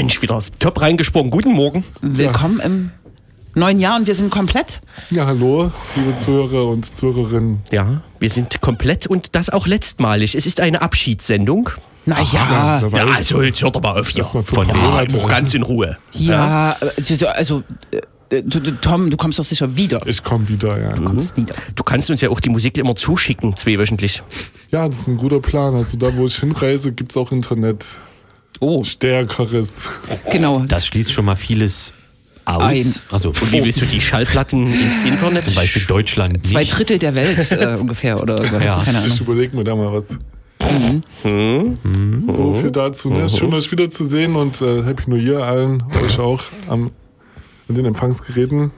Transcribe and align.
Mensch, 0.00 0.22
wieder 0.22 0.42
top 0.58 0.80
reingesprungen. 0.80 1.30
Guten 1.30 1.52
Morgen. 1.52 1.84
Willkommen 2.00 2.58
im 2.60 2.90
neuen 3.54 3.80
Jahr 3.80 3.98
und 3.98 4.06
wir 4.06 4.14
sind 4.14 4.30
komplett. 4.30 4.80
Ja, 5.10 5.26
hallo, 5.26 5.72
liebe 5.94 6.16
Zuhörer 6.16 6.68
und 6.68 6.86
Zuhörerinnen. 6.86 7.58
Ja, 7.70 8.00
wir 8.18 8.30
sind 8.30 8.62
komplett 8.62 9.06
und 9.06 9.34
das 9.34 9.50
auch 9.50 9.66
letztmalig. 9.66 10.34
Es 10.34 10.46
ist 10.46 10.60
eine 10.60 10.80
Abschiedssendung. 10.80 11.68
Naja, 12.06 12.80
ja, 12.82 12.88
Ja, 12.96 13.04
also 13.08 13.42
jetzt 13.42 13.60
hört 13.60 13.76
aber 13.76 14.00
auf 14.00 14.08
hier. 14.08 14.24
Mal 14.32 14.42
Von 14.42 14.68
Monate. 14.68 15.20
wem? 15.20 15.28
Ganz 15.28 15.52
in 15.52 15.64
Ruhe. 15.64 15.98
ja, 16.12 16.78
also, 16.80 17.26
also 17.26 17.62
äh, 18.30 18.42
du, 18.42 18.58
du, 18.58 18.80
Tom, 18.80 19.10
du 19.10 19.18
kommst 19.18 19.38
doch 19.38 19.44
sicher 19.44 19.76
wieder. 19.76 20.00
Ich 20.06 20.24
komme 20.24 20.48
wieder, 20.48 20.80
ja. 20.80 20.98
Mhm. 20.98 21.04
kommst 21.04 21.36
wieder. 21.36 21.54
Du 21.74 21.82
kannst 21.82 22.08
uns 22.08 22.22
ja 22.22 22.30
auch 22.30 22.40
die 22.40 22.48
Musik 22.48 22.78
immer 22.78 22.96
zuschicken, 22.96 23.54
zweiwöchentlich. 23.54 24.22
Ja, 24.70 24.88
das 24.88 25.00
ist 25.00 25.08
ein 25.08 25.18
guter 25.18 25.40
Plan. 25.40 25.74
Also 25.74 25.98
da, 25.98 26.16
wo 26.16 26.24
ich 26.24 26.36
hinreise, 26.36 26.90
gibt 26.90 27.12
es 27.12 27.18
auch 27.18 27.32
Internet. 27.32 27.84
Oh, 28.60 28.84
Stärkeres. 28.84 29.88
genau. 30.30 30.60
Das 30.68 30.86
schließt 30.86 31.10
schon 31.12 31.24
mal 31.24 31.34
vieles 31.36 31.92
aus. 32.44 32.62
Ein. 32.62 32.94
Also 33.10 33.30
Und 33.30 33.52
wie 33.52 33.64
willst 33.64 33.80
du 33.80 33.86
die 33.86 34.00
Schallplatten 34.00 34.72
ins 34.72 35.02
Internet? 35.02 35.44
zum 35.44 35.54
Beispiel 35.54 35.82
Deutschland 35.86 36.46
Zwei 36.46 36.60
nicht. 36.60 36.76
Drittel 36.78 36.98
der 36.98 37.14
Welt 37.14 37.50
äh, 37.52 37.76
ungefähr 37.80 38.20
oder 38.20 38.36
irgendwas. 38.36 38.64
Ja. 38.64 38.82
Keine 38.84 38.98
Ahnung. 38.98 39.10
Ich 39.10 39.20
überlege 39.20 39.56
mir 39.56 39.64
da 39.64 39.74
mal 39.74 39.92
was. 39.92 40.16
Mhm. 41.24 42.20
So 42.20 42.52
viel 42.54 42.70
dazu. 42.70 43.10
Ne? 43.10 43.28
Schön, 43.28 43.52
euch 43.54 43.70
wiederzusehen 43.72 44.36
und 44.36 44.60
äh, 44.60 44.82
Happy 44.84 45.04
New 45.08 45.16
Year 45.16 45.42
allen, 45.42 45.82
euch 46.04 46.18
auch 46.18 46.42
am, 46.68 46.90
mit 47.66 47.78
den 47.78 47.86
Empfangsgeräten. 47.86 48.70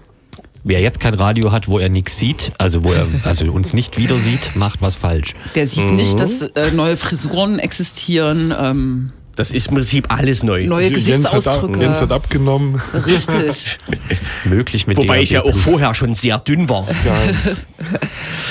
Wer 0.65 0.81
jetzt 0.81 1.01
kein 1.01 1.15
Radio 1.15 1.51
hat, 1.51 1.67
wo 1.67 1.81
er 1.81 1.89
nichts 1.89 2.17
sieht, 2.19 2.53
also 2.59 2.85
wo 2.85 2.93
er 2.93 3.09
also 3.25 3.51
uns 3.51 3.73
nicht 3.73 3.99
wieder 3.99 4.17
sieht, 4.19 4.55
macht 4.55 4.81
was 4.81 4.95
falsch. 4.95 5.35
Der 5.57 5.67
sieht 5.67 5.83
Mhm. 5.91 5.97
nicht, 5.97 6.21
dass 6.21 6.43
äh, 6.43 6.71
neue 6.73 6.97
Frisuren 6.97 7.59
existieren, 7.59 8.55
ähm, 8.57 9.11
Das 9.35 9.51
ist 9.51 9.69
im 9.69 9.77
Prinzip 9.77 10.13
alles 10.13 10.43
neu. 10.43 10.67
neue 10.67 10.89
Jens 10.91 11.25
hat, 11.25 11.35
ab, 11.35 11.35
Gesichtsausdrücke. 11.35 11.81
Jens 11.81 12.01
hat 12.01 12.13
abgenommen. 12.13 12.83
Richtig. 13.07 13.79
Möglich 14.45 14.87
mit 14.87 14.99
Wobei 14.99 15.23
ich 15.23 15.31
ja 15.31 15.43
auch 15.43 15.57
vorher 15.57 15.95
schon 15.95 16.15
sehr 16.15 16.39
dünn 16.39 16.69
war. 16.69 16.87
Ja. 17.05 17.15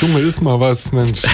Junge, 0.01 0.19
ist 0.21 0.41
mal 0.41 0.59
was, 0.59 0.91
Mensch. 0.91 1.21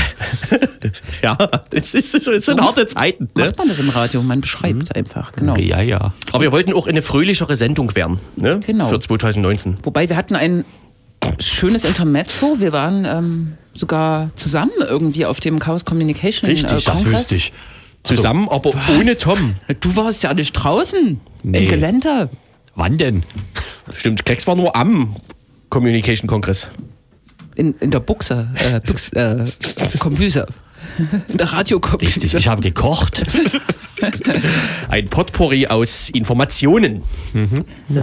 Ja, 1.22 1.36
das, 1.72 1.94
ist, 1.94 2.28
das 2.28 2.46
sind 2.46 2.62
harte 2.62 2.86
Zeiten. 2.86 3.28
Ne? 3.36 3.46
Macht 3.46 3.58
man 3.58 3.68
das 3.68 3.80
im 3.80 3.90
Radio? 3.90 4.22
Man 4.22 4.42
beschreibt 4.42 4.96
einfach, 4.96 5.32
genau. 5.34 5.56
Ja, 5.58 5.82
ja. 5.82 6.14
Aber 6.32 6.44
wir 6.44 6.52
wollten 6.52 6.72
auch 6.74 6.88
eine 6.88 7.02
fröhlichere 7.02 7.58
Sendung 7.58 7.94
werden. 7.96 8.20
Ne? 8.36 8.60
Genau. 8.66 8.88
Für 8.88 9.00
2019. 9.00 9.78
Wobei 9.84 10.08
wir 10.08 10.16
hatten 10.16 10.36
ein 10.36 10.64
schönes 11.40 11.84
Intermezzo. 11.84 12.60
Wir 12.60 12.72
waren 12.72 13.06
ähm, 13.06 13.54
sogar 13.74 14.32
zusammen 14.36 14.72
irgendwie 14.80 15.26
auf 15.26 15.40
dem 15.40 15.60
Chaos 15.60 15.84
Communication 15.84 16.50
Richtig, 16.50 16.88
äh, 16.88 16.92
das 16.92 17.06
wüsste 17.06 17.36
ich. 17.36 17.52
Zusammen, 18.04 18.48
aber 18.50 18.74
Was? 18.74 18.90
ohne 18.90 19.18
Tom. 19.18 19.56
Du 19.80 19.96
warst 19.96 20.24
ja 20.24 20.34
nicht 20.34 20.54
draußen 20.54 21.20
Nee. 21.44 21.64
im 21.64 21.70
Gelände. 21.70 22.30
Wann 22.76 22.98
denn? 22.98 23.24
Stimmt, 23.94 24.24
Klecks 24.26 24.46
war 24.48 24.56
nur 24.56 24.76
am 24.76 25.16
Communication 25.70 26.28
Kongress. 26.28 26.68
In, 27.56 27.74
in 27.80 27.92
der 27.92 28.00
Buchse, 28.00 28.50
äh, 28.72 28.80
Büchs, 28.80 29.10
äh, 29.10 29.46
Kombüse. 30.00 30.46
In 31.28 31.38
der 31.38 31.52
Radiokombüse. 31.52 32.08
Richtig, 32.16 32.34
ich 32.36 32.48
habe 32.48 32.62
gekocht. 32.62 33.24
Ein 34.90 35.08
Potpourri 35.10 35.68
aus 35.68 36.10
Informationen. 36.10 37.02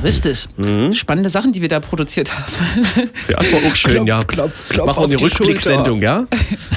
Richtig. 0.03 0.47
Mhm. 0.57 0.93
Spannende 0.95 1.31
Sachen, 1.31 1.53
die 1.53 1.61
wir 1.63 1.69
da 1.69 1.81
produziert 1.81 2.31
haben. 2.37 2.45
Das 3.29 3.53
war 3.53 3.59
auch 3.71 3.77
schön, 3.77 3.93
Klopf, 4.05 4.09
ja. 4.09 4.25
klopf, 4.25 4.69
klopf 4.69 4.87
Machen 4.87 4.99
wir 5.01 5.05
eine 5.05 5.17
die 5.17 5.25
Rückblicksendung, 5.25 6.03
ja? 6.03 6.27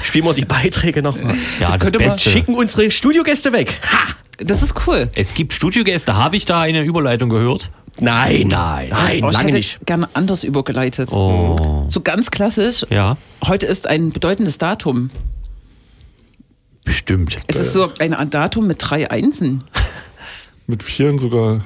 Spielen 0.03 0.25
wir 0.25 0.33
die 0.33 0.45
Beiträge 0.45 1.01
nochmal. 1.01 1.35
Ja, 1.59 1.67
das, 1.67 1.79
könnte 1.79 1.99
man- 1.99 2.07
Beste. 2.09 2.29
Schicken 2.29 2.55
unsere 2.55 2.89
Studiogäste 2.91 3.51
weg. 3.53 3.79
Ha! 3.91 4.13
Das 4.39 4.61
ist 4.61 4.75
cool. 4.85 5.09
Es 5.16 5.33
gibt 5.33 5.53
Studiogäste. 5.53 6.16
Habe 6.16 6.37
ich 6.37 6.45
da 6.45 6.61
eine 6.61 6.81
Überleitung 6.83 7.29
gehört? 7.29 7.71
Nein, 7.99 8.47
nein, 8.49 8.89
nein, 8.91 9.23
Oh, 9.23 9.29
ich 9.29 9.33
lange 9.33 9.47
hätte 9.47 9.57
nicht. 9.57 9.83
gerne 9.87 10.07
anders 10.13 10.43
übergeleitet. 10.43 11.11
Oh. 11.11 11.85
So 11.89 12.01
ganz 12.01 12.29
klassisch. 12.29 12.85
Ja, 12.91 13.17
Heute 13.47 13.66
ist 13.66 13.87
ein 13.87 14.11
bedeutendes 14.11 14.59
Datum. 14.59 15.09
Bestimmt. 16.87 17.37
Es 17.47 17.57
ist 17.57 17.73
so 17.73 17.91
ein 17.99 18.29
Datum 18.29 18.65
mit 18.65 18.77
drei 18.79 19.11
Einsen. 19.11 19.63
Mit 20.69 20.83
Vieren 20.83 21.17
sogar. 21.17 21.63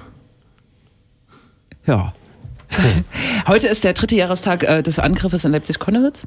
Ja. 1.88 2.14
Heute 3.48 3.68
ist 3.68 3.84
der 3.84 3.94
dritte 3.94 4.16
Jahrestag 4.16 4.62
äh, 4.62 4.84
des 4.84 5.00
Angriffes 5.00 5.44
in 5.44 5.52
Leipzig-Konnewitz. 5.54 6.22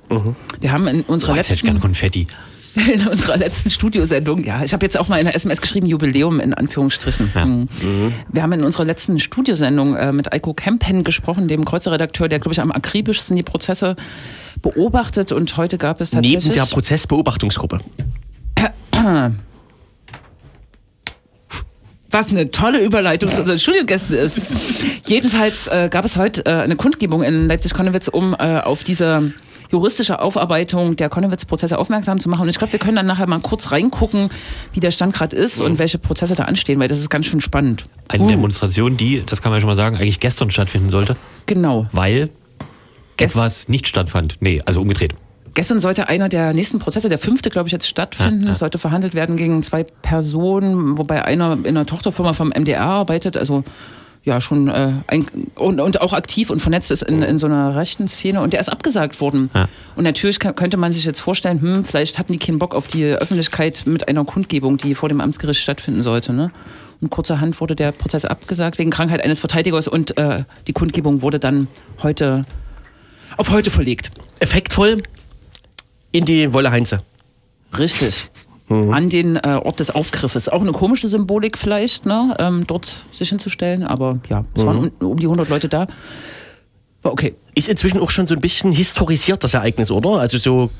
Wir 0.60 0.72
haben 0.72 0.88
in 0.88 1.02
unserer, 1.02 1.34
Boah, 1.34 1.36
jetzt 1.36 1.50
hätte 1.50 1.54
ich 1.54 1.62
gern 1.62 1.74
letzten, 1.76 1.86
Konfetti. 1.86 2.26
in 2.92 3.06
unserer 3.06 3.36
letzten 3.36 3.70
Studiosendung, 3.70 4.42
ja, 4.42 4.64
ich 4.64 4.72
habe 4.72 4.84
jetzt 4.84 4.98
auch 4.98 5.06
mal 5.06 5.18
in 5.18 5.26
der 5.26 5.36
SMS 5.36 5.60
geschrieben, 5.60 5.86
Jubiläum 5.86 6.40
in 6.40 6.52
Anführungsstrichen. 6.52 7.30
Ja. 7.32 7.44
Mhm. 7.44 8.12
Wir 8.32 8.42
haben 8.42 8.52
in 8.52 8.64
unserer 8.64 8.84
letzten 8.84 9.20
Studiosendung 9.20 9.94
äh, 9.94 10.10
mit 10.10 10.32
Eiko 10.32 10.52
Kempen 10.52 11.04
gesprochen, 11.04 11.46
dem 11.46 11.64
Kreuzerredakteur, 11.64 12.28
der, 12.28 12.40
glaube 12.40 12.54
ich, 12.54 12.60
am 12.60 12.72
akribischsten 12.72 13.36
die 13.36 13.44
Prozesse 13.44 13.94
beobachtet. 14.62 15.30
Und 15.30 15.56
heute 15.56 15.78
gab 15.78 16.00
es 16.00 16.10
tatsächlich... 16.10 16.44
Neben 16.44 16.54
der 16.54 16.66
Prozessbeobachtungsgruppe. 16.66 17.78
Was 22.10 22.28
eine 22.30 22.50
tolle 22.50 22.78
Überleitung 22.84 23.32
zu 23.32 23.40
unseren 23.40 23.58
Studiogästen 23.58 24.14
ist. 24.14 24.40
Jedenfalls 25.06 25.66
äh, 25.66 25.88
gab 25.90 26.04
es 26.04 26.16
heute 26.16 26.46
äh, 26.46 26.50
eine 26.62 26.76
Kundgebung 26.76 27.22
in 27.24 27.48
Leipzig-Konnewitz, 27.48 28.06
um 28.08 28.34
äh, 28.38 28.60
auf 28.60 28.84
diese 28.84 29.32
juristische 29.70 30.20
Aufarbeitung 30.22 30.94
der 30.94 31.08
Konnewitz-Prozesse 31.08 31.76
aufmerksam 31.76 32.20
zu 32.20 32.28
machen. 32.28 32.42
Und 32.42 32.48
ich 32.50 32.58
glaube, 32.58 32.72
wir 32.72 32.78
können 32.78 32.94
dann 32.94 33.06
nachher 33.06 33.26
mal 33.26 33.40
kurz 33.40 33.72
reingucken, 33.72 34.30
wie 34.72 34.78
der 34.78 34.92
Stand 34.92 35.14
gerade 35.14 35.34
ist 35.34 35.60
und 35.60 35.78
welche 35.80 35.98
Prozesse 35.98 36.36
da 36.36 36.44
anstehen, 36.44 36.78
weil 36.78 36.86
das 36.86 36.98
ist 37.00 37.10
ganz 37.10 37.26
schön 37.26 37.40
spannend. 37.40 37.82
Eine 38.06 38.28
Demonstration, 38.28 38.96
die, 38.96 39.24
das 39.26 39.42
kann 39.42 39.50
man 39.50 39.56
ja 39.56 39.60
schon 39.62 39.68
mal 39.70 39.74
sagen, 39.74 39.96
eigentlich 39.96 40.20
gestern 40.20 40.50
stattfinden 40.52 40.90
sollte, 40.90 41.16
Genau. 41.46 41.86
weil 41.90 42.30
Gest- 43.16 43.34
etwas 43.34 43.68
nicht 43.68 43.88
stattfand. 43.88 44.36
Nee, 44.38 44.62
also 44.64 44.80
umgedreht. 44.80 45.14
Gestern 45.54 45.78
sollte 45.78 46.08
einer 46.08 46.28
der 46.28 46.52
nächsten 46.52 46.80
Prozesse, 46.80 47.08
der 47.08 47.18
fünfte, 47.18 47.48
glaube 47.48 47.68
ich, 47.68 47.72
jetzt 47.72 47.86
stattfinden. 47.86 48.48
Es 48.48 48.58
sollte 48.58 48.78
verhandelt 48.78 49.14
werden 49.14 49.36
gegen 49.36 49.62
zwei 49.62 49.84
Personen, 49.84 50.98
wobei 50.98 51.24
einer 51.24 51.52
in 51.52 51.76
einer 51.76 51.86
Tochterfirma 51.86 52.32
vom 52.32 52.48
MDR 52.48 52.82
arbeitet, 52.82 53.36
also 53.36 53.62
ja 54.24 54.40
schon 54.40 54.68
äh, 54.68 54.92
ein, 55.06 55.26
und, 55.54 55.80
und 55.80 56.00
auch 56.00 56.12
aktiv 56.12 56.50
und 56.50 56.60
vernetzt 56.60 56.90
ist 56.90 57.02
in, 57.02 57.22
in 57.22 57.38
so 57.38 57.46
einer 57.46 57.76
rechten 57.76 58.08
Szene 58.08 58.40
und 58.40 58.52
der 58.52 58.60
ist 58.60 58.70
abgesagt 58.70 59.20
worden. 59.20 59.50
Ja. 59.54 59.68
Und 59.96 60.04
natürlich 60.04 60.40
kann, 60.40 60.54
könnte 60.54 60.76
man 60.76 60.92
sich 60.92 61.04
jetzt 61.04 61.20
vorstellen, 61.20 61.60
hm, 61.60 61.84
vielleicht 61.84 62.18
hatten 62.18 62.32
die 62.32 62.38
keinen 62.38 62.58
Bock 62.58 62.74
auf 62.74 62.86
die 62.86 63.04
Öffentlichkeit 63.04 63.82
mit 63.86 64.08
einer 64.08 64.24
Kundgebung, 64.24 64.78
die 64.78 64.94
vor 64.94 65.08
dem 65.08 65.20
Amtsgericht 65.20 65.60
stattfinden 65.60 66.02
sollte. 66.02 66.32
Ne? 66.32 66.50
Und 67.00 67.10
kurzerhand 67.10 67.60
wurde 67.60 67.76
der 67.76 67.92
Prozess 67.92 68.24
abgesagt 68.24 68.78
wegen 68.78 68.90
Krankheit 68.90 69.22
eines 69.22 69.40
Verteidigers 69.40 69.88
und 69.88 70.16
äh, 70.16 70.44
die 70.66 70.72
Kundgebung 70.72 71.20
wurde 71.20 71.38
dann 71.38 71.68
heute 72.02 72.44
auf 73.36 73.50
heute 73.50 73.70
verlegt. 73.70 74.10
Effektvoll 74.40 75.02
in 76.14 76.24
die 76.24 76.52
Wolle 76.52 76.70
Heinze. 76.70 77.00
Richtig. 77.76 78.30
Mhm. 78.68 78.92
An 78.94 79.10
den 79.10 79.36
äh, 79.36 79.60
Ort 79.62 79.80
des 79.80 79.90
Aufgriffes. 79.90 80.48
Auch 80.48 80.60
eine 80.62 80.72
komische 80.72 81.08
Symbolik 81.08 81.58
vielleicht, 81.58 82.06
ne? 82.06 82.34
ähm, 82.38 82.64
dort 82.66 83.02
sich 83.12 83.28
hinzustellen. 83.28 83.82
Aber 83.82 84.20
ja, 84.30 84.44
es 84.54 84.62
Mhm. 84.62 84.66
waren 84.66 84.78
um, 85.00 85.08
um 85.10 85.18
die 85.18 85.26
100 85.26 85.48
Leute 85.48 85.68
da. 85.68 85.86
War 87.02 87.12
okay. 87.12 87.34
Ist 87.56 87.68
inzwischen 87.68 88.00
auch 88.00 88.10
schon 88.10 88.26
so 88.26 88.34
ein 88.34 88.40
bisschen 88.40 88.72
historisiert, 88.72 89.42
das 89.44 89.54
Ereignis, 89.54 89.90
oder? 89.90 90.18
Also 90.20 90.38
so, 90.38 90.70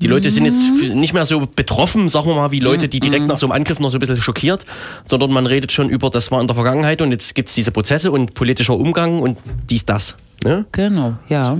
die 0.00 0.06
Leute 0.06 0.30
sind 0.30 0.46
jetzt 0.46 0.62
f- 0.64 0.94
nicht 0.94 1.12
mehr 1.12 1.26
so 1.26 1.46
betroffen, 1.54 2.08
sagen 2.08 2.26
wir 2.28 2.34
mal, 2.36 2.50
wie 2.52 2.60
Leute, 2.60 2.88
die 2.88 3.00
direkt 3.00 3.26
nach 3.26 3.36
so 3.38 3.46
einem 3.46 3.52
Angriff 3.52 3.78
noch 3.80 3.90
so 3.90 3.98
ein 3.98 4.00
bisschen 4.00 4.20
schockiert, 4.22 4.64
sondern 5.06 5.30
man 5.32 5.46
redet 5.46 5.70
schon 5.72 5.90
über, 5.90 6.08
das 6.10 6.30
war 6.30 6.40
in 6.40 6.46
der 6.46 6.54
Vergangenheit 6.54 7.02
und 7.02 7.10
jetzt 7.10 7.34
gibt 7.34 7.48
es 7.50 7.54
diese 7.54 7.70
Prozesse 7.72 8.10
und 8.12 8.32
politischer 8.34 8.74
Umgang 8.74 9.20
und 9.20 9.38
dies, 9.68 9.84
das. 9.84 10.14
Ne? 10.44 10.64
Genau, 10.72 11.14
ja. 11.28 11.58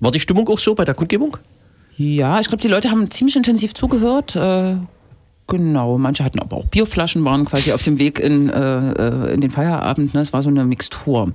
War 0.00 0.10
die 0.12 0.20
Stimmung 0.20 0.48
auch 0.48 0.58
so 0.58 0.74
bei 0.74 0.84
der 0.84 0.94
Kundgebung? 0.94 1.36
Ja, 1.96 2.40
ich 2.40 2.48
glaube, 2.48 2.62
die 2.62 2.68
Leute 2.68 2.90
haben 2.90 3.10
ziemlich 3.10 3.36
intensiv 3.36 3.74
zugehört. 3.74 4.34
Äh, 4.34 4.76
genau, 5.46 5.98
manche 5.98 6.24
hatten 6.24 6.38
aber 6.40 6.56
auch 6.56 6.66
Bierflaschen, 6.66 7.24
waren 7.24 7.44
quasi 7.44 7.72
auf 7.72 7.82
dem 7.82 7.98
Weg 7.98 8.18
in, 8.18 8.48
äh, 8.48 8.92
äh, 8.92 9.34
in 9.34 9.40
den 9.40 9.50
Feierabend. 9.50 10.14
Ne? 10.14 10.20
Es 10.20 10.32
war 10.32 10.42
so 10.42 10.48
eine 10.48 10.64
Mixtur. 10.64 11.32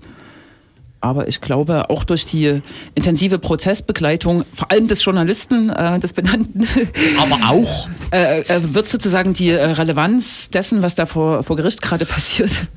Aber 1.00 1.28
ich 1.28 1.42
glaube, 1.42 1.90
auch 1.92 2.04
durch 2.04 2.26
die 2.26 2.62
intensive 2.96 3.38
Prozessbegleitung, 3.38 4.46
vor 4.56 4.72
allem 4.72 4.88
des 4.88 5.06
Journalisten, 5.06 5.70
äh, 5.70 6.00
des 6.00 6.14
Benannten, 6.14 6.68
Aber 7.20 7.50
auch. 7.50 7.88
äh, 8.12 8.42
äh, 8.42 8.74
wird 8.74 8.88
sozusagen 8.88 9.34
die 9.34 9.50
äh, 9.50 9.64
Relevanz 9.64 10.50
dessen, 10.50 10.82
was 10.82 10.96
da 10.96 11.06
vor, 11.06 11.44
vor 11.44 11.56
Gericht 11.56 11.82
gerade 11.82 12.06
passiert, 12.08 12.68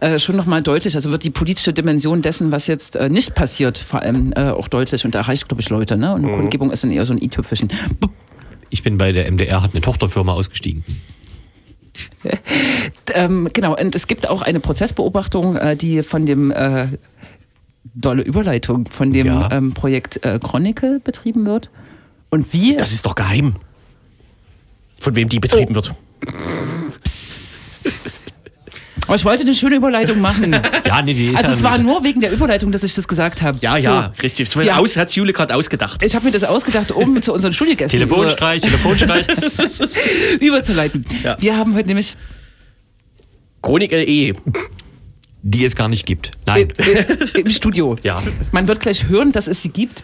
äh, 0.00 0.18
schon 0.18 0.36
nochmal 0.36 0.62
deutlich. 0.62 0.96
Also 0.96 1.12
wird 1.12 1.22
die 1.22 1.30
politische 1.30 1.72
Dimension 1.72 2.20
dessen, 2.20 2.50
was 2.50 2.66
jetzt 2.66 2.96
äh, 2.96 3.08
nicht 3.08 3.34
passiert, 3.34 3.78
vor 3.78 4.02
allem 4.02 4.32
äh, 4.34 4.50
auch 4.50 4.66
deutlich 4.66 5.04
und 5.04 5.14
erreicht, 5.14 5.48
glaube 5.48 5.62
ich, 5.62 5.68
Leute. 5.68 5.96
Ne? 5.96 6.12
Und 6.12 6.24
eine 6.24 6.34
Kundgebung 6.34 6.72
ist 6.72 6.82
dann 6.82 6.90
eher 6.90 7.06
so 7.06 7.12
ein 7.12 7.22
i-Tüpfelchen. 7.22 7.70
Ich 8.70 8.82
bin 8.82 8.98
bei 8.98 9.12
der 9.12 9.30
MDR, 9.30 9.62
hat 9.62 9.72
eine 9.72 9.80
Tochterfirma 9.80 10.32
ausgestiegen. 10.32 10.84
Ähm, 13.14 13.48
genau, 13.52 13.76
und 13.76 13.94
es 13.94 14.06
gibt 14.06 14.28
auch 14.28 14.42
eine 14.42 14.60
Prozessbeobachtung, 14.60 15.56
äh, 15.56 15.76
die 15.76 16.02
von 16.02 16.26
dem 16.26 16.50
äh, 16.50 16.88
dolle 17.94 18.22
Überleitung 18.22 18.88
von 18.90 19.12
dem 19.12 19.26
Ja. 19.26 19.50
ähm, 19.52 19.74
Projekt 19.74 20.24
äh, 20.24 20.38
Chronicle 20.38 21.00
betrieben 21.00 21.44
wird. 21.46 21.70
Und 22.30 22.52
wie 22.52 22.76
Das 22.76 22.92
ist 22.92 23.06
doch 23.06 23.14
geheim. 23.14 23.56
Von 25.00 25.14
wem 25.14 25.28
die 25.28 25.38
betrieben 25.40 25.74
wird. 25.74 25.94
Aber 29.06 29.14
ich 29.14 29.24
wollte 29.24 29.42
eine 29.44 29.54
schöne 29.54 29.76
Überleitung 29.76 30.20
machen. 30.20 30.54
Ja, 30.84 31.02
nee, 31.02 31.12
die 31.14 31.28
ist 31.28 31.36
Also 31.38 31.50
ja 31.50 31.56
es 31.56 31.62
war 31.62 31.78
nur 31.78 32.02
wegen 32.04 32.20
der 32.20 32.32
Überleitung, 32.32 32.72
dass 32.72 32.82
ich 32.82 32.94
das 32.94 33.06
gesagt 33.08 33.42
habe. 33.42 33.58
Ja, 33.60 33.76
ja, 33.76 34.12
richtig. 34.22 34.50
Das 34.50 34.64
Ja. 34.64 34.76
aus, 34.78 34.96
hat 34.96 35.10
Jule 35.12 35.32
gerade 35.34 35.54
ausgedacht. 35.54 36.02
Ich 36.02 36.14
habe 36.14 36.24
mir 36.26 36.30
das 36.32 36.44
ausgedacht, 36.44 36.92
um 36.92 37.20
zu 37.22 37.32
unseren 37.34 37.52
Studiogästen 37.52 37.98
Telefonstreich, 38.00 38.62
Telefonstreich. 38.62 39.26
überzuleiten. 40.40 41.04
Ja. 41.22 41.36
Wir 41.40 41.56
haben 41.56 41.74
heute 41.74 41.88
nämlich 41.88 42.16
Chronik 43.62 43.92
LE. 43.92 44.34
Die 45.42 45.64
es 45.64 45.76
gar 45.76 45.88
nicht 45.88 46.06
gibt. 46.06 46.32
Nein. 46.46 46.68
im, 47.34 47.44
im 47.44 47.50
Studio. 47.50 47.96
Ja. 48.02 48.22
Man 48.52 48.68
wird 48.68 48.80
gleich 48.80 49.08
hören, 49.08 49.32
dass 49.32 49.46
es 49.46 49.62
sie 49.62 49.68
gibt. 49.68 50.02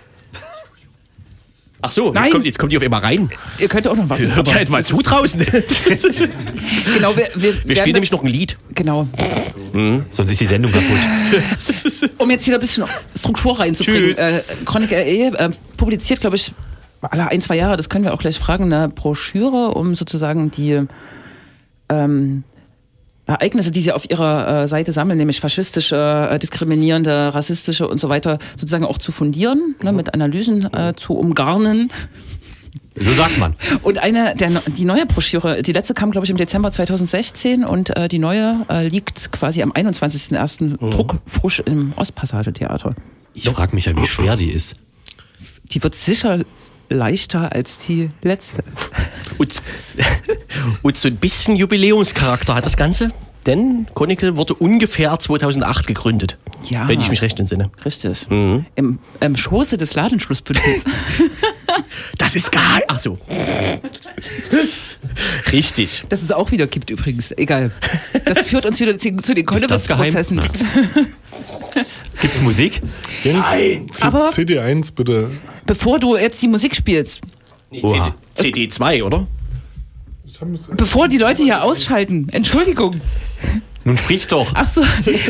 Ach 1.87 1.91
so, 1.91 2.13
Nein. 2.13 2.25
jetzt 2.25 2.33
kommt, 2.33 2.47
jetzt 2.47 2.59
kommt 2.59 2.73
die 2.73 2.79
auf 2.79 2.83
einmal 2.83 3.01
rein. 3.01 3.31
Ihr 3.59 3.69
könnt 3.69 3.87
auch 3.87 3.95
noch 3.95 4.09
warten. 4.09 4.35
Hört 4.35 4.49
ja 4.49 4.55
aber- 4.55 4.63
etwa 4.63 4.83
zu 4.83 5.03
draußen. 5.03 5.39
Wir 5.39 5.47
genau, 6.95 7.15
wir, 7.15 7.29
wir, 7.35 7.55
werden 7.55 7.77
spielen 7.77 7.93
nämlich 7.93 8.11
noch 8.11 8.23
ein 8.23 8.29
Lied. 8.29 8.57
Genau. 8.75 9.07
Sonst 10.11 10.31
ist 10.31 10.41
die 10.41 10.47
Sendung 10.47 10.73
kaputt. 10.73 10.99
Um 12.17 12.31
jetzt 12.31 12.47
wieder 12.47 12.57
ein 12.57 12.61
bisschen 12.61 12.85
Struktur 13.15 13.59
reinzubringen. 13.61 14.17
Äh, 14.17 14.41
Chronik 14.65 14.93
LE 14.93 15.37
äh, 15.37 15.51
publiziert, 15.77 16.21
glaube 16.21 16.37
ich, 16.37 16.55
alle 17.03 17.29
ein, 17.29 17.43
zwei 17.43 17.57
Jahre, 17.57 17.77
das 17.77 17.91
können 17.91 18.05
wir 18.05 18.15
auch 18.15 18.19
gleich 18.19 18.39
fragen, 18.39 18.73
eine 18.73 18.89
Broschüre, 18.89 19.73
um 19.75 19.95
sozusagen 19.95 20.51
die 20.51 20.87
ähm, 21.91 22.45
Ereignisse, 23.27 23.71
die 23.71 23.81
sie 23.81 23.93
auf 23.93 24.09
ihrer 24.11 24.65
äh, 24.65 24.69
Seite 24.69 24.93
sammeln, 24.93 25.19
nämlich 25.19 25.41
faschistische, 25.41 26.29
äh, 26.31 26.39
diskriminierende, 26.39 27.35
rassistische 27.35 27.89
und 27.89 27.99
so 27.99 28.09
weiter, 28.09 28.39
sozusagen 28.57 28.85
auch 28.85 28.99
zu 28.99 29.13
fundieren, 29.13 29.75
ne, 29.83 29.93
mit 29.93 30.13
Analysen 30.13 30.73
äh, 30.75 30.95
zu 30.97 31.15
umgarnen. 31.15 31.91
So 32.97 33.13
sagt 33.13 33.39
man. 33.39 33.57
Und 33.83 33.99
eine, 33.99 34.37
der, 34.37 34.51
die 34.77 34.85
neue 34.85 35.07
Broschüre, 35.07 35.63
die 35.63 35.73
letzte 35.73 35.95
kam, 35.95 36.11
glaube 36.11 36.27
ich, 36.27 36.31
im 36.31 36.37
Dezember 36.37 36.71
2016 36.71 37.65
und 37.65 37.97
äh, 37.97 38.09
die 38.09 38.19
neue 38.19 38.67
äh, 38.69 38.87
liegt 38.87 39.33
quasi 39.33 39.63
am 39.63 39.73
21.01. 39.73 40.79
druckfrisch 40.91 41.61
im 41.61 41.93
Ostpassage-Theater. 41.97 42.95
Ich 43.33 43.49
frage 43.49 43.75
mich 43.75 43.87
ja, 43.87 43.97
wie 43.97 44.07
schwer 44.07 44.37
die 44.37 44.51
ist. 44.51 44.77
Die 45.65 45.83
wird 45.83 45.97
sicher 45.97 46.45
leichter 46.89 47.53
als 47.53 47.79
die 47.79 48.11
letzte. 48.23 48.63
Und, 49.39 49.63
und 50.83 50.97
so 50.97 51.09
ein 51.09 51.17
bisschen 51.17 51.57
Jubiläumscharakter 51.57 52.55
hat 52.55 52.67
das 52.67 52.77
Ganze. 52.77 53.11
Denn 53.47 53.87
Chronicle 53.95 54.37
wurde 54.37 54.55
ungefähr 54.55 55.19
2008 55.19 55.87
gegründet. 55.87 56.39
Ja. 56.63 56.89
Wenn 56.89 56.99
ich 57.01 57.11
mich 57.11 57.21
recht 57.21 57.39
entsinne. 57.39 57.71
Richtig. 57.85 58.27
Im, 58.31 58.99
Im 59.21 59.37
Schoße 59.37 59.77
des 59.77 59.95
Ladenschlussbündnisses. 59.95 60.85
Das 62.19 62.37
ist 62.37 62.53
geil. 62.53 62.83
Ach 62.89 62.99
so. 62.99 63.19
Richtig. 65.53 66.05
Das 66.09 66.23
ist 66.23 66.33
auch 66.33 66.51
wieder 66.51 66.67
kippt 66.67 66.91
übrigens. 66.91 67.33
Egal. 67.33 67.71
Das 68.25 68.47
führt 68.47 68.65
uns 68.67 68.81
wieder 68.81 68.97
zu, 68.99 69.17
zu 69.17 69.35
den? 69.35 69.45
Kontoprozessen. 69.45 70.41
Gibt's 72.21 72.41
Musik? 72.41 72.81
Jens, 73.23 73.45
Aber- 74.01 74.31
CD1 74.31 74.95
bitte. 74.95 75.31
Bevor 75.67 75.99
du 75.99 76.17
jetzt 76.17 76.43
die 76.43 76.49
Musik 76.49 76.75
spielst, 76.75 77.21
Oha. 77.71 78.15
CD, 78.35 78.67
CD2, 78.67 79.03
oder? 79.03 79.27
Bevor 80.77 81.09
die 81.09 81.19
Leute 81.19 81.43
hier 81.43 81.63
ausschalten, 81.63 82.29
Entschuldigung. 82.31 83.01
Nun 83.85 83.99
sprich 83.99 84.27
doch. 84.27 84.51
Ach 84.55 84.67
so, 84.67 84.83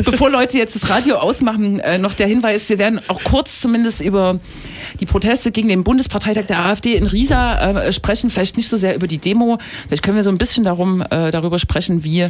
bevor 0.05 0.29
Leute 0.29 0.57
jetzt 0.57 0.75
das 0.81 0.89
Radio 0.89 1.17
ausmachen, 1.17 1.79
äh, 1.81 1.97
noch 1.97 2.13
der 2.13 2.27
Hinweis, 2.27 2.69
wir 2.69 2.77
werden 2.77 3.01
auch 3.09 3.21
kurz 3.21 3.59
zumindest 3.59 3.99
über 3.99 4.39
die 5.01 5.05
Proteste 5.05 5.51
gegen 5.51 5.67
den 5.67 5.83
Bundesparteitag 5.83 6.45
der 6.45 6.59
AfD 6.59 6.95
in 6.95 7.05
Riesa 7.05 7.81
äh, 7.81 7.91
sprechen, 7.91 8.29
vielleicht 8.29 8.55
nicht 8.55 8.69
so 8.69 8.77
sehr 8.77 8.95
über 8.95 9.07
die 9.07 9.17
Demo, 9.17 9.59
vielleicht 9.87 10.03
können 10.03 10.15
wir 10.15 10.23
so 10.23 10.29
ein 10.29 10.37
bisschen 10.37 10.63
darum, 10.63 11.01
äh, 11.01 11.31
darüber 11.31 11.59
sprechen, 11.59 12.05
wie 12.05 12.29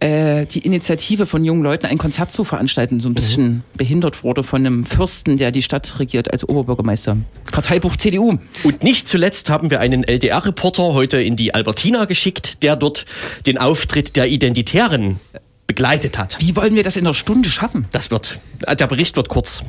äh, 0.00 0.46
die 0.46 0.60
Initiative 0.60 1.26
von 1.26 1.44
jungen 1.44 1.62
Leuten, 1.62 1.86
ein 1.86 1.98
Konzert 1.98 2.32
zu 2.32 2.44
veranstalten, 2.44 3.00
so 3.00 3.08
ein 3.08 3.14
bisschen 3.14 3.62
behindert 3.74 4.24
wurde 4.24 4.42
von 4.42 4.64
einem 4.64 4.84
Fürsten, 4.84 5.36
der 5.36 5.52
die 5.52 5.62
Stadt 5.62 5.98
regiert 5.98 6.32
als 6.32 6.48
Oberbürgermeister. 6.48 7.18
Parteibuch 7.52 7.96
CDU. 7.96 8.38
Und 8.64 8.82
nicht 8.82 9.06
zuletzt 9.06 9.50
haben 9.50 9.70
wir 9.70 9.80
einen 9.80 10.02
LDR-Reporter 10.04 10.94
heute 10.94 11.20
in 11.20 11.36
die 11.36 11.54
Albertina 11.54 12.06
geschickt, 12.06 12.62
der 12.62 12.76
dort 12.76 13.04
den 13.46 13.58
Auftritt 13.58 14.16
der 14.16 14.28
Identitären 14.28 15.20
begleitet 15.66 16.18
hat. 16.18 16.36
Wie 16.40 16.56
wollen 16.56 16.74
wir 16.74 16.82
das 16.82 16.96
in 16.96 17.06
einer 17.06 17.14
Stunde 17.14 17.48
schaffen? 17.48 17.86
Das 17.92 18.10
wird, 18.10 18.40
äh, 18.66 18.74
der 18.74 18.88
Bericht 18.88 19.16
wird 19.16 19.28
kurz. 19.28 19.62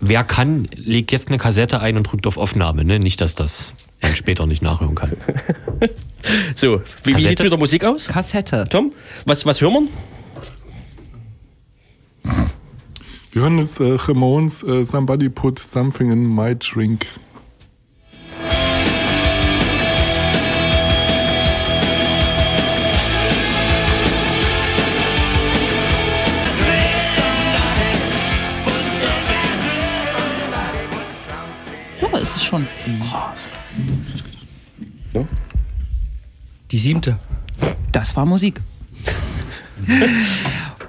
Wer 0.00 0.24
kann, 0.24 0.68
legt 0.74 1.12
jetzt 1.12 1.28
eine 1.28 1.38
Kassette 1.38 1.80
ein 1.80 1.96
und 1.96 2.10
drückt 2.10 2.26
auf 2.26 2.38
Aufnahme. 2.38 2.84
Ne? 2.84 2.98
Nicht, 2.98 3.20
dass 3.20 3.34
das 3.34 3.74
man 4.02 4.16
später 4.16 4.46
nicht 4.46 4.62
nachhören 4.62 4.94
kann. 4.94 5.12
So, 6.56 6.82
wie, 7.04 7.16
wie 7.16 7.20
sieht 7.24 7.40
wieder 7.40 7.56
Musik 7.56 7.84
aus? 7.84 8.08
Kassette. 8.08 8.66
Tom, 8.68 8.92
was, 9.26 9.46
was 9.46 9.60
hören 9.60 9.88
wir? 12.24 12.32
Wir 13.30 13.42
hören 13.42 13.58
jetzt 13.58 13.78
äh, 13.80 13.92
Ramones 13.96 14.62
äh, 14.62 14.82
Somebody 14.82 15.28
Put 15.28 15.58
Something 15.58 16.10
in 16.10 16.26
My 16.26 16.56
Drink. 16.56 17.06
Ja, 32.00 32.18
ist 32.18 32.36
es 32.36 32.44
schon. 32.44 32.66
Die 36.70 36.78
siebte. 36.78 37.18
Das 37.92 38.16
war 38.16 38.26
Musik. 38.26 38.60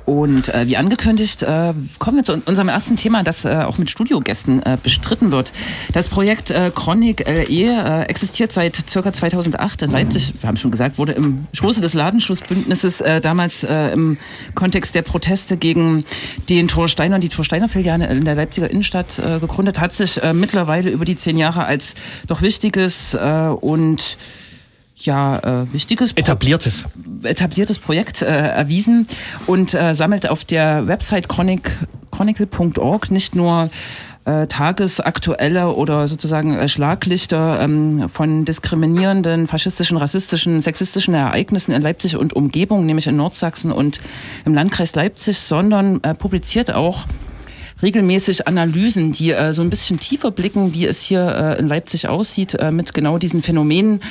Und 0.07 0.47
äh, 0.47 0.65
wie 0.67 0.77
angekündigt, 0.77 1.43
äh, 1.43 1.73
kommen 1.99 2.15
wir 2.15 2.23
zu 2.23 2.41
unserem 2.45 2.69
ersten 2.69 2.95
Thema, 2.95 3.23
das 3.23 3.43
äh, 3.43 3.49
auch 3.49 3.77
mit 3.77 3.91
Studiogästen 3.91 4.63
äh, 4.63 4.77
bestritten 4.81 5.31
wird. 5.33 5.51
Das 5.91 6.07
Projekt 6.07 6.49
äh, 6.49 6.71
Chronik 6.73 7.27
LE 7.27 7.43
äh, 7.43 8.03
existiert 8.03 8.53
seit 8.53 8.89
circa 8.89 9.11
2008 9.11 9.81
in 9.81 9.91
Leipzig. 9.91 10.33
Wir 10.39 10.47
haben 10.47 10.55
schon 10.55 10.71
gesagt, 10.71 10.97
wurde 10.97 11.11
im 11.11 11.47
Schoße 11.51 11.81
des 11.81 11.93
Ladenschussbündnisses 11.93 13.01
äh, 13.01 13.19
damals 13.19 13.65
im 13.65 14.17
Kontext 14.55 14.95
der 14.95 15.01
Proteste 15.01 15.57
gegen 15.57 16.05
den 16.47 16.69
Torsteiner 16.69 17.15
und 17.15 17.23
die 17.23 17.29
Torsteiner 17.29 17.67
Filiale 17.67 18.07
in 18.07 18.23
der 18.23 18.35
Leipziger 18.35 18.69
Innenstadt 18.71 19.17
gegründet, 19.41 19.79
hat 19.79 19.93
sich 19.93 20.21
mittlerweile 20.33 20.89
über 20.89 21.03
die 21.03 21.15
zehn 21.15 21.37
Jahre 21.37 21.65
als 21.65 21.95
doch 22.27 22.41
wichtiges 22.41 23.17
und 23.59 24.17
ja, 24.99 25.37
äh, 25.63 25.73
wichtiges 25.73 26.13
Pro- 26.13 26.21
Etabliertes. 26.21 26.85
etabliertes 27.23 27.79
Projekt 27.79 28.21
äh, 28.21 28.25
erwiesen 28.25 29.07
und 29.45 29.73
äh, 29.73 29.93
sammelt 29.93 30.27
auf 30.29 30.43
der 30.43 30.87
Website 30.87 31.29
chronic, 31.29 31.77
chronicle.org 32.11 33.11
nicht 33.11 33.35
nur 33.35 33.69
äh, 34.25 34.47
tagesaktuelle 34.47 35.69
oder 35.69 36.07
sozusagen 36.07 36.57
äh, 36.57 36.67
Schlaglichter 36.67 37.61
ähm, 37.61 38.09
von 38.09 38.43
diskriminierenden, 38.43 39.47
faschistischen, 39.47 39.97
rassistischen, 39.97 40.59
sexistischen 40.61 41.13
Ereignissen 41.13 41.71
in 41.71 41.81
Leipzig 41.81 42.17
und 42.17 42.33
Umgebung, 42.33 42.85
nämlich 42.85 43.07
in 43.07 43.15
Nordsachsen 43.15 43.71
und 43.71 44.01
im 44.45 44.53
Landkreis 44.53 44.95
Leipzig, 44.95 45.37
sondern 45.39 46.03
äh, 46.03 46.13
publiziert 46.13 46.71
auch 46.73 47.05
regelmäßig 47.81 48.47
Analysen, 48.47 49.11
die 49.11 49.31
äh, 49.31 49.53
so 49.53 49.61
ein 49.61 49.69
bisschen 49.69 49.99
tiefer 49.99 50.31
blicken, 50.31 50.73
wie 50.73 50.85
es 50.87 50.99
hier 50.99 51.55
äh, 51.57 51.59
in 51.59 51.67
Leipzig 51.67 52.07
aussieht, 52.09 52.55
äh, 52.55 52.71
mit 52.71 52.93
genau 52.93 53.19
diesen 53.19 53.41
Phänomenen. 53.43 54.01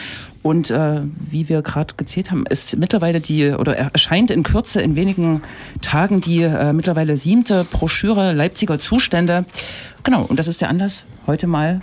Und 0.46 0.70
äh, 0.70 1.00
wie 1.28 1.48
wir 1.48 1.60
gerade 1.60 1.94
gezählt 1.96 2.30
haben, 2.30 2.46
ist 2.46 2.76
mittlerweile 2.76 3.20
die, 3.20 3.50
oder 3.50 3.76
erscheint 3.76 4.30
in 4.30 4.44
Kürze 4.44 4.80
in 4.80 4.94
wenigen 4.94 5.42
Tagen 5.82 6.20
die 6.20 6.42
äh, 6.42 6.72
mittlerweile 6.72 7.16
siebte 7.16 7.64
Broschüre 7.64 8.32
Leipziger 8.32 8.78
Zustände. 8.78 9.44
Genau, 10.04 10.22
und 10.22 10.38
das 10.38 10.46
ist 10.46 10.60
der 10.60 10.68
Anlass, 10.68 11.02
heute 11.26 11.48
mal 11.48 11.82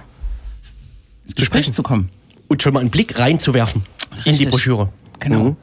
ins 1.26 1.36
Gespräch 1.36 1.66
sprechen. 1.66 1.74
zu 1.74 1.84
kommen. 1.84 2.10
Und 2.48 2.64
schon 2.64 2.74
mal 2.74 2.80
einen 2.80 2.90
Blick 2.90 3.20
reinzuwerfen 3.20 3.82
in 4.12 4.24
die 4.24 4.30
Richtig. 4.30 4.50
Broschüre. 4.52 4.94
Genau. 5.20 5.44
Mhm. 5.44 5.58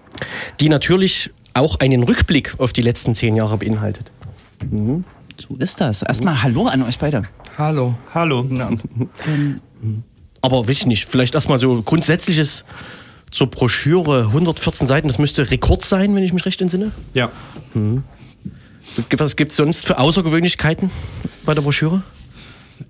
Die 0.61 0.69
natürlich 0.69 1.30
auch 1.54 1.80
einen 1.80 2.02
Rückblick 2.02 2.57
auf 2.59 2.75
die 2.75 2.83
letzten 2.83 3.14
zehn 3.14 3.35
Jahre 3.35 3.57
beinhaltet. 3.57 4.11
So 5.38 5.57
ist 5.59 5.80
das. 5.80 6.02
Erstmal 6.02 6.42
Hallo 6.42 6.66
an 6.66 6.83
euch 6.83 6.99
beide. 6.99 7.23
Hallo. 7.57 7.95
Hallo. 8.12 8.42
Guten 8.42 8.61
Abend. 8.61 8.83
Aber 10.42 10.66
weiß 10.68 10.78
ich 10.78 10.87
nicht, 10.87 11.06
vielleicht 11.06 11.35
erstmal 11.35 11.59
so 11.59 11.82
grundsätzliches 11.82 12.64
zur 13.30 13.49
Broschüre. 13.49 14.26
114 14.28 14.87
Seiten, 14.87 15.09
das 15.09 15.18
müsste 15.18 15.50
Rekord 15.50 15.85
sein, 15.85 16.14
wenn 16.14 16.23
ich 16.23 16.32
mich 16.32 16.44
recht 16.47 16.61
entsinne. 16.61 16.92
Ja. 17.14 17.30
Was 19.16 19.37
gibt 19.37 19.52
es 19.52 19.56
sonst 19.56 19.87
für 19.87 19.99
Außergewöhnlichkeiten 19.99 20.90
bei 21.44 21.54
der 21.54 21.62
Broschüre? 21.62 22.02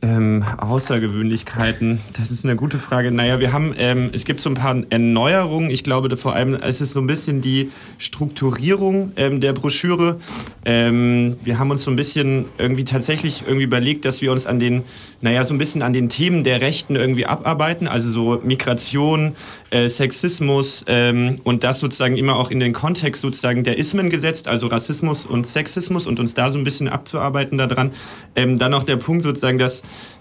Ähm, 0.03 0.45
Außergewöhnlichkeiten, 0.59 2.01
das 2.17 2.31
ist 2.31 2.45
eine 2.45 2.57
gute 2.57 2.79
Frage. 2.79 3.11
Naja, 3.11 3.41
wir 3.41 3.53
haben, 3.53 3.75
ähm, 3.77 4.11
es 4.13 4.25
gibt 4.25 4.41
so 4.41 4.49
ein 4.49 4.55
paar 4.55 4.77
Erneuerungen. 4.89 5.71
Ich 5.71 5.85
glaube, 5.85 6.17
vor 6.17 6.35
allem 6.35 6.55
es 6.55 6.81
ist 6.81 6.93
so 6.93 7.01
ein 7.01 7.07
bisschen 7.07 7.41
die 7.41 7.71
Strukturierung 7.99 9.13
ähm, 9.17 9.41
der 9.41 9.53
Broschüre. 9.53 10.21
Ähm, 10.65 11.37
wir 11.43 11.59
haben 11.59 11.71
uns 11.71 11.83
so 11.83 11.91
ein 11.91 11.97
bisschen 11.97 12.47
irgendwie 12.59 12.85
tatsächlich 12.85 13.43
irgendwie 13.47 13.65
überlegt, 13.65 14.05
dass 14.05 14.23
wir 14.23 14.33
uns 14.33 14.47
an 14.47 14.59
den, 14.59 14.83
naja, 15.21 15.45
so 15.45 15.55
ein 15.55 15.59
bisschen 15.59 15.83
an 15.83 15.93
den 15.93 16.09
Themen 16.09 16.45
der 16.45 16.61
Rechten 16.61 16.97
irgendwie 16.97 17.27
abarbeiten. 17.27 17.89
Also 17.89 18.11
so 18.11 18.41
Migration, 18.45 19.35
äh, 19.71 19.89
Sexismus 19.89 20.85
ähm, 20.87 21.41
und 21.45 21.65
das 21.65 21.81
sozusagen 21.81 22.17
immer 22.17 22.37
auch 22.37 22.51
in 22.51 22.61
den 22.61 22.73
Kontext 22.73 23.23
sozusagen 23.23 23.65
der 23.65 23.79
Ismen 23.79 24.11
gesetzt, 24.11 24.47
also 24.49 24.69
Rassismus 24.69 25.27
und 25.27 25.47
Sexismus 25.47 26.07
und 26.07 26.21
uns 26.21 26.35
da 26.35 26.51
so 26.51 26.59
ein 26.59 26.65
bisschen 26.65 26.89
abzuarbeiten 26.89 27.59
daran. 27.59 27.91
Ähm, 28.37 28.59
dann 28.59 28.71
noch 28.71 28.85
der 28.85 28.97
Punkt 28.97 29.25
sozusagen, 29.25 29.59
dass 29.59 29.80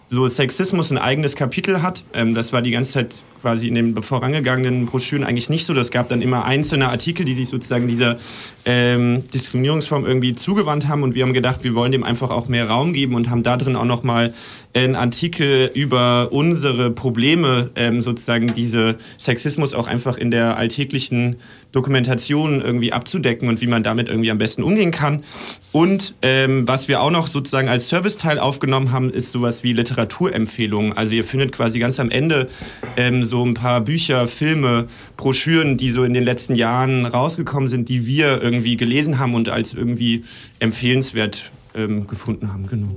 so 0.10 0.28
Sexismus 0.28 0.92
ein 0.92 0.98
eigenes 0.98 1.36
Kapitel 1.36 1.82
hat. 1.82 2.04
Ähm, 2.14 2.34
das 2.34 2.52
war 2.52 2.62
die 2.62 2.72
ganze 2.72 2.92
Zeit 2.92 3.24
quasi 3.42 3.68
in 3.68 3.76
den 3.76 4.04
vorangegangenen 4.04 4.86
Broschüren 4.86 5.24
eigentlich 5.24 5.50
nicht 5.50 5.66
so. 5.66 5.74
Das 5.74 5.92
gab 5.92 6.10
dann 6.10 6.22
immer 6.22 6.46
einzelne 6.46 6.90
Artikel, 6.90 7.26
die 7.26 7.34
sich 7.34 7.48
sozusagen 7.48 7.88
dieser 7.88 8.18
ähm, 8.66 9.24
Diskriminierungsform 9.34 10.06
irgendwie 10.06 10.36
zugewandt 10.36 10.88
haben. 10.88 11.04
Und 11.04 11.16
wir 11.16 11.24
haben 11.24 11.34
gedacht, 11.34 11.64
wir 11.64 11.74
wollen 11.76 11.92
dem 11.92 12.04
einfach 12.04 12.30
auch 12.30 12.48
mehr 12.48 12.68
Raum 12.68 12.94
geben 12.94 13.16
und 13.16 13.30
haben 13.30 13.44
da 13.44 13.58
drin 13.58 13.76
auch 13.76 13.86
nochmal 13.86 14.34
einen 14.74 14.96
Artikel 14.96 15.72
über 15.74 16.30
unsere 16.32 16.92
Probleme, 16.92 17.72
ähm, 17.76 18.02
sozusagen 18.02 18.54
diese 18.54 18.98
Sexismus 19.18 19.74
auch 19.74 19.88
einfach 19.88 20.16
in 20.18 20.30
der 20.30 20.58
alltäglichen 20.58 21.38
Dokumentation 21.72 22.62
irgendwie 22.62 22.94
abzudecken 22.94 23.48
und 23.48 23.62
wie 23.62 23.68
man 23.68 23.84
damit 23.84 24.10
irgendwie 24.10 24.32
am 24.32 24.38
besten 24.38 24.64
umgehen 24.64 24.92
kann. 24.92 25.24
Und 25.72 26.14
ähm, 26.22 26.68
was 26.68 26.88
wir 26.88 27.02
auch 27.02 27.12
noch 27.12 27.28
sozusagen 27.28 27.68
als 27.68 27.90
Serviceteil 27.90 28.40
aufgenommen 28.40 28.92
haben, 28.92 29.10
ist 29.10 29.32
sowas 29.32 29.64
wie 29.64 29.74
Literaturempfehlungen. 29.74 30.94
Also 30.94 31.16
ihr 31.16 31.24
findet 31.24 31.52
quasi 31.52 31.80
ganz 31.80 32.00
am 32.00 32.10
Ende 32.10 32.50
ähm, 32.98 33.24
so 33.30 33.46
ein 33.46 33.54
paar 33.54 33.82
Bücher, 33.82 34.28
Filme, 34.28 34.88
Broschüren, 35.16 35.78
die 35.78 35.92
so 35.92 36.04
in 36.04 36.14
den 36.14 36.24
letzten 36.24 36.56
Jahren 36.56 37.06
rausgekommen 37.06 37.70
sind, 37.70 37.88
die 37.88 38.06
wir 38.06 38.42
irgendwie 38.42 38.76
gelesen 38.76 39.20
haben 39.20 39.36
und 39.36 39.48
als 39.50 39.74
irgendwie 39.74 40.26
empfehlenswert 40.60 41.52
ähm, 41.76 42.08
gefunden 42.08 42.52
haben. 42.52 42.68
Genau. 42.68 42.90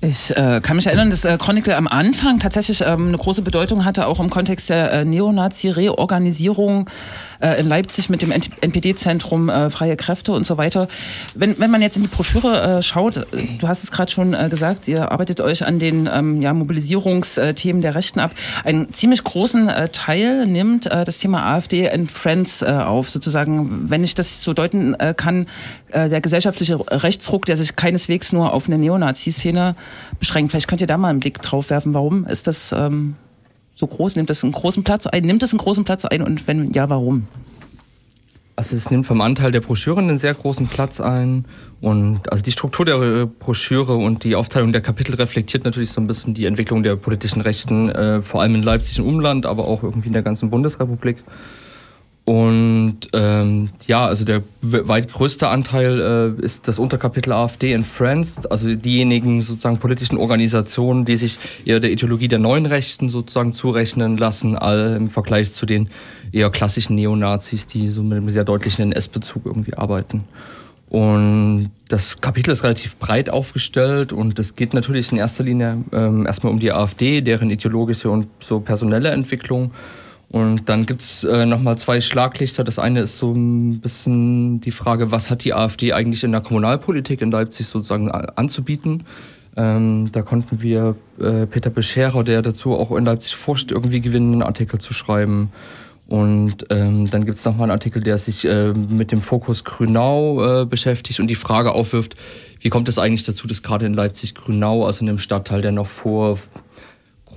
Ich 0.00 0.30
äh, 0.30 0.60
kann 0.62 0.76
mich 0.76 0.86
erinnern, 0.86 1.10
dass 1.10 1.24
äh, 1.24 1.36
Chronicle 1.38 1.74
am 1.74 1.88
Anfang 1.88 2.38
tatsächlich 2.38 2.82
ähm, 2.82 3.08
eine 3.08 3.18
große 3.18 3.42
Bedeutung 3.42 3.84
hatte, 3.84 4.06
auch 4.06 4.20
im 4.20 4.30
Kontext 4.30 4.70
der 4.70 4.92
äh, 4.92 5.04
Neonazi-Reorganisierung 5.04 6.88
äh, 7.40 7.60
in 7.60 7.68
Leipzig 7.68 8.08
mit 8.08 8.22
dem 8.22 8.32
NPD-Zentrum 8.32 9.48
äh, 9.48 9.70
Freie 9.70 9.96
Kräfte 9.96 10.32
und 10.32 10.44
so 10.44 10.56
weiter. 10.56 10.88
Wenn, 11.34 11.58
wenn 11.58 11.70
man 11.70 11.82
jetzt 11.82 11.96
in 11.96 12.02
die 12.02 12.08
Broschüre 12.08 12.78
äh, 12.78 12.82
schaut, 12.82 13.16
äh, 13.16 13.22
du 13.58 13.68
hast 13.68 13.84
es 13.84 13.90
gerade 13.90 14.10
schon 14.10 14.34
äh, 14.34 14.48
gesagt, 14.50 14.88
ihr 14.88 15.10
arbeitet 15.10 15.40
euch 15.40 15.64
an 15.64 15.78
den 15.78 16.08
ähm, 16.12 16.42
ja, 16.42 16.52
Mobilisierungsthemen 16.52 17.82
der 17.82 17.94
Rechten 17.94 18.20
ab. 18.20 18.32
Einen 18.64 18.92
ziemlich 18.92 19.24
großen 19.24 19.68
äh, 19.68 19.88
Teil 19.90 20.46
nimmt 20.46 20.86
das 20.86 21.18
Thema 21.18 21.44
AfD 21.54 21.88
and 21.88 22.10
Friends 22.10 22.62
auf, 22.62 23.08
sozusagen, 23.08 23.90
wenn 23.90 24.04
ich 24.04 24.14
das 24.14 24.42
so 24.42 24.52
deuten 24.52 24.96
kann, 25.16 25.46
der 25.92 26.20
gesellschaftliche 26.20 26.78
Rechtsruck, 26.78 27.46
der 27.46 27.56
sich 27.56 27.76
keineswegs 27.76 28.32
nur 28.32 28.52
auf 28.52 28.66
eine 28.66 28.78
Neonazi-Szene 28.78 29.74
beschränkt. 30.18 30.52
Vielleicht 30.52 30.68
könnt 30.68 30.80
ihr 30.80 30.86
da 30.86 30.96
mal 30.96 31.08
einen 31.08 31.20
Blick 31.20 31.40
drauf 31.42 31.70
werfen. 31.70 31.94
Warum 31.94 32.26
ist 32.26 32.46
das 32.46 32.72
ähm, 32.72 33.16
so 33.78 33.86
groß? 33.86 34.16
Nimmt 34.16 34.28
das 34.28 34.42
einen 34.42 34.52
großen 34.52 34.82
Platz 34.82 35.06
ein? 35.06 35.22
Nimmt 35.24 35.42
es 35.42 35.52
einen 35.52 35.58
großen 35.58 35.84
Platz 35.84 36.04
ein 36.04 36.22
und 36.22 36.48
wenn 36.48 36.72
ja, 36.72 36.90
warum? 36.90 37.28
Also 38.56 38.74
es 38.74 38.90
nimmt 38.90 39.06
vom 39.06 39.20
Anteil 39.20 39.52
der 39.52 39.60
Broschüren 39.60 40.08
einen 40.08 40.18
sehr 40.18 40.34
großen 40.34 40.66
Platz 40.66 41.00
ein 41.00 41.44
und 41.80 42.28
also 42.32 42.42
die 42.42 42.50
Struktur 42.50 42.84
der 42.84 42.96
äh, 42.96 43.26
Broschüre 43.26 43.94
und 43.94 44.24
die 44.24 44.34
Aufteilung 44.34 44.72
der 44.72 44.80
Kapitel 44.80 45.14
reflektiert 45.14 45.62
natürlich 45.62 45.92
so 45.92 46.00
ein 46.00 46.08
bisschen 46.08 46.34
die 46.34 46.46
Entwicklung 46.46 46.82
der 46.82 46.96
politischen 46.96 47.40
Rechten, 47.40 47.88
äh, 47.88 48.20
vor 48.20 48.42
allem 48.42 48.56
in 48.56 48.64
Leipzig 48.64 49.00
und 49.00 49.06
Umland, 49.06 49.46
aber 49.46 49.68
auch 49.68 49.84
irgendwie 49.84 50.08
in 50.08 50.12
der 50.12 50.22
ganzen 50.22 50.50
Bundesrepublik. 50.50 51.18
Und 52.28 53.08
ähm, 53.14 53.70
ja, 53.86 54.04
also 54.04 54.22
der 54.22 54.42
weit 54.60 55.10
größte 55.10 55.48
Anteil 55.48 56.36
äh, 56.38 56.44
ist 56.44 56.68
das 56.68 56.78
Unterkapitel 56.78 57.32
AfD 57.32 57.74
and 57.74 57.86
Friends, 57.86 58.44
also 58.44 58.74
diejenigen 58.74 59.40
sozusagen 59.40 59.78
politischen 59.78 60.18
Organisationen, 60.18 61.06
die 61.06 61.16
sich 61.16 61.38
eher 61.64 61.80
der 61.80 61.90
Ideologie 61.90 62.28
der 62.28 62.38
neuen 62.38 62.66
Rechten 62.66 63.08
sozusagen 63.08 63.54
zurechnen 63.54 64.18
lassen, 64.18 64.58
all 64.58 64.94
im 64.94 65.08
Vergleich 65.08 65.54
zu 65.54 65.64
den 65.64 65.88
eher 66.30 66.50
klassischen 66.50 66.96
Neonazis, 66.96 67.66
die 67.66 67.88
so 67.88 68.02
mit 68.02 68.18
einem 68.18 68.28
sehr 68.28 68.44
deutlichen 68.44 68.92
NS-Bezug 68.92 69.46
irgendwie 69.46 69.72
arbeiten. 69.72 70.24
Und 70.90 71.70
das 71.88 72.20
Kapitel 72.20 72.50
ist 72.50 72.62
relativ 72.62 72.96
breit 72.96 73.30
aufgestellt 73.30 74.12
und 74.12 74.38
es 74.38 74.54
geht 74.54 74.74
natürlich 74.74 75.12
in 75.12 75.16
erster 75.16 75.44
Linie 75.44 75.82
ähm, 75.92 76.26
erstmal 76.26 76.52
um 76.52 76.60
die 76.60 76.72
AfD, 76.72 77.22
deren 77.22 77.48
ideologische 77.48 78.10
und 78.10 78.26
so 78.40 78.60
personelle 78.60 79.08
Entwicklung. 79.12 79.70
Und 80.30 80.68
dann 80.68 80.84
gibt's 80.84 81.24
äh, 81.24 81.46
nochmal 81.46 81.78
zwei 81.78 82.00
Schlaglichter. 82.00 82.62
Das 82.62 82.78
eine 82.78 83.00
ist 83.00 83.16
so 83.16 83.32
ein 83.32 83.80
bisschen 83.80 84.60
die 84.60 84.70
Frage, 84.70 85.10
was 85.10 85.30
hat 85.30 85.44
die 85.44 85.54
AfD 85.54 85.94
eigentlich 85.94 86.22
in 86.22 86.32
der 86.32 86.42
Kommunalpolitik 86.42 87.22
in 87.22 87.30
Leipzig 87.30 87.66
sozusagen 87.66 88.10
anzubieten? 88.10 89.04
Ähm, 89.56 90.10
da 90.12 90.22
konnten 90.22 90.60
wir 90.60 90.96
äh, 91.18 91.46
Peter 91.46 91.70
Bescherer, 91.70 92.24
der 92.24 92.42
dazu 92.42 92.74
auch 92.74 92.92
in 92.92 93.06
Leipzig 93.06 93.36
forscht, 93.36 93.70
irgendwie 93.70 94.00
gewinnen, 94.00 94.34
einen 94.34 94.42
Artikel 94.42 94.78
zu 94.78 94.92
schreiben. 94.92 95.50
Und 96.08 96.66
ähm, 96.70 97.10
dann 97.10 97.26
gibt's 97.26 97.44
noch 97.44 97.52
nochmal 97.52 97.64
einen 97.64 97.72
Artikel, 97.72 98.02
der 98.02 98.18
sich 98.18 98.44
äh, 98.44 98.72
mit 98.72 99.12
dem 99.12 99.20
Fokus 99.20 99.64
Grünau 99.64 100.62
äh, 100.62 100.64
beschäftigt 100.64 101.20
und 101.20 101.26
die 101.26 101.34
Frage 101.34 101.72
aufwirft, 101.72 102.16
wie 102.60 102.70
kommt 102.70 102.88
es 102.88 102.98
eigentlich 102.98 103.24
dazu, 103.24 103.46
dass 103.46 103.62
gerade 103.62 103.84
in 103.84 103.94
Leipzig-Grünau, 103.94 104.86
also 104.86 105.02
in 105.02 105.08
einem 105.08 105.18
Stadtteil, 105.18 105.60
der 105.60 105.72
noch 105.72 105.86
vor 105.86 106.38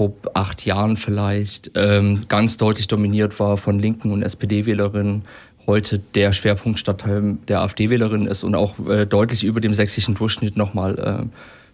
grob 0.02 0.32
acht 0.34 0.66
Jahren 0.66 0.98
vielleicht, 0.98 1.72
ähm, 1.76 2.24
ganz 2.28 2.58
deutlich 2.58 2.88
dominiert 2.88 3.40
war 3.40 3.56
von 3.56 3.78
Linken 3.78 4.12
und 4.12 4.24
SPD-Wählerinnen, 4.24 5.26
heute 5.68 6.00
der 6.00 6.34
Schwerpunktstadtteil 6.34 7.38
der 7.48 7.62
AfD-Wählerinnen 7.62 8.26
ist 8.26 8.44
und 8.44 8.56
auch 8.56 8.80
äh, 8.88 9.06
deutlich 9.06 9.44
über 9.44 9.62
dem 9.62 9.76
sächsischen 9.76 10.16
Durchschnitt 10.16 10.58
nochmal 10.58 10.98
äh, 10.98 11.28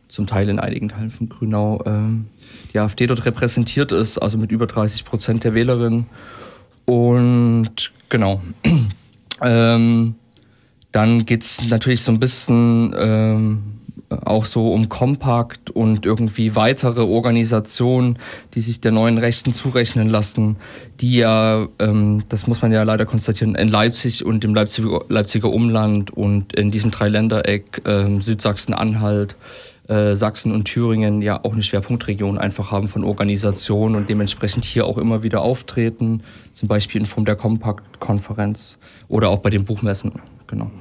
zum 0.10 0.28
Teil 0.28 0.50
in 0.50 0.60
einigen 0.60 0.90
Teilen 0.90 1.10
von 1.10 1.30
Grünau 1.30 1.82
ähm, 1.86 2.26
die 2.74 2.80
AfD 2.80 3.08
dort 3.08 3.24
repräsentiert 3.24 3.94
ist, 3.94 4.18
also 4.18 4.38
mit 4.38 4.52
über 4.52 4.68
30 4.68 5.06
Prozent 5.06 5.46
der 5.46 5.54
Wählerinnen. 5.54 6.08
Und 6.84 7.94
genau. 8.10 8.42
ähm, 9.42 10.16
dann 10.92 11.26
geht's 11.26 11.62
natürlich 11.70 12.02
so 12.02 12.12
ein 12.12 12.20
bisschen 12.20 12.94
ähm, 12.98 13.77
auch 14.10 14.46
so 14.46 14.74
um 14.74 14.90
Kompakt 14.90 15.70
und 15.70 16.06
irgendwie 16.06 16.56
weitere 16.56 17.02
Organisationen, 17.02 18.20
die 18.54 18.62
sich 18.62 18.80
der 18.80 18.92
neuen 18.92 19.18
Rechten 19.18 19.54
zurechnen 19.54 20.10
lassen, 20.10 20.58
die 21.00 21.18
ja, 21.18 21.68
ähm, 21.80 22.24
das 22.30 22.48
muss 22.48 22.62
man 22.62 22.72
ja 22.72 22.84
leider 22.84 23.06
konstatieren, 23.06 23.56
in 23.56 23.70
Leipzig 23.70 24.26
und 24.26 24.44
im 24.44 24.56
Leipziger, 24.56 25.02
Leipziger 25.10 25.50
Umland 25.50 26.12
und 26.12 26.54
in 26.54 26.72
diesem 26.72 26.92
Dreiländereck 26.92 27.82
ähm, 27.86 28.22
Südsachsen-Anhalt, 28.22 29.36
äh, 29.88 30.16
Sachsen 30.16 30.52
und 30.52 30.66
Thüringen 30.66 31.22
ja 31.22 31.44
auch 31.44 31.54
eine 31.54 31.64
Schwerpunktregion 31.64 32.38
einfach 32.38 32.72
haben 32.72 32.88
von 32.88 33.04
Organisationen 33.04 33.96
und 33.96 34.10
dementsprechend 34.10 34.66
hier 34.66 34.86
auch 34.86 34.98
immer 34.98 35.24
wieder 35.24 35.42
auftreten, 35.42 36.24
zum 36.54 36.68
Beispiel 36.68 37.02
in 37.02 37.08
Form 37.08 37.26
der 37.26 37.36
Kompakt-Konferenz 37.36 38.78
oder 39.08 39.30
auch 39.30 39.40
bei 39.40 39.50
den 39.50 39.66
Buchmessen, 39.66 40.14
genau. 40.48 40.72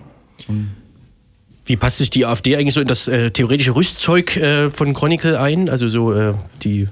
Wie 1.66 1.76
passt 1.76 1.98
sich 1.98 2.10
die 2.10 2.24
AfD 2.24 2.56
eigentlich 2.56 2.74
so 2.74 2.80
in 2.80 2.86
das 2.86 3.08
äh, 3.08 3.30
theoretische 3.30 3.74
Rüstzeug 3.74 4.36
äh, 4.36 4.70
von 4.70 4.94
Chronicle 4.94 5.38
ein? 5.38 5.68
Also 5.68 5.88
so 5.88 6.12
äh, 6.12 6.34
die 6.62 6.88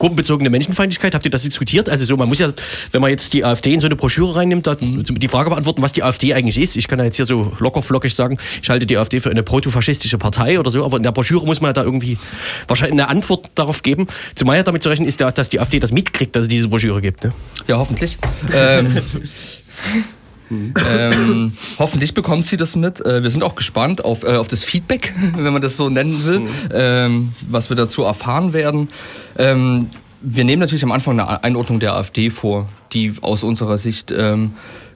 gruppenbezogene 0.00 0.50
Menschenfeindlichkeit, 0.50 1.14
habt 1.14 1.24
ihr 1.24 1.30
das 1.30 1.42
diskutiert? 1.42 1.88
Also 1.88 2.04
so, 2.04 2.16
man 2.16 2.26
muss 2.26 2.40
ja, 2.40 2.52
wenn 2.90 3.00
man 3.00 3.10
jetzt 3.10 3.32
die 3.34 3.44
AfD 3.44 3.72
in 3.72 3.80
so 3.80 3.86
eine 3.86 3.96
Broschüre 3.96 4.34
reinnimmt, 4.34 4.66
da, 4.66 4.74
die 4.74 5.28
Frage 5.28 5.50
beantworten, 5.50 5.82
was 5.82 5.92
die 5.92 6.02
AfD 6.02 6.34
eigentlich 6.34 6.58
ist. 6.58 6.74
Ich 6.76 6.88
kann 6.88 6.98
ja 6.98 7.04
jetzt 7.04 7.16
hier 7.16 7.26
so 7.26 7.52
lockerflockig 7.58 8.14
sagen, 8.14 8.38
ich 8.62 8.70
halte 8.70 8.86
die 8.86 8.96
AfD 8.96 9.20
für 9.20 9.30
eine 9.30 9.42
protofaschistische 9.42 10.16
Partei 10.18 10.58
oder 10.58 10.70
so, 10.70 10.84
aber 10.84 10.96
in 10.96 11.02
der 11.02 11.12
Broschüre 11.12 11.44
muss 11.44 11.60
man 11.60 11.68
ja 11.68 11.72
da 11.74 11.84
irgendwie 11.84 12.18
wahrscheinlich 12.66 12.94
eine 12.94 13.08
Antwort 13.08 13.50
darauf 13.54 13.82
geben. 13.82 14.08
Zumal 14.34 14.56
ja 14.56 14.62
damit 14.62 14.82
zu 14.82 14.88
rechnen 14.88 15.06
ist, 15.06 15.20
dass 15.20 15.50
die 15.50 15.60
AfD 15.60 15.78
das 15.78 15.92
mitkriegt, 15.92 16.34
dass 16.34 16.44
es 16.44 16.48
diese 16.48 16.68
Broschüre 16.68 17.02
gibt. 17.02 17.22
Ne? 17.22 17.34
Ja, 17.68 17.76
hoffentlich. 17.76 18.16
ähm, 18.54 19.02
ähm, 20.50 21.52
hoffentlich 21.78 22.14
bekommt 22.14 22.46
sie 22.46 22.56
das 22.56 22.76
mit. 22.76 23.04
Äh, 23.04 23.22
wir 23.22 23.30
sind 23.30 23.42
auch 23.42 23.54
gespannt 23.54 24.04
auf, 24.04 24.24
äh, 24.24 24.36
auf 24.36 24.48
das 24.48 24.64
Feedback, 24.64 25.14
wenn 25.36 25.52
man 25.52 25.62
das 25.62 25.76
so 25.76 25.88
nennen 25.88 26.24
will, 26.24 26.42
ähm, 26.72 27.34
was 27.48 27.70
wir 27.70 27.76
dazu 27.76 28.02
erfahren 28.02 28.52
werden. 28.52 28.88
Ähm, 29.38 29.88
wir 30.20 30.44
nehmen 30.44 30.60
natürlich 30.60 30.84
am 30.84 30.92
Anfang 30.92 31.18
eine 31.18 31.42
Einordnung 31.42 31.80
der 31.80 31.94
AfD 31.94 32.30
vor, 32.30 32.68
die 32.92 33.14
aus 33.22 33.42
unserer 33.42 33.78
Sicht 33.78 34.12
ähm, 34.16 34.52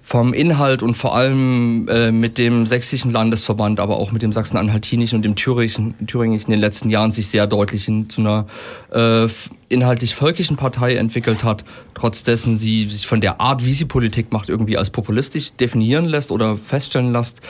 vom 0.06 0.34
Inhalt 0.34 0.82
und 0.82 0.92
vor 0.92 1.16
allem 1.16 1.88
äh, 1.88 2.12
mit 2.12 2.36
dem 2.36 2.66
sächsischen 2.66 3.10
Landesverband, 3.10 3.80
aber 3.80 3.96
auch 3.96 4.12
mit 4.12 4.20
dem 4.20 4.34
sachsen-anhaltinischen 4.34 5.16
und 5.16 5.22
dem 5.22 5.34
thüringischen, 5.34 5.94
thüringischen 6.06 6.48
in 6.48 6.52
den 6.52 6.60
letzten 6.60 6.90
Jahren 6.90 7.10
sich 7.10 7.28
sehr 7.28 7.46
deutlich 7.46 7.86
hin 7.86 8.10
zu 8.10 8.20
einer 8.20 8.46
äh, 8.92 9.28
inhaltlich 9.70 10.14
völkischen 10.14 10.58
Partei 10.58 10.96
entwickelt 10.96 11.42
hat, 11.42 11.64
trotz 11.94 12.22
dessen 12.22 12.58
sie 12.58 12.90
sich 12.90 13.06
von 13.06 13.22
der 13.22 13.40
Art, 13.40 13.64
wie 13.64 13.72
sie 13.72 13.86
Politik 13.86 14.30
macht, 14.30 14.50
irgendwie 14.50 14.76
als 14.76 14.90
populistisch 14.90 15.52
definieren 15.58 16.04
lässt 16.04 16.30
oder 16.30 16.58
feststellen 16.58 17.10
lässt. 17.10 17.40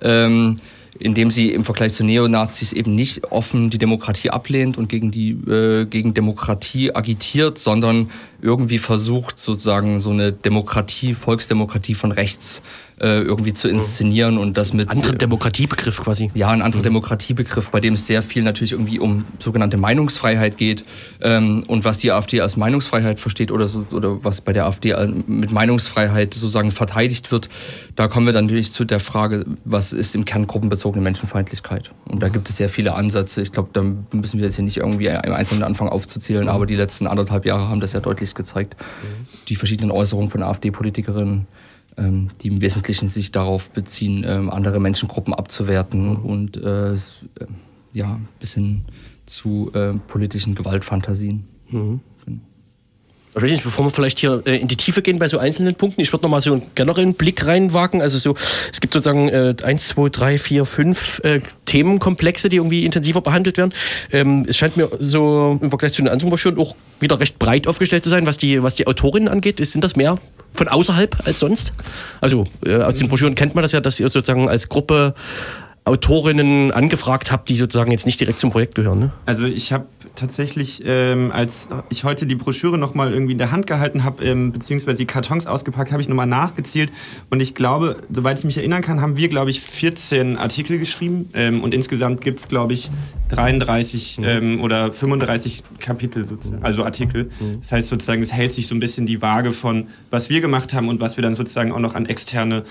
Ähm, 0.00 0.60
indem 0.98 1.30
sie 1.30 1.50
im 1.50 1.64
Vergleich 1.64 1.92
zu 1.92 2.04
Neonazis 2.04 2.72
eben 2.72 2.94
nicht 2.94 3.24
offen 3.32 3.70
die 3.70 3.78
Demokratie 3.78 4.30
ablehnt 4.30 4.78
und 4.78 4.88
gegen 4.88 5.10
die 5.10 5.30
äh, 5.30 5.86
gegen 5.86 6.14
Demokratie 6.14 6.94
agitiert, 6.94 7.58
sondern 7.58 8.10
irgendwie 8.40 8.78
versucht 8.78 9.38
sozusagen 9.38 10.00
so 10.00 10.10
eine 10.10 10.32
Demokratie, 10.32 11.14
Volksdemokratie 11.14 11.94
von 11.94 12.12
rechts 12.12 12.58
äh, 12.58 12.83
irgendwie 12.98 13.52
zu 13.52 13.68
inszenieren 13.68 14.38
und 14.38 14.56
das 14.56 14.72
mit 14.72 14.88
Anderer 14.88 15.14
Demokratiebegriff 15.14 16.00
quasi. 16.00 16.30
ja, 16.34 16.48
ein 16.50 16.62
anderer 16.62 16.82
Demokratiebegriff, 16.82 17.70
bei 17.70 17.80
dem 17.80 17.94
es 17.94 18.06
sehr 18.06 18.22
viel 18.22 18.42
natürlich 18.42 18.72
irgendwie 18.72 19.00
um 19.00 19.24
sogenannte 19.40 19.76
Meinungsfreiheit 19.76 20.56
geht. 20.56 20.84
Ähm, 21.20 21.64
und 21.66 21.84
was 21.84 21.98
die 21.98 22.12
AfD 22.12 22.40
als 22.40 22.56
Meinungsfreiheit 22.56 23.18
versteht 23.18 23.50
oder, 23.50 23.66
so, 23.66 23.84
oder 23.90 24.22
was 24.22 24.40
bei 24.40 24.52
der 24.52 24.66
AfD 24.66 24.94
mit 25.26 25.50
Meinungsfreiheit 25.50 26.34
sozusagen 26.34 26.70
verteidigt 26.70 27.32
wird, 27.32 27.48
da 27.96 28.06
kommen 28.06 28.26
wir 28.26 28.32
dann 28.32 28.46
natürlich 28.46 28.72
zu 28.72 28.84
der 28.84 29.00
Frage, 29.00 29.44
was 29.64 29.92
ist 29.92 30.14
im 30.14 30.24
Kern 30.24 30.46
gruppenbezogene 30.46 31.02
Menschenfeindlichkeit? 31.02 31.90
Und 32.06 32.22
da 32.22 32.28
gibt 32.28 32.48
es 32.48 32.56
sehr 32.56 32.68
viele 32.68 32.94
Ansätze. 32.94 33.42
Ich 33.42 33.52
glaube, 33.52 33.70
da 33.72 33.82
müssen 34.16 34.38
wir 34.38 34.46
jetzt 34.46 34.56
hier 34.56 34.64
nicht 34.64 34.76
irgendwie 34.76 35.06
im 35.06 35.32
Einzelnen 35.32 35.64
anfangen 35.64 35.90
aufzuzählen, 35.90 36.48
aber 36.48 36.66
die 36.66 36.76
letzten 36.76 37.06
anderthalb 37.06 37.44
Jahre 37.44 37.68
haben 37.68 37.80
das 37.80 37.92
ja 37.92 38.00
deutlich 38.00 38.34
gezeigt. 38.34 38.76
Die 39.48 39.56
verschiedenen 39.56 39.90
Äußerungen 39.90 40.30
von 40.30 40.42
AfD-Politikerinnen 40.42 41.46
die 41.96 42.48
im 42.48 42.60
Wesentlichen 42.60 43.08
sich 43.08 43.30
darauf 43.30 43.70
beziehen, 43.70 44.24
ähm, 44.26 44.50
andere 44.50 44.80
Menschengruppen 44.80 45.32
abzuwerten 45.32 46.16
und 46.16 46.56
äh, 46.56 46.96
ja, 47.92 48.20
bis 48.40 48.54
hin 48.54 48.84
zu 49.26 49.70
äh, 49.74 49.94
politischen 50.08 50.54
Gewaltfantasien. 50.54 51.44
Ich 53.36 53.42
weiß 53.42 53.50
nicht, 53.50 53.64
bevor 53.64 53.84
wir 53.86 53.90
vielleicht 53.90 54.20
hier 54.20 54.42
äh, 54.46 54.58
in 54.58 54.68
die 54.68 54.76
Tiefe 54.76 55.02
gehen 55.02 55.18
bei 55.18 55.26
so 55.26 55.38
einzelnen 55.38 55.74
Punkten, 55.74 56.00
ich 56.00 56.12
würde 56.12 56.22
noch 56.22 56.30
mal 56.30 56.40
so 56.40 56.52
einen 56.52 56.62
generellen 56.76 57.14
Blick 57.14 57.44
reinwagen. 57.44 58.00
Also 58.00 58.16
so, 58.18 58.36
es 58.72 58.80
gibt 58.80 58.94
sozusagen 58.94 59.28
äh, 59.28 59.56
eins, 59.64 59.88
zwei, 59.88 60.08
drei, 60.08 60.38
vier, 60.38 60.64
fünf 60.64 61.20
äh, 61.24 61.40
Themenkomplexe, 61.64 62.48
die 62.48 62.56
irgendwie 62.56 62.84
intensiver 62.84 63.22
behandelt 63.22 63.56
werden. 63.56 63.74
Ähm, 64.12 64.46
es 64.48 64.56
scheint 64.56 64.76
mir 64.76 64.88
so 65.00 65.58
im 65.60 65.68
Vergleich 65.68 65.94
zu 65.94 66.02
den 66.02 66.08
anderen 66.08 66.30
Broschüren 66.30 66.58
auch 66.58 66.76
wieder 67.00 67.18
recht 67.18 67.40
breit 67.40 67.66
aufgestellt 67.66 68.04
zu 68.04 68.10
sein, 68.10 68.24
was 68.24 68.38
die, 68.38 68.62
was 68.62 68.76
die 68.76 68.86
Autorinnen 68.86 69.28
angeht. 69.28 69.58
Ist, 69.58 69.72
sind 69.72 69.82
das 69.82 69.96
mehr 69.96 70.18
von 70.54 70.68
außerhalb 70.68 71.16
als 71.26 71.40
sonst? 71.40 71.72
Also 72.20 72.46
äh, 72.64 72.76
aus 72.76 72.96
den 72.96 73.08
Broschüren 73.08 73.34
kennt 73.34 73.54
man 73.54 73.62
das 73.62 73.72
ja, 73.72 73.80
dass 73.80 74.00
ihr 74.00 74.08
sozusagen 74.08 74.48
als 74.48 74.68
Gruppe 74.68 75.14
Autorinnen 75.84 76.72
angefragt 76.72 77.30
habt, 77.30 77.48
die 77.50 77.56
sozusagen 77.56 77.90
jetzt 77.90 78.06
nicht 78.06 78.18
direkt 78.18 78.40
zum 78.40 78.50
Projekt 78.50 78.74
gehören. 78.74 78.98
Ne? 78.98 79.12
Also 79.26 79.44
ich 79.44 79.72
habe 79.72 79.86
tatsächlich, 80.14 80.82
ähm, 80.84 81.30
als 81.32 81.68
ich 81.90 82.04
heute 82.04 82.26
die 82.26 82.34
Broschüre 82.34 82.78
nochmal 82.78 83.12
irgendwie 83.12 83.32
in 83.32 83.38
der 83.38 83.50
Hand 83.50 83.66
gehalten 83.66 84.04
habe, 84.04 84.24
ähm, 84.24 84.52
beziehungsweise 84.52 84.98
die 84.98 85.06
Kartons 85.06 85.46
ausgepackt, 85.46 85.92
habe 85.92 86.00
ich 86.00 86.08
nochmal 86.08 86.26
nachgezählt. 86.26 86.92
Und 87.30 87.40
ich 87.40 87.54
glaube, 87.54 88.02
soweit 88.10 88.38
ich 88.38 88.44
mich 88.44 88.56
erinnern 88.56 88.82
kann, 88.82 89.00
haben 89.00 89.16
wir, 89.16 89.28
glaube 89.28 89.50
ich, 89.50 89.60
14 89.60 90.36
Artikel 90.36 90.78
geschrieben. 90.78 91.30
Ähm, 91.34 91.62
und 91.62 91.74
insgesamt 91.74 92.20
gibt 92.20 92.40
es, 92.40 92.48
glaube 92.48 92.74
ich, 92.74 92.90
33 93.28 94.20
ähm, 94.22 94.60
oder 94.60 94.92
35 94.92 95.64
Kapitel, 95.80 96.24
sozusagen, 96.26 96.62
also 96.62 96.84
Artikel. 96.84 97.30
Das 97.60 97.72
heißt 97.72 97.88
sozusagen, 97.88 98.22
es 98.22 98.32
hält 98.32 98.52
sich 98.52 98.66
so 98.66 98.74
ein 98.74 98.80
bisschen 98.80 99.06
die 99.06 99.22
Waage 99.22 99.52
von, 99.52 99.88
was 100.10 100.30
wir 100.30 100.40
gemacht 100.40 100.74
haben 100.74 100.88
und 100.88 101.00
was 101.00 101.16
wir 101.16 101.22
dann 101.22 101.34
sozusagen 101.34 101.72
auch 101.72 101.78
noch 101.78 101.94
an 101.94 102.06
externe 102.06 102.64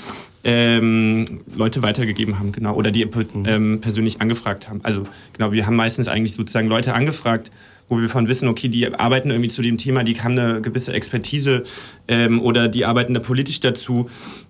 ähm, 0.44 1.42
Leute 1.56 1.82
weitergegeben 1.82 2.40
haben, 2.40 2.52
genau, 2.52 2.76
oder 2.76 2.92
die 2.92 3.08
ähm, 3.46 3.80
persönlich 3.82 4.22
angefragt 4.22 4.70
haben. 4.70 4.82
Also 4.84 5.08
genau, 5.34 5.52
wir 5.52 5.66
haben 5.66 5.76
meistens 5.76 6.08
eigentlich 6.08 6.34
sozusagen 6.34 6.68
Leute 6.68 6.94
angefragt, 6.94 7.52
wo 7.90 8.00
wir 8.00 8.10
von 8.10 8.28
wissen, 8.28 8.48
okay, 8.48 8.70
die 8.70 8.94
arbeiten 8.94 9.30
irgendwie 9.30 9.50
zu 9.50 9.62
dem 9.62 9.78
Thema, 9.78 10.04
die 10.04 10.20
haben 10.20 10.38
eine 10.38 10.62
gewisse 10.62 10.94
Expertise 10.94 11.64
ähm, 12.08 12.42
oder 12.42 12.68
die 12.68 12.86
arbeiten 12.86 13.14
da 13.14 13.20
politisch 13.20 13.60
dazu, 13.60 14.10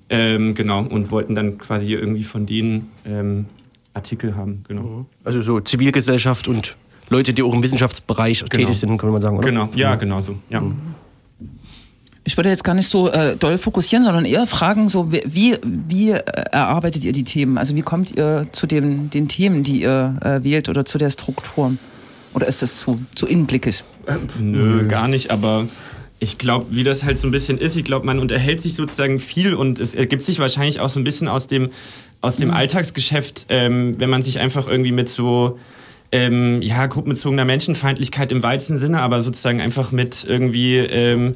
ähm, 0.10 0.56
genau, 0.56 0.84
und 0.84 1.12
wollten 1.12 1.36
dann 1.36 1.58
quasi 1.58 1.94
irgendwie 1.94 2.24
von 2.24 2.46
denen 2.46 2.92
ähm, 3.06 3.46
Artikel 3.94 4.36
haben, 4.36 4.64
genau. 4.68 5.06
Also 5.24 5.42
so 5.42 5.60
Zivilgesellschaft 5.60 6.48
und 6.48 6.76
Leute, 7.10 7.34
die 7.34 7.44
auch 7.44 7.54
im 7.54 7.62
Wissenschaftsbereich 7.62 8.44
tätig 8.46 8.80
sind, 8.80 8.98
kann 8.98 9.12
man 9.12 9.22
sagen, 9.22 9.38
oder? 9.38 9.48
Genau, 9.48 9.70
ja, 9.76 9.96
genau 9.96 10.22
so, 10.22 10.38
ja. 10.50 10.64
Ich 12.26 12.38
würde 12.38 12.50
jetzt 12.50 12.64
gar 12.64 12.74
nicht 12.74 12.88
so 12.88 13.10
äh, 13.10 13.36
doll 13.36 13.58
fokussieren, 13.58 14.06
sondern 14.06 14.24
eher 14.24 14.48
fragen, 14.48 14.88
so 14.88 15.12
wie, 15.12 15.58
wie, 15.64 16.12
äh, 16.12 16.22
erarbeitet 16.52 17.04
ihr 17.04 17.12
die 17.12 17.24
Themen? 17.24 17.58
Also 17.58 17.76
wie 17.76 17.82
kommt 17.82 18.16
ihr 18.16 18.48
zu 18.54 18.66
dem, 18.66 19.10
den 19.10 19.28
Themen, 19.28 19.64
die 19.64 19.82
ihr 19.82 20.18
äh, 20.22 20.44
wählt 20.44 20.70
oder 20.70 20.86
zu 20.86 20.98
der 20.98 21.10
Struktur? 21.10 21.74
Oder 22.34 22.48
ist 22.48 22.62
das 22.62 22.78
zu, 22.78 23.02
zu 23.14 23.28
innenblickig? 23.28 23.84
Nö, 24.40 24.88
gar 24.88 25.08
nicht, 25.08 25.32
aber 25.32 25.68
ich 26.20 26.38
glaube, 26.38 26.68
wie 26.70 26.84
das 26.84 27.04
halt 27.04 27.20
so 27.20 27.28
ein 27.28 27.32
bisschen 27.32 27.58
ist, 27.58 27.76
ich 27.76 27.84
glaube, 27.84 28.06
man 28.06 28.20
unterhält 28.20 28.62
sich 28.62 28.76
sozusagen 28.76 29.20
viel 29.20 29.54
und 29.54 29.80
es 29.80 29.94
ergibt 29.94 30.26
sich 30.26 30.40
wahrscheinlich 30.40 30.80
auch 30.80 30.90
so 30.90 31.00
ein 31.00 31.04
bisschen 31.04 31.28
aus 31.28 31.48
dem, 31.48 31.70
aus 32.22 32.38
dem 32.38 32.52
Alltagsgeschäft, 32.52 33.48
ähm, 33.50 34.00
wenn 34.00 34.10
man 34.10 34.24
sich 34.24 34.40
einfach 34.40 34.68
irgendwie 34.68 34.94
mit 34.94 35.10
so 35.10 35.60
ähm, 36.14 36.62
ja, 36.62 36.86
gruppenbezogener 36.86 37.44
Menschenfeindlichkeit 37.44 38.32
im 38.32 38.42
weitesten 38.44 38.78
Sinne, 38.78 39.02
aber 39.02 39.22
sozusagen 39.22 39.60
einfach 39.60 39.92
mit 39.92 40.24
irgendwie 40.24 40.78
ähm, 40.78 41.36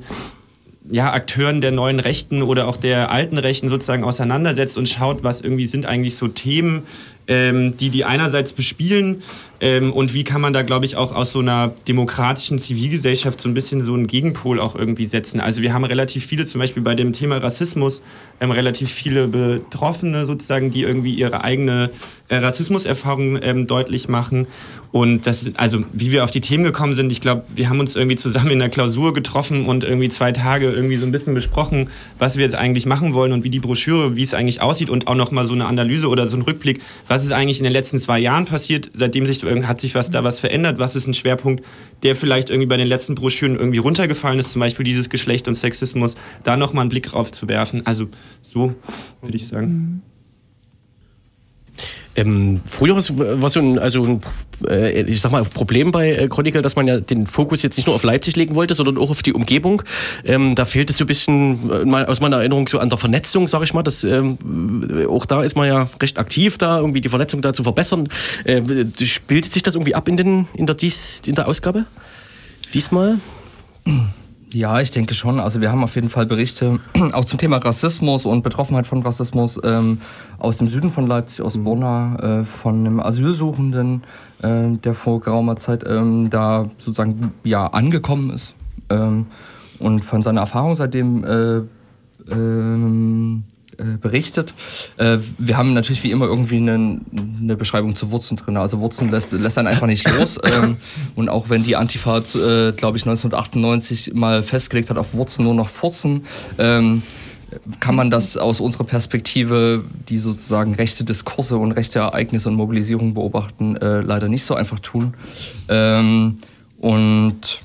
ja, 0.90 1.12
Akteuren 1.12 1.62
der 1.62 1.72
neuen 1.72 2.00
Rechten 2.00 2.42
oder 2.42 2.68
auch 2.68 2.78
der 2.78 3.12
alten 3.12 3.38
Rechten 3.38 3.70
sozusagen 3.70 4.04
auseinandersetzt 4.04 4.78
und 4.78 4.88
schaut, 4.88 5.24
was 5.24 5.42
irgendwie 5.42 5.68
sind 5.68 5.86
eigentlich 5.86 6.16
so 6.16 6.28
Themen, 6.28 6.84
ähm, 7.28 7.76
die 7.78 7.90
die 7.90 8.06
einerseits 8.06 8.54
bespielen 8.54 9.24
ähm, 9.60 9.92
und 9.92 10.14
wie 10.14 10.24
kann 10.24 10.42
man 10.42 10.54
da, 10.54 10.62
glaube 10.62 10.86
ich, 10.86 10.96
auch 10.96 11.14
aus 11.16 11.32
so 11.32 11.40
einer 11.40 11.74
demokratischen 11.88 12.60
Zivilgesellschaft 12.60 13.42
so 13.42 13.50
ein 13.50 13.54
bisschen 13.54 13.82
so 13.82 13.94
einen 13.94 14.08
Gegenpol 14.08 14.60
auch 14.60 14.76
irgendwie 14.76 15.06
setzen. 15.06 15.40
Also 15.40 15.62
wir 15.62 15.74
haben 15.74 15.84
relativ 15.84 16.26
viele, 16.26 16.46
zum 16.46 16.60
Beispiel 16.60 16.84
bei 16.84 16.94
dem 16.94 17.14
Thema 17.14 17.38
Rassismus, 17.38 18.02
ähm, 18.40 18.52
relativ 18.52 18.92
viele 18.92 19.28
Betroffene 19.28 20.26
sozusagen, 20.26 20.70
die 20.70 20.84
irgendwie 20.84 21.14
ihre 21.14 21.44
eigene 21.44 21.90
äh, 22.30 22.36
Rassismuserfahrung 22.36 23.40
ähm, 23.42 23.68
deutlich 23.68 24.08
machen. 24.08 24.48
Und 24.92 25.28
das, 25.28 25.52
also 25.56 25.84
wie 25.92 26.12
wir 26.12 26.24
auf 26.24 26.32
die 26.32 26.42
Themen 26.42 26.64
gekommen 26.64 26.96
sind, 26.96 27.12
ich 27.12 27.22
glaube, 27.22 27.44
wir 27.56 27.70
haben 27.70 27.80
uns 27.80 27.96
irgendwie 27.96 28.16
zusammen 28.16 28.52
in 28.52 28.60
der 28.60 28.70
Klausur 28.70 29.14
getroffen 29.14 29.66
und 29.66 29.84
irgendwie 29.84 30.10
zwei 30.10 30.32
Tage 30.32 30.72
irgendwie 30.72 30.98
so 30.98 31.06
ein 31.06 31.12
bisschen 31.12 31.34
besprochen, 31.34 31.90
was 32.20 32.38
wir 32.38 32.44
jetzt 32.44 32.56
eigentlich 32.56 32.86
machen 32.86 33.14
wollen 33.14 33.32
und 33.32 33.44
wie 33.44 33.50
die 33.50 33.60
Broschüre, 33.60 34.16
wie 34.16 34.24
es 34.24 34.34
eigentlich 34.34 34.62
aussieht 34.62 34.90
und 34.90 35.08
auch 35.08 35.16
nochmal 35.16 35.46
so 35.46 35.54
eine 35.54 35.66
Analyse 35.66 36.08
oder 36.08 36.28
so 36.28 36.38
ein 36.38 36.42
Rückblick, 36.42 36.82
was 37.08 37.17
ist 37.24 37.32
eigentlich 37.32 37.60
in 37.60 37.64
den 37.64 37.74
letzten 37.74 38.00
zwei 38.00 38.20
Jahren 38.20 38.46
passiert, 38.46 38.90
seitdem 38.94 39.26
sich 39.26 39.44
hat 39.44 39.82
sich 39.82 39.96
was 39.96 40.10
da 40.10 40.24
was 40.24 40.40
verändert, 40.40 40.80
was 40.80 40.96
ist 40.96 41.08
ein 41.08 41.14
Schwerpunkt, 41.14 41.64
der 42.04 42.16
vielleicht 42.16 42.50
irgendwie 42.50 42.68
bei 42.68 42.78
den 42.78 42.88
letzten 42.88 43.16
Broschüren 43.16 43.58
irgendwie 43.58 43.80
runtergefallen 43.80 44.40
ist, 44.40 44.52
zum 44.52 44.60
Beispiel 44.60 44.84
dieses 44.84 45.10
Geschlecht 45.10 45.48
und 45.48 45.56
Sexismus, 45.56 46.16
da 46.44 46.58
nochmal 46.58 46.82
einen 46.82 46.90
Blick 46.90 47.08
drauf 47.08 47.32
zu 47.32 47.48
werfen. 47.48 47.86
Also 47.86 48.08
so 48.42 48.74
würde 49.22 49.36
ich 49.36 49.48
sagen. 49.48 50.02
Ähm, 52.18 52.62
früher 52.66 52.96
war 52.96 53.50
so 53.50 53.60
ein, 53.60 53.78
also 53.78 54.04
ein, 54.04 54.22
äh, 54.68 55.04
ich 55.04 55.22
sag 55.22 55.32
mal, 55.32 55.46
Problem 55.46 55.92
bei 55.92 56.14
äh, 56.14 56.28
Chronicle, 56.28 56.64
dass 56.64 56.76
man 56.76 56.88
ja 56.88 57.00
den 57.00 57.28
Fokus 57.28 57.62
jetzt 57.62 57.78
nicht 57.78 57.86
nur 57.86 57.96
auf 57.96 58.02
Leipzig 58.02 58.36
legen 58.36 58.56
wollte, 58.56 58.74
sondern 58.74 58.98
auch 58.98 59.12
auf 59.12 59.22
die 59.22 59.34
Umgebung. 59.34 59.84
Ähm, 60.26 60.56
da 60.56 60.66
fehlt 60.66 60.90
es 60.90 60.98
so 60.98 61.04
ein 61.04 61.08
bisschen 61.08 61.70
äh, 61.70 62.06
aus 62.06 62.20
meiner 62.20 62.38
Erinnerung 62.38 62.68
so 62.68 62.80
an 62.80 62.90
der 62.90 62.98
Vernetzung, 62.98 63.48
sag 63.48 63.62
ich 63.62 63.76
mal. 63.76 63.84
Das, 63.84 64.04
ähm, 64.04 64.40
auch 65.08 65.28
da 65.28 65.44
ist 65.44 65.56
man 65.56 65.68
ja 65.68 65.88
recht 66.02 66.18
aktiv, 66.18 66.58
da 66.58 66.80
irgendwie 66.80 67.02
die 67.02 67.10
Vernetzung 67.10 67.44
da 67.44 67.54
zu 67.54 67.62
verbessern. 67.62 68.10
Äh, 68.46 68.62
bildet 68.62 69.54
sich 69.54 69.62
das 69.62 69.76
irgendwie 69.76 69.94
ab 69.94 70.08
in, 70.08 70.18
den, 70.18 70.48
in, 70.56 70.66
der, 70.66 70.76
dies, 70.76 71.22
in 71.24 71.36
der 71.36 71.48
Ausgabe? 71.48 71.86
Diesmal? 72.74 73.20
Ja, 74.54 74.80
ich 74.80 74.92
denke 74.92 75.14
schon. 75.14 75.42
Also 75.42 75.60
wir 75.60 75.72
haben 75.72 75.84
auf 75.84 75.96
jeden 75.96 76.10
Fall 76.10 76.26
Berichte 76.26 76.80
auch 77.12 77.26
zum 77.26 77.38
Thema 77.38 77.58
Rassismus 77.58 78.26
und 78.26 78.44
Betroffenheit 78.44 78.88
von 78.88 79.02
Rassismus 79.04 79.60
ähm, 79.64 80.00
aus 80.40 80.58
dem 80.58 80.70
Süden 80.70 80.90
von 80.90 81.06
Leipzig, 81.06 81.42
aus 81.44 81.58
Borna, 81.58 82.42
äh, 82.42 82.46
von 82.46 82.86
einem 82.86 83.00
Asylsuchenden, 83.02 84.04
äh, 84.42 84.78
der 84.84 84.94
vor 84.94 85.20
geraumer 85.20 85.58
Zeit 85.58 85.84
ähm, 85.86 86.30
da 86.30 86.70
sozusagen 86.78 87.34
ja 87.44 87.68
angekommen 87.68 88.30
ist 88.30 88.54
ähm, 88.90 89.26
und 89.80 90.06
von 90.06 90.24
seiner 90.24 90.42
Erfahrung 90.42 90.78
seitdem 90.78 91.26
äh, 91.26 91.62
ähm, 92.32 93.44
äh, 93.44 93.57
berichtet. 93.78 94.54
Äh, 94.98 95.20
wir 95.38 95.58
haben 95.58 95.74
natürlich 95.74 96.04
wie 96.04 96.12
immer 96.12 96.26
irgendwie 96.26 96.58
eine, 96.58 97.00
eine 97.42 97.56
Beschreibung 97.56 97.96
zu 97.96 98.12
Wurzeln 98.12 98.38
drin. 98.38 98.58
Also 98.58 98.80
Wurzeln 98.80 99.12
lässt, 99.12 99.32
lässt 99.32 99.58
dann 99.58 99.68
einfach 99.68 99.88
nicht 99.88 100.08
los. 100.10 100.40
Ähm, 100.48 100.78
und 101.16 101.28
auch 101.28 101.50
wenn 101.50 101.64
die 101.64 101.76
Antifa, 101.76 102.20
äh, 102.20 102.72
glaube 102.72 102.98
ich, 102.98 103.04
1998 103.04 104.14
mal 104.14 104.44
festgelegt 104.44 104.90
hat 104.90 104.98
auf 104.98 105.14
Wurzeln 105.14 105.44
nur 105.44 105.56
noch 105.56 105.68
Furzen, 105.68 106.26
ähm, 106.58 107.02
kann 107.82 107.96
man 107.96 108.10
das 108.10 108.38
aus 108.38 108.62
unserer 108.62 108.86
Perspektive, 108.86 109.84
die 110.08 110.20
sozusagen 110.20 110.74
rechte 110.74 111.04
Diskurse 111.04 111.58
und 111.58 111.74
rechte 111.74 112.00
Ereignisse 112.00 112.48
und 112.48 112.56
Mobilisierung 112.56 113.14
beobachten, 113.14 113.76
äh, 113.76 114.00
leider 114.00 114.30
nicht 114.30 114.46
so 114.46 114.56
einfach 114.56 114.80
tun. 114.80 115.16
Ähm, 115.68 116.38
und 116.80 117.62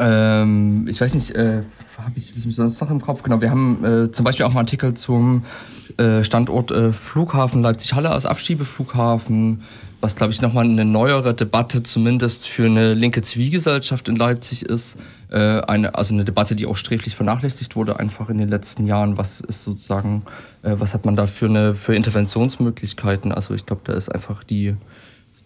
ich 0.00 1.00
weiß 1.00 1.14
nicht, 1.14 1.32
äh, 1.32 1.62
habe 2.08 2.18
ich 2.18 2.46
mir 2.46 2.52
sonst 2.52 2.80
noch 2.80 2.90
im 2.90 3.00
Kopf? 3.00 3.22
Genau, 3.22 3.40
wir 3.40 3.50
haben 3.50 3.84
äh, 3.84 4.12
zum 4.12 4.24
Beispiel 4.24 4.46
auch 4.46 4.50
einen 4.50 4.58
Artikel 4.58 4.94
zum 4.94 5.44
äh, 5.98 6.24
Standort 6.24 6.70
äh, 6.70 6.92
Flughafen 6.92 7.62
Leipzig-Halle 7.62 8.10
als 8.10 8.24
Abschiebeflughafen, 8.24 9.62
was 10.00 10.16
glaube 10.16 10.32
ich 10.32 10.40
nochmal 10.40 10.64
eine 10.64 10.84
neuere 10.84 11.34
Debatte 11.34 11.82
zumindest 11.82 12.48
für 12.48 12.64
eine 12.64 12.94
linke 12.94 13.20
Zivilgesellschaft 13.20 14.08
in 14.08 14.16
Leipzig 14.16 14.62
ist. 14.62 14.96
Äh, 15.30 15.36
eine, 15.38 15.94
also 15.96 16.14
eine 16.14 16.24
Debatte, 16.24 16.56
die 16.56 16.66
auch 16.66 16.76
sträflich 16.76 17.14
vernachlässigt 17.14 17.76
wurde 17.76 18.00
einfach 18.00 18.30
in 18.30 18.38
den 18.38 18.48
letzten 18.48 18.86
Jahren. 18.86 19.18
Was 19.18 19.40
ist 19.40 19.62
sozusagen, 19.64 20.22
äh, 20.62 20.76
was 20.78 20.94
hat 20.94 21.04
man 21.04 21.14
da 21.14 21.26
für, 21.26 21.46
eine, 21.46 21.74
für 21.74 21.94
Interventionsmöglichkeiten? 21.94 23.32
Also 23.32 23.52
ich 23.52 23.66
glaube, 23.66 23.82
da 23.84 23.92
ist 23.92 24.08
einfach 24.08 24.44
die, 24.44 24.76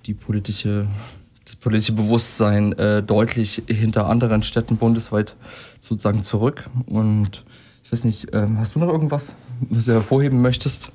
die 0.07 0.15
politische 0.15 0.87
das 1.53 1.57
politische 1.57 1.93
Bewusstsein 1.93 2.73
äh, 2.79 3.03
deutlich 3.03 3.63
hinter 3.67 4.07
anderen 4.07 4.43
Städten 4.43 4.79
bundesweit 4.79 5.35
sozusagen 5.81 6.23
zurück. 6.23 6.65
Und 6.87 7.45
ich 7.85 7.93
weiß 7.93 8.05
nicht, 8.05 8.29
ähm, 8.33 8.59
hast 8.59 8.75
du 8.75 8.79
noch 8.79 8.89
irgendwas, 8.89 9.35
was 9.69 9.85
du 9.85 9.93
hervorheben 9.93 10.41
möchtest? 10.41 10.91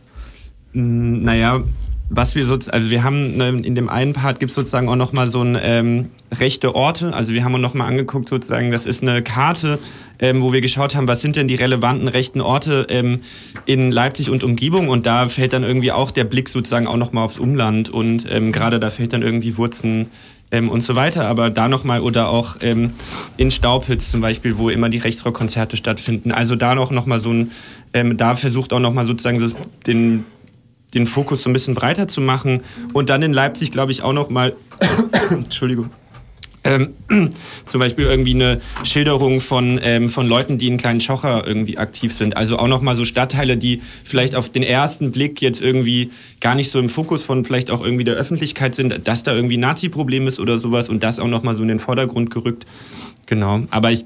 Mm, 0.74 1.24
Naja, 1.24 1.64
was 2.10 2.34
wir 2.34 2.46
sozusagen, 2.46 2.76
also 2.76 2.90
wir 2.90 3.04
haben 3.04 3.38
ne, 3.38 3.50
in 3.50 3.76
dem 3.76 3.88
einen 3.90 4.14
Part 4.14 4.40
gibt 4.40 4.50
es 4.50 4.56
sozusagen 4.56 4.90
auch 4.90 4.96
nochmal 4.96 5.30
so 5.30 5.44
ein 5.44 5.58
ähm, 5.62 6.10
rechte 6.34 6.74
Orte. 6.74 7.14
Also 7.14 7.34
wir 7.34 7.44
haben 7.44 7.54
uns 7.54 7.62
nochmal 7.62 7.90
angeguckt, 7.90 8.30
sozusagen, 8.30 8.72
das 8.72 8.88
ist 8.88 9.04
eine 9.04 9.22
Karte, 9.22 9.78
ähm, 10.18 10.42
wo 10.42 10.54
wir 10.54 10.62
geschaut 10.62 10.96
haben, 10.96 11.08
was 11.08 11.22
sind 11.22 11.36
denn 11.36 11.48
die 11.48 11.56
relevanten 11.56 12.08
rechten 12.08 12.42
Orte 12.42 12.88
ähm, 12.90 13.22
in 13.66 13.92
Leipzig 13.92 14.32
und 14.32 14.44
Umgebung. 14.44 14.88
Und 14.88 15.06
da 15.06 15.28
fällt 15.30 15.54
dann 15.54 15.64
irgendwie 15.64 15.92
auch 15.92 16.10
der 16.10 16.24
Blick 16.24 16.50
sozusagen 16.50 16.88
auch 16.88 16.98
nochmal 16.98 17.26
aufs 17.26 17.38
Umland. 17.38 17.90
Und 17.90 18.26
ähm, 18.28 18.52
gerade 18.52 18.80
da 18.80 18.90
fällt 18.90 19.14
dann 19.14 19.22
irgendwie 19.22 19.58
Wurzen 19.58 20.08
ähm, 20.52 20.70
und 20.70 20.82
so 20.82 20.96
weiter. 20.96 21.28
Aber 21.28 21.50
da 21.50 21.68
nochmal 21.68 22.02
oder 22.02 22.30
auch 22.30 22.58
ähm, 22.62 22.92
in 23.38 23.52
Staubhütz 23.52 24.10
zum 24.10 24.22
Beispiel, 24.22 24.58
wo 24.58 24.70
immer 24.70 24.90
die 24.90 25.00
Rechtsrockkonzerte 25.00 25.78
stattfinden. 25.78 26.32
Also 26.32 26.56
da 26.56 26.76
noch, 26.76 26.92
noch 26.92 27.06
mal 27.06 27.20
so 27.20 27.32
ein, 27.32 27.52
ähm, 27.94 28.18
da 28.18 28.36
versucht 28.36 28.74
auch 28.74 28.80
nochmal 28.80 29.06
sozusagen 29.06 29.40
das, 29.40 29.56
den 29.86 30.26
den 30.94 31.06
Fokus 31.06 31.44
so 31.44 31.50
ein 31.50 31.54
bisschen 31.54 31.76
breiter 31.76 32.08
zu 32.08 32.22
machen. 32.22 32.62
Und 32.94 33.10
dann 33.10 33.22
in 33.22 33.34
Leipzig, 33.34 33.72
glaube 33.72 33.92
ich, 33.92 34.04
auch 34.04 34.14
noch 34.14 34.30
mal, 34.30 34.56
Entschuldigung, 35.30 35.90
ähm, 36.68 36.94
zum 37.66 37.80
Beispiel 37.80 38.06
irgendwie 38.06 38.34
eine 38.34 38.62
Schilderung 38.84 39.40
von, 39.40 39.80
ähm, 39.82 40.10
von 40.10 40.28
Leuten, 40.28 40.58
die 40.58 40.68
in 40.68 40.78
kleinen 40.78 41.00
Schocher 41.02 41.48
irgendwie 41.48 41.78
aktiv 41.78 42.14
sind. 42.14 42.36
Also 42.36 42.58
auch 42.60 42.68
nochmal 42.68 42.96
so 42.96 43.06
Stadtteile, 43.06 43.58
die 43.58 43.82
vielleicht 44.04 44.36
auf 44.36 44.50
den 44.50 44.64
ersten 44.64 45.12
Blick 45.12 45.42
jetzt 45.42 45.62
irgendwie 45.62 46.12
gar 46.42 46.56
nicht 46.56 46.70
so 46.70 46.80
im 46.80 46.90
Fokus 46.90 47.24
von 47.24 47.46
vielleicht 47.46 47.72
auch 47.72 47.82
irgendwie 47.82 48.04
der 48.04 48.16
Öffentlichkeit 48.16 48.76
sind, 48.76 49.08
dass 49.08 49.24
da 49.24 49.34
irgendwie 49.34 49.58
Nazi-Problem 49.58 50.28
ist 50.28 50.40
oder 50.40 50.60
sowas 50.60 50.90
und 50.90 51.04
das 51.04 51.20
auch 51.20 51.28
nochmal 51.28 51.56
so 51.56 51.62
in 51.62 51.70
den 51.70 51.80
Vordergrund 51.80 52.32
gerückt. 52.32 52.66
Genau. 53.26 53.64
Aber 53.72 53.92
ich 53.92 54.06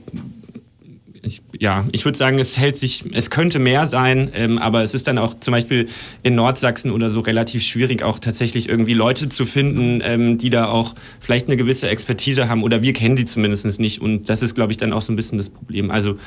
ich, 1.23 1.41
ja, 1.59 1.87
ich 1.91 2.05
würde 2.05 2.17
sagen, 2.17 2.39
es 2.39 2.57
hält 2.57 2.77
sich, 2.77 3.03
es 3.13 3.29
könnte 3.29 3.59
mehr 3.59 3.85
sein, 3.85 4.31
ähm, 4.33 4.57
aber 4.57 4.81
es 4.81 4.93
ist 4.93 5.07
dann 5.07 5.17
auch 5.17 5.39
zum 5.39 5.51
Beispiel 5.51 5.87
in 6.23 6.35
Nordsachsen 6.35 6.91
oder 6.91 7.09
so 7.09 7.19
relativ 7.19 7.63
schwierig, 7.63 8.03
auch 8.03 8.19
tatsächlich 8.19 8.67
irgendwie 8.67 8.93
Leute 8.93 9.29
zu 9.29 9.45
finden, 9.45 10.01
ähm, 10.03 10.37
die 10.37 10.49
da 10.49 10.65
auch 10.65 10.95
vielleicht 11.19 11.47
eine 11.47 11.57
gewisse 11.57 11.89
Expertise 11.89 12.49
haben 12.49 12.63
oder 12.63 12.81
wir 12.81 12.93
kennen 12.93 13.15
die 13.15 13.25
zumindest 13.25 13.79
nicht 13.79 14.01
und 14.01 14.29
das 14.29 14.41
ist, 14.41 14.55
glaube 14.55 14.71
ich, 14.71 14.77
dann 14.77 14.93
auch 14.93 15.01
so 15.01 15.13
ein 15.13 15.15
bisschen 15.15 15.37
das 15.37 15.49
Problem. 15.49 15.91
Also, 15.91 16.17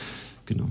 genau. 0.47 0.69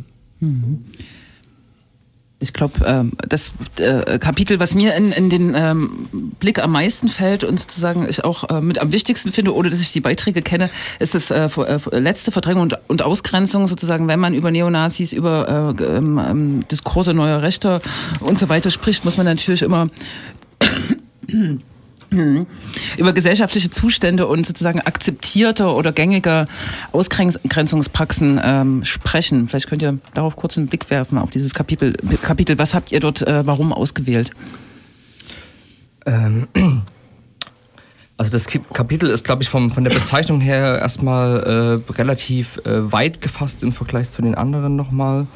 Ich 2.43 2.51
glaube, 2.51 2.73
ähm, 2.85 3.13
das 3.17 3.53
äh, 3.77 4.19
Kapitel, 4.19 4.59
was 4.59 4.75
mir 4.75 4.93
in, 4.95 5.13
in 5.13 5.29
den 5.29 5.55
ähm, 5.55 6.33
Blick 6.39 6.61
am 6.61 6.73
meisten 6.73 7.07
fällt 7.07 7.45
und 7.45 7.57
sozusagen 7.57 8.05
ich 8.09 8.25
auch 8.25 8.49
äh, 8.49 8.59
mit 8.59 8.79
am 8.79 8.91
wichtigsten 8.91 9.31
finde, 9.31 9.55
ohne 9.55 9.69
dass 9.69 9.79
ich 9.79 9.93
die 9.93 10.01
Beiträge 10.01 10.41
kenne, 10.41 10.69
ist 10.99 11.15
das 11.15 11.31
äh, 11.31 11.49
letzte 11.91 12.33
Verdrängung 12.33 12.73
und, 12.89 13.01
Ausgrenzung 13.01 13.67
sozusagen, 13.67 14.09
wenn 14.09 14.19
man 14.19 14.33
über 14.33 14.51
Neonazis, 14.51 15.13
über 15.13 15.73
äh, 15.79 15.83
ähm, 15.83 16.19
ähm, 16.19 16.67
Diskurse 16.69 17.13
neuer 17.13 17.41
Rechte 17.41 17.81
und 18.19 18.37
so 18.37 18.49
weiter 18.49 18.71
spricht, 18.71 19.05
muss 19.05 19.15
man 19.15 19.25
natürlich 19.25 19.61
immer 19.61 19.89
über 22.97 23.13
gesellschaftliche 23.13 23.69
Zustände 23.69 24.27
und 24.27 24.45
sozusagen 24.45 24.81
akzeptierte 24.81 25.67
oder 25.67 25.91
gängige 25.91 26.45
Ausgrenzungspraxen 26.91 28.39
ähm, 28.43 28.83
sprechen. 28.83 29.47
Vielleicht 29.47 29.67
könnt 29.67 29.81
ihr 29.81 29.99
darauf 30.13 30.35
kurz 30.35 30.57
einen 30.57 30.67
Blick 30.67 30.89
werfen 30.89 31.17
auf 31.17 31.29
dieses 31.29 31.53
Kapitel. 31.53 31.95
Kapitel. 32.21 32.57
Was 32.57 32.73
habt 32.73 32.91
ihr 32.91 32.99
dort, 32.99 33.21
äh, 33.21 33.45
warum 33.45 33.73
ausgewählt? 33.73 34.31
Ähm, 36.05 36.47
also 38.17 38.31
das 38.31 38.47
Kapitel 38.47 39.09
ist, 39.09 39.23
glaube 39.23 39.43
ich, 39.43 39.49
vom, 39.49 39.71
von 39.71 39.83
der 39.83 39.91
Bezeichnung 39.91 40.41
her 40.41 40.79
erstmal 40.79 41.81
äh, 41.89 41.91
relativ 41.93 42.57
äh, 42.65 42.91
weit 42.91 43.21
gefasst 43.21 43.63
im 43.63 43.71
Vergleich 43.71 44.09
zu 44.09 44.21
den 44.21 44.35
anderen 44.35 44.75
nochmal. 44.75 45.21
Ähm, 45.21 45.27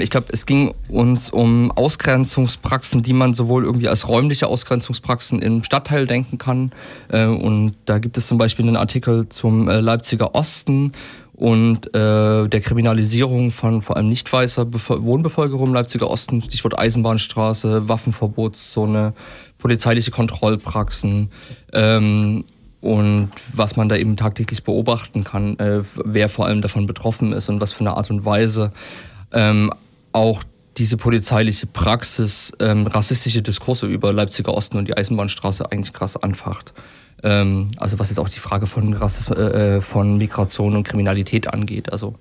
ich 0.00 0.10
glaube, 0.10 0.26
es 0.30 0.44
ging 0.44 0.74
uns 0.88 1.30
um 1.30 1.70
Ausgrenzungspraxen, 1.70 3.02
die 3.02 3.14
man 3.14 3.32
sowohl 3.32 3.64
irgendwie 3.64 3.88
als 3.88 4.06
räumliche 4.06 4.46
Ausgrenzungspraxen 4.46 5.40
im 5.40 5.64
Stadtteil 5.64 6.06
denken 6.06 6.36
kann. 6.36 6.72
Äh, 7.08 7.26
und 7.26 7.74
da 7.86 7.98
gibt 7.98 8.18
es 8.18 8.26
zum 8.26 8.36
Beispiel 8.36 8.66
einen 8.66 8.76
Artikel 8.76 9.28
zum 9.30 9.68
äh, 9.68 9.80
Leipziger 9.80 10.34
Osten 10.34 10.92
und 11.34 11.88
äh, 11.94 12.48
der 12.48 12.60
Kriminalisierung 12.60 13.50
von 13.50 13.82
vor 13.82 13.96
allem 13.96 14.08
nicht 14.08 14.32
weißer 14.32 14.66
Bevol 14.66 15.02
Wohnbevölkerung 15.02 15.68
im 15.68 15.74
Leipziger 15.74 16.08
Osten, 16.08 16.42
Stichwort 16.42 16.78
Eisenbahnstraße, 16.78 17.88
Waffenverbotszone, 17.88 19.14
polizeiliche 19.58 20.10
Kontrollpraxen 20.10 21.30
ähm, 21.72 22.44
und 22.80 23.30
was 23.52 23.76
man 23.76 23.88
da 23.88 23.96
eben 23.96 24.16
tagtäglich 24.16 24.62
beobachten 24.62 25.24
kann, 25.24 25.58
äh, 25.58 25.82
wer 26.04 26.28
vor 26.28 26.46
allem 26.46 26.60
davon 26.60 26.86
betroffen 26.86 27.32
ist 27.32 27.48
und 27.48 27.60
was 27.60 27.72
für 27.72 27.80
eine 27.80 27.96
Art 27.96 28.10
und 28.10 28.24
Weise 28.24 28.72
ähm, 29.34 29.70
auch 30.12 30.42
diese 30.78 30.96
polizeiliche 30.96 31.66
Praxis 31.66 32.52
ähm, 32.60 32.86
rassistische 32.86 33.42
Diskurse 33.42 33.86
über 33.86 34.12
Leipziger 34.12 34.54
Osten 34.54 34.78
und 34.78 34.88
die 34.88 34.96
Eisenbahnstraße 34.96 35.70
eigentlich 35.70 35.92
krass 35.92 36.16
anfacht. 36.16 36.72
Ähm, 37.22 37.70
also 37.78 37.98
was 37.98 38.08
jetzt 38.08 38.18
auch 38.18 38.28
die 38.28 38.40
Frage 38.40 38.66
von, 38.66 38.92
Rassismus, 38.92 39.38
äh, 39.38 39.80
von 39.80 40.18
Migration 40.18 40.76
und 40.76 40.84
Kriminalität 40.84 41.46
angeht. 41.46 41.92
Also 41.92 42.14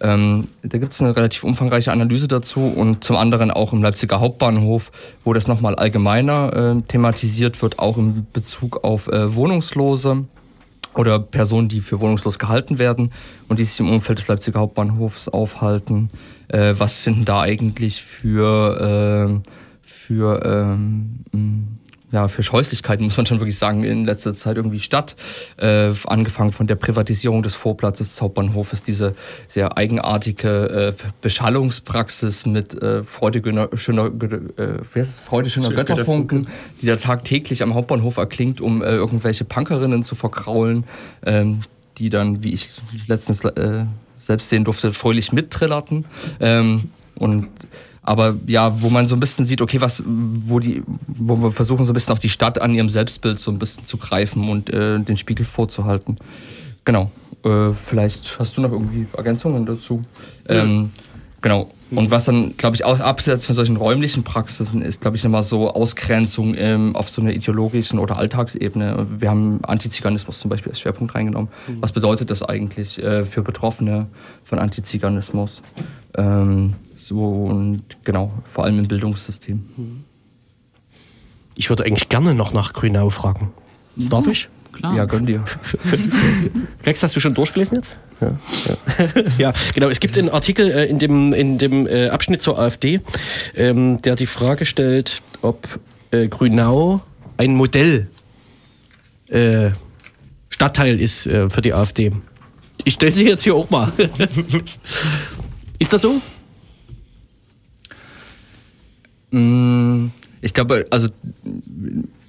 ähm, 0.00 0.48
da 0.62 0.78
gibt 0.78 0.92
es 0.92 1.00
eine 1.00 1.16
relativ 1.16 1.44
umfangreiche 1.44 1.92
Analyse 1.92 2.28
dazu 2.28 2.60
und 2.60 3.04
zum 3.04 3.16
anderen 3.16 3.50
auch 3.50 3.72
im 3.72 3.82
Leipziger 3.82 4.20
Hauptbahnhof, 4.20 4.92
wo 5.24 5.32
das 5.32 5.48
nochmal 5.48 5.74
allgemeiner 5.74 6.76
äh, 6.76 6.82
thematisiert 6.82 7.62
wird, 7.62 7.78
auch 7.78 7.96
in 7.96 8.26
Bezug 8.32 8.84
auf 8.84 9.08
äh, 9.08 9.34
Wohnungslose 9.34 10.24
oder 10.94 11.18
Personen, 11.18 11.68
die 11.68 11.80
für 11.80 12.00
wohnungslos 12.00 12.38
gehalten 12.38 12.78
werden 12.78 13.12
und 13.48 13.58
die 13.58 13.64
sich 13.64 13.80
im 13.80 13.90
Umfeld 13.90 14.18
des 14.18 14.28
Leipziger 14.28 14.60
Hauptbahnhofs 14.60 15.28
aufhalten. 15.28 16.10
Äh, 16.48 16.74
was 16.78 16.98
finden 16.98 17.24
da 17.24 17.40
eigentlich 17.40 18.02
für, 18.02 19.40
äh, 19.44 19.50
für, 19.82 20.44
ähm, 20.44 21.24
mh, 21.32 21.74
ja, 22.14 22.28
für 22.28 22.44
Scheußlichkeiten, 22.44 23.04
muss 23.04 23.16
man 23.16 23.26
schon 23.26 23.40
wirklich 23.40 23.58
sagen, 23.58 23.82
in 23.82 24.04
letzter 24.04 24.34
Zeit 24.34 24.56
irgendwie 24.56 24.78
statt. 24.78 25.16
Äh, 25.56 25.92
angefangen 26.06 26.52
von 26.52 26.68
der 26.68 26.76
Privatisierung 26.76 27.42
des 27.42 27.56
Vorplatzes 27.56 28.10
des 28.10 28.22
Hauptbahnhofes, 28.22 28.82
diese 28.82 29.16
sehr 29.48 29.76
eigenartige 29.76 30.94
äh, 30.96 31.04
Beschallungspraxis 31.20 32.46
mit 32.46 32.80
äh, 32.80 33.02
Freude, 33.02 33.42
schöner, 33.74 34.06
äh, 34.06 34.10
wie 34.92 35.00
heißt 35.00 35.10
es? 35.10 35.18
Freude 35.18 35.50
Schöner 35.50 35.70
Götterfunken, 35.70 36.46
die 36.80 36.86
da 36.86 36.96
tagtäglich 36.96 37.64
am 37.64 37.74
Hauptbahnhof 37.74 38.16
erklingt, 38.16 38.60
um 38.60 38.80
äh, 38.80 38.94
irgendwelche 38.94 39.44
Punkerinnen 39.44 40.04
zu 40.04 40.14
verkraulen, 40.14 40.84
ähm, 41.26 41.62
die 41.98 42.10
dann, 42.10 42.44
wie 42.44 42.52
ich 42.52 42.68
letztens 43.08 43.44
äh, 43.44 43.86
selbst 44.26 44.48
sehen 44.48 44.64
durfte, 44.64 44.92
fröhlich 44.92 45.32
mittrillerten. 45.32 46.04
Ähm, 46.40 46.90
und 47.16 47.48
aber 48.02 48.36
ja, 48.46 48.82
wo 48.82 48.90
man 48.90 49.08
so 49.08 49.16
ein 49.16 49.20
bisschen 49.20 49.46
sieht, 49.46 49.62
okay, 49.62 49.80
was, 49.80 50.02
wo 50.06 50.60
die, 50.60 50.82
wo 51.06 51.36
wir 51.36 51.52
versuchen 51.52 51.86
so 51.86 51.92
ein 51.92 51.94
bisschen 51.94 52.12
auch 52.14 52.18
die 52.18 52.28
Stadt 52.28 52.60
an 52.60 52.74
ihrem 52.74 52.90
Selbstbild 52.90 53.38
so 53.38 53.50
ein 53.50 53.58
bisschen 53.58 53.86
zu 53.86 53.96
greifen 53.96 54.50
und 54.50 54.68
äh, 54.70 55.00
den 55.00 55.16
Spiegel 55.16 55.46
vorzuhalten. 55.46 56.16
Genau. 56.84 57.10
Äh, 57.44 57.72
vielleicht 57.72 58.38
hast 58.38 58.56
du 58.56 58.60
noch 58.60 58.72
irgendwie 58.72 59.06
Ergänzungen 59.16 59.64
dazu. 59.64 60.02
Ähm, 60.48 60.90
genau. 61.40 61.70
Und 61.96 62.10
was 62.10 62.24
dann, 62.24 62.56
glaube 62.56 62.76
ich, 62.76 62.84
auch 62.84 63.00
abseits 63.00 63.46
von 63.46 63.54
solchen 63.54 63.76
räumlichen 63.76 64.24
Praxisen 64.24 64.82
ist, 64.82 65.00
glaube 65.00 65.16
ich, 65.16 65.24
immer 65.24 65.42
so 65.42 65.70
Ausgrenzung 65.70 66.54
ähm, 66.56 66.96
auf 66.96 67.10
so 67.10 67.22
einer 67.22 67.32
ideologischen 67.32 67.98
oder 67.98 68.16
Alltagsebene. 68.16 69.06
Wir 69.18 69.30
haben 69.30 69.64
Antiziganismus 69.64 70.40
zum 70.40 70.48
Beispiel 70.48 70.70
als 70.72 70.80
Schwerpunkt 70.80 71.14
reingenommen. 71.14 71.48
Was 71.80 71.92
bedeutet 71.92 72.30
das 72.30 72.42
eigentlich 72.42 73.02
äh, 73.02 73.24
für 73.24 73.42
Betroffene 73.42 74.06
von 74.44 74.58
Antiziganismus? 74.58 75.62
Ähm, 76.16 76.74
so 76.96 77.24
und 77.24 77.82
genau, 78.04 78.32
vor 78.46 78.64
allem 78.64 78.78
im 78.78 78.88
Bildungssystem. 78.88 80.04
Ich 81.54 81.68
würde 81.68 81.84
eigentlich 81.84 82.08
gerne 82.08 82.34
noch 82.34 82.52
nach 82.52 82.72
Grünau 82.72 83.10
fragen. 83.10 83.52
Darf 83.96 84.26
ich? 84.26 84.48
Klar. 84.72 84.96
Ja, 84.96 85.04
gönn 85.04 85.26
dir. 85.26 85.44
Rex, 86.84 87.02
hast 87.02 87.14
du 87.14 87.20
schon 87.20 87.34
durchgelesen 87.34 87.76
jetzt? 87.76 87.96
Ja, 88.24 88.76
ja. 88.98 89.22
ja 89.38 89.52
genau. 89.74 89.88
Es 89.88 90.00
gibt 90.00 90.16
einen 90.16 90.30
Artikel 90.30 90.70
äh, 90.70 90.86
in 90.86 90.98
dem, 90.98 91.32
in 91.32 91.58
dem 91.58 91.86
äh, 91.86 92.08
Abschnitt 92.08 92.42
zur 92.42 92.58
AfD, 92.58 93.00
ähm, 93.54 94.00
der 94.02 94.16
die 94.16 94.26
Frage 94.26 94.66
stellt, 94.66 95.22
ob 95.42 95.80
äh, 96.10 96.28
Grünau 96.28 97.02
ein 97.36 97.54
Modell 97.54 98.08
äh, 99.28 99.70
Stadtteil 100.50 101.00
ist 101.00 101.26
äh, 101.26 101.50
für 101.50 101.60
die 101.62 101.72
AfD. 101.74 102.12
Ich 102.84 102.94
stelle 102.94 103.12
sie 103.12 103.24
jetzt 103.26 103.42
hier 103.42 103.54
auch 103.54 103.70
mal. 103.70 103.92
Ist 105.78 105.92
das 105.92 106.02
so? 106.02 106.20
Mm, 109.30 110.08
Ich 110.40 110.54
glaube, 110.54 110.86
also 110.90 111.08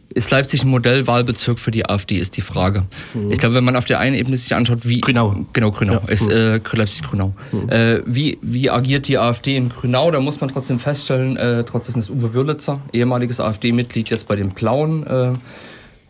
ist 0.09 0.31
Leipzig 0.31 0.63
ein 0.63 0.69
Modellwahlbezirk 0.69 1.59
für 1.59 1.71
die 1.71 1.85
AfD, 1.85 2.17
ist 2.17 2.37
die 2.37 2.41
Frage. 2.41 2.85
Ich 3.29 3.39
glaube, 3.39 3.55
wenn 3.55 3.63
man 3.63 3.75
auf 3.75 3.85
der 3.85 3.99
einen 3.99 4.15
Ebene 4.15 4.37
sich 4.37 4.53
anschaut, 4.55 4.87
wie. 4.87 5.01
Grünau. 5.01 5.45
Genau, 5.53 5.71
Grünau. 5.71 6.01
Ja. 6.05 6.07
Ist, 6.07 6.27
äh, 6.29 6.59
Leipzig-Grünau. 6.71 7.33
Äh, 7.67 7.99
wie, 8.05 8.37
wie 8.41 8.69
agiert 8.69 9.07
die 9.07 9.17
AfD 9.17 9.55
in 9.55 9.69
Grünau? 9.69 10.11
Da 10.11 10.19
muss 10.19 10.39
man 10.39 10.49
trotzdem 10.49 10.79
feststellen, 10.79 11.37
äh, 11.37 11.63
trotzdem 11.63 11.99
ist 11.99 12.09
Uwe 12.09 12.33
Würlitzer, 12.33 12.79
ehemaliges 12.93 13.39
AfD-Mitglied, 13.39 14.09
jetzt 14.09 14.27
bei 14.27 14.35
den 14.35 14.49
Blauen. 14.49 15.05
Äh, 15.07 15.33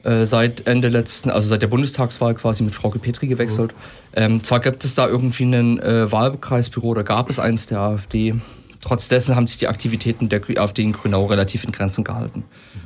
äh, 0.05 0.27
seit 0.27 0.67
Ende 0.67 0.89
letzten, 0.89 1.31
also 1.31 1.47
seit 1.47 1.63
der 1.63 1.67
Bundestagswahl 1.67 2.36
quasi 2.36 2.62
mit 2.62 2.75
Frauke 2.75 2.99
Petri 2.99 3.25
gewechselt. 3.25 3.73
Ähm, 4.15 4.43
zwar 4.43 4.60
gibt 4.60 4.86
es 4.86 4.93
da 4.93 5.08
irgendwie 5.08 5.45
ein 5.45 5.79
äh, 5.79 6.12
Wahlkreisbüro 6.12 6.89
oder 6.89 7.03
gab 7.03 7.29
es 7.31 7.39
eins 7.39 7.65
der 7.65 7.79
AfD. 7.79 8.36
Trotz 8.81 9.08
dessen 9.08 9.36
haben 9.36 9.47
sich 9.47 9.58
die 9.58 9.67
Aktivitäten 9.67 10.29
der 10.29 10.41
AfD 10.58 10.84
in 10.84 10.93
Grünau 10.93 11.25
relativ 11.25 11.63
in 11.63 11.71
Grenzen 11.71 12.03
gehalten. 12.03 12.43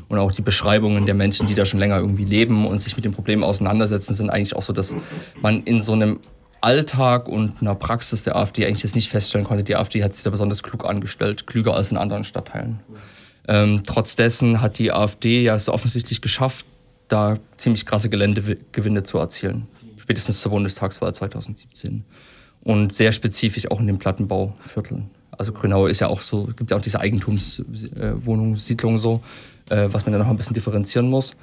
Und 0.10 0.18
auch 0.18 0.32
die 0.32 0.42
Beschreibungen 0.42 1.06
der 1.06 1.16
Menschen, 1.16 1.48
die 1.48 1.56
da 1.56 1.66
schon 1.66 1.80
länger 1.80 1.98
irgendwie 1.98 2.26
leben 2.26 2.68
und 2.68 2.80
sich 2.80 2.96
mit 2.96 3.06
dem 3.06 3.14
Problem 3.14 3.44
auseinandersetzen, 3.44 4.16
sind 4.16 4.30
eigentlich 4.30 4.56
auch 4.56 4.64
so, 4.64 4.74
dass 4.74 4.96
man 5.42 5.64
in 5.64 5.82
so 5.82 5.94
einem 5.94 6.20
Alltag 6.62 7.28
und 7.28 7.62
einer 7.62 7.76
Praxis 7.76 8.24
der 8.24 8.36
AfD 8.36 8.66
eigentlich 8.66 8.84
jetzt 8.84 8.96
nicht 8.96 9.10
feststellen 9.10 9.46
konnte, 9.46 9.64
die 9.64 9.76
AfD 9.76 10.04
hat 10.04 10.14
sich 10.16 10.24
da 10.24 10.30
besonders 10.30 10.64
klug 10.64 10.86
angestellt, 10.86 11.48
klüger 11.48 11.76
als 11.76 11.92
in 11.92 11.98
anderen 11.98 12.24
Stadtteilen. 12.24 12.80
Ähm, 13.48 13.84
trotz 13.86 14.16
dessen 14.16 14.62
hat 14.62 14.78
die 14.78 14.92
AfD 14.92 15.42
ja 15.42 15.56
es 15.56 15.70
offensichtlich 15.70 16.22
geschafft, 16.22 16.66
da 17.08 17.38
ziemlich 17.58 17.86
krasse 17.86 18.10
Geländegewinne 18.10 19.04
zu 19.04 19.18
erzielen. 19.18 19.68
Spätestens 19.98 20.42
zur 20.42 20.52
Bundestagswahl 20.52 21.14
2017. 21.14 22.04
Und 22.62 22.94
sehr 22.94 23.12
spezifisch 23.14 23.72
auch 23.72 23.80
in 23.80 23.88
den 23.88 24.00
Plattenbauvierteln. 24.00 25.10
Also 25.32 25.54
Grünau 25.54 25.88
ist 25.88 26.02
ja 26.02 26.08
auch 26.08 26.22
so, 26.22 26.50
gibt 26.58 26.72
ja 26.72 26.78
auch 26.78 26.82
diese 26.82 27.00
Eigentumswohnungssiedlung 27.00 28.98
so, 28.98 29.24
äh, 29.70 29.88
was 29.92 30.06
man 30.06 30.14
da 30.14 30.20
noch 30.20 30.28
ein 30.28 30.38
bisschen 30.38 30.54
differenzieren 30.54 31.10
muss. 31.10 31.36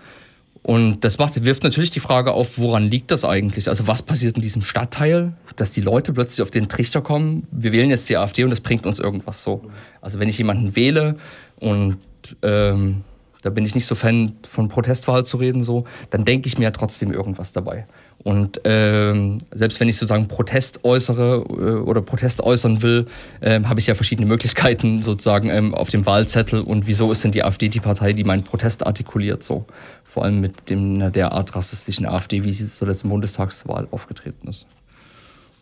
Und 0.63 1.05
das 1.05 1.19
macht, 1.19 1.45
wirft 1.45 1.63
natürlich 1.63 1.91
die 1.91 2.01
Frage 2.01 2.33
auf, 2.33 2.59
woran 2.59 2.91
liegt 2.91 3.13
das 3.13 3.25
eigentlich? 3.25 3.69
Also 3.69 3.87
was 3.87 4.03
passiert 4.03 4.35
in 4.35 4.43
diesem 4.43 4.63
Stadtteil, 4.63 5.35
dass 5.55 5.71
die 5.71 5.81
Leute 5.81 6.13
plötzlich 6.13 6.43
auf 6.43 6.51
den 6.51 6.69
Trichter 6.69 7.03
kommen, 7.03 7.47
wir 7.53 7.71
wählen 7.71 7.89
jetzt 7.89 8.09
die 8.09 8.17
AfD 8.17 8.43
und 8.43 8.51
das 8.51 8.61
bringt 8.61 8.85
uns 8.85 8.99
irgendwas 8.99 9.45
so. 9.45 9.63
Also 10.01 10.19
wenn 10.19 10.29
ich 10.29 10.39
jemanden 10.39 10.75
wähle 10.75 11.17
und 11.61 11.99
ähm, 12.43 13.05
da 13.47 13.51
bin 13.51 13.65
ich 13.65 13.77
nicht 13.77 13.87
so 13.87 13.95
Fan 13.95 14.33
von 14.51 14.69
Protestwahl 14.69 15.25
zu 15.25 15.37
reden, 15.37 15.63
so, 15.63 15.85
dann 16.11 16.25
denke 16.25 16.49
ich 16.49 16.59
mir 16.59 16.65
ja 16.65 16.71
trotzdem 16.73 17.13
irgendwas 17.13 17.53
dabei. 17.53 17.87
Und 18.25 18.61
ähm, 18.65 19.39
selbst 19.53 19.79
wenn 19.79 19.89
ich 19.89 19.97
sozusagen 19.97 20.27
Protest 20.27 20.85
äußere 20.85 21.45
äh, 21.49 21.81
oder 21.81 22.03
Protest 22.03 22.41
äußern 22.41 22.83
will, 22.83 23.07
ähm, 23.41 23.69
habe 23.69 23.79
ich 23.79 23.87
ja 23.87 23.95
verschiedene 23.95 24.27
Möglichkeiten 24.27 25.05
sozusagen 25.05 25.49
ähm, 25.49 25.77
auf 25.77 25.91
dem 25.91 26.07
Wahlzettel. 26.07 26.61
Und 26.61 26.89
wieso 26.89 27.13
ist 27.13 27.23
denn 27.23 27.31
die 27.31 27.45
AfD 27.45 27.69
die 27.69 27.79
Partei, 27.79 28.15
die 28.15 28.25
meinen 28.25 28.43
Protest 28.43 28.85
artikuliert? 28.85 29.45
So 29.45 29.65
vor 30.03 30.25
allem 30.25 30.41
mit 30.41 30.69
dem 30.71 31.13
derart 31.13 31.55
rassistischen 31.55 32.05
AfD, 32.05 32.43
wie 32.43 32.53
sie 32.53 32.67
zur 32.67 32.89
letzten 32.89 33.11
Bundestagswahl 33.11 33.87
aufgetreten 33.93 34.49
ist. 34.49 34.67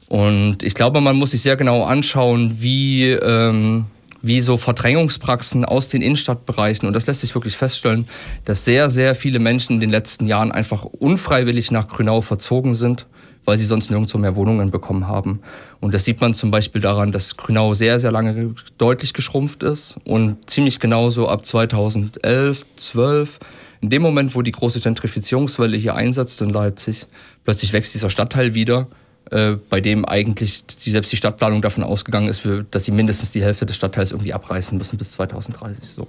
Und 0.09 0.63
ich 0.63 0.75
glaube, 0.75 1.03
man 1.03 1.17
muss 1.17 1.33
sich 1.33 1.43
sehr 1.43 1.57
genau 1.57 1.85
anschauen, 1.85 2.63
wie 2.63 3.11
ähm, 3.11 3.87
wie 4.27 4.41
so 4.41 4.57
Verdrängungspraxen 4.57 5.67
aus 5.67 5.89
den 5.89 6.01
Innenstadtbereichen, 6.01 6.87
und 6.87 6.95
das 6.95 7.07
lässt 7.07 7.21
sich 7.21 7.35
wirklich 7.35 7.59
feststellen, 7.59 8.09
dass 8.47 8.65
sehr, 8.65 8.89
sehr 8.89 9.15
viele 9.15 9.39
Menschen 9.39 9.75
in 9.75 9.81
den 9.81 9.91
letzten 9.91 10.27
Jahren 10.27 10.51
einfach 10.51 10.85
unfreiwillig 10.85 11.71
nach 11.71 11.89
Grünau 11.89 12.23
verzogen 12.23 12.75
sind, 12.75 13.07
weil 13.45 13.59
sie 13.59 13.67
sonst 13.67 13.91
nirgendwo 13.91 14.17
mehr 14.17 14.35
Wohnungen 14.35 14.71
bekommen 14.71 15.07
haben. 15.07 15.41
Und 15.81 15.93
das 15.93 16.07
sieht 16.07 16.23
man 16.23 16.33
zum 16.33 16.51
Beispiel 16.51 16.81
daran, 16.81 17.13
dass 17.13 17.37
Grünau 17.37 17.75
sehr, 17.75 18.01
sehr 18.01 18.11
lange 18.11 18.55
deutlich 18.79 19.13
geschrumpft 19.13 19.63
ist 19.63 19.97
und 20.05 20.51
ziemlich 20.51 20.81
genauso 20.81 21.29
ab 21.29 21.45
2011, 21.45 22.65
12, 22.77 23.39
in 23.83 23.91
dem 23.91 24.01
Moment, 24.01 24.35
wo 24.35 24.41
die 24.41 24.53
große 24.53 24.81
Gentrifizierungswelle 24.81 25.77
hier 25.77 25.95
einsetzt 25.95 26.41
in 26.41 26.49
Leipzig, 26.49 27.07
plötzlich 27.45 27.75
wächst 27.75 27.93
dieser 27.93 28.09
Stadtteil 28.09 28.55
wieder 28.55 28.87
bei 29.31 29.81
dem 29.81 30.05
eigentlich 30.05 30.65
die, 30.67 30.91
selbst 30.91 31.11
die 31.11 31.17
Stadtplanung 31.17 31.63
davon 31.63 31.83
ausgegangen 31.83 32.29
ist, 32.29 32.47
dass 32.71 32.85
sie 32.85 32.93
mindestens 32.93 33.33
die 33.33 33.43
Hälfte 33.43 33.67
des 33.67 33.75
Stadtteils 33.77 34.13
irgendwie 34.13 34.33
abreißen 34.33 34.77
müssen 34.77 34.99
bis 34.99 35.13
2030. 35.13 35.89
So. 35.89 36.07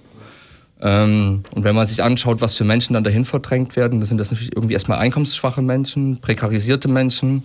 Ähm, 0.82 1.44
und 1.52 1.64
wenn 1.64 1.76
man 1.76 1.88
sich 1.88 2.04
anschaut, 2.04 2.42
was 2.42 2.54
für 2.54 2.66
Menschen 2.66 2.94
dann 2.94 3.04
dahin 3.04 3.26
verdrängt 3.26 3.76
werden, 3.76 4.00
dann 4.00 4.08
sind 4.08 4.18
das 4.18 4.32
natürlich 4.32 4.56
irgendwie 4.56 4.74
erstmal 4.74 5.00
einkommensschwache 5.00 5.62
Menschen, 5.62 6.20
prekarisierte 6.20 6.88
Menschen. 6.88 7.44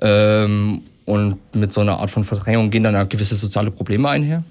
Ähm, 0.00 0.82
und 1.04 1.38
mit 1.54 1.72
so 1.72 1.80
einer 1.80 2.00
Art 2.00 2.10
von 2.10 2.24
Verdrängung 2.24 2.70
gehen 2.70 2.82
dann 2.82 3.08
gewisse 3.08 3.36
soziale 3.36 3.70
Probleme 3.70 4.08
einher. 4.08 4.42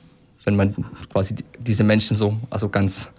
Wenn 0.46 0.56
man 0.56 0.74
quasi 1.12 1.36
diese 1.60 1.84
Menschen 1.84 2.16
so, 2.16 2.38
also 2.50 2.70
ganz 2.70 3.10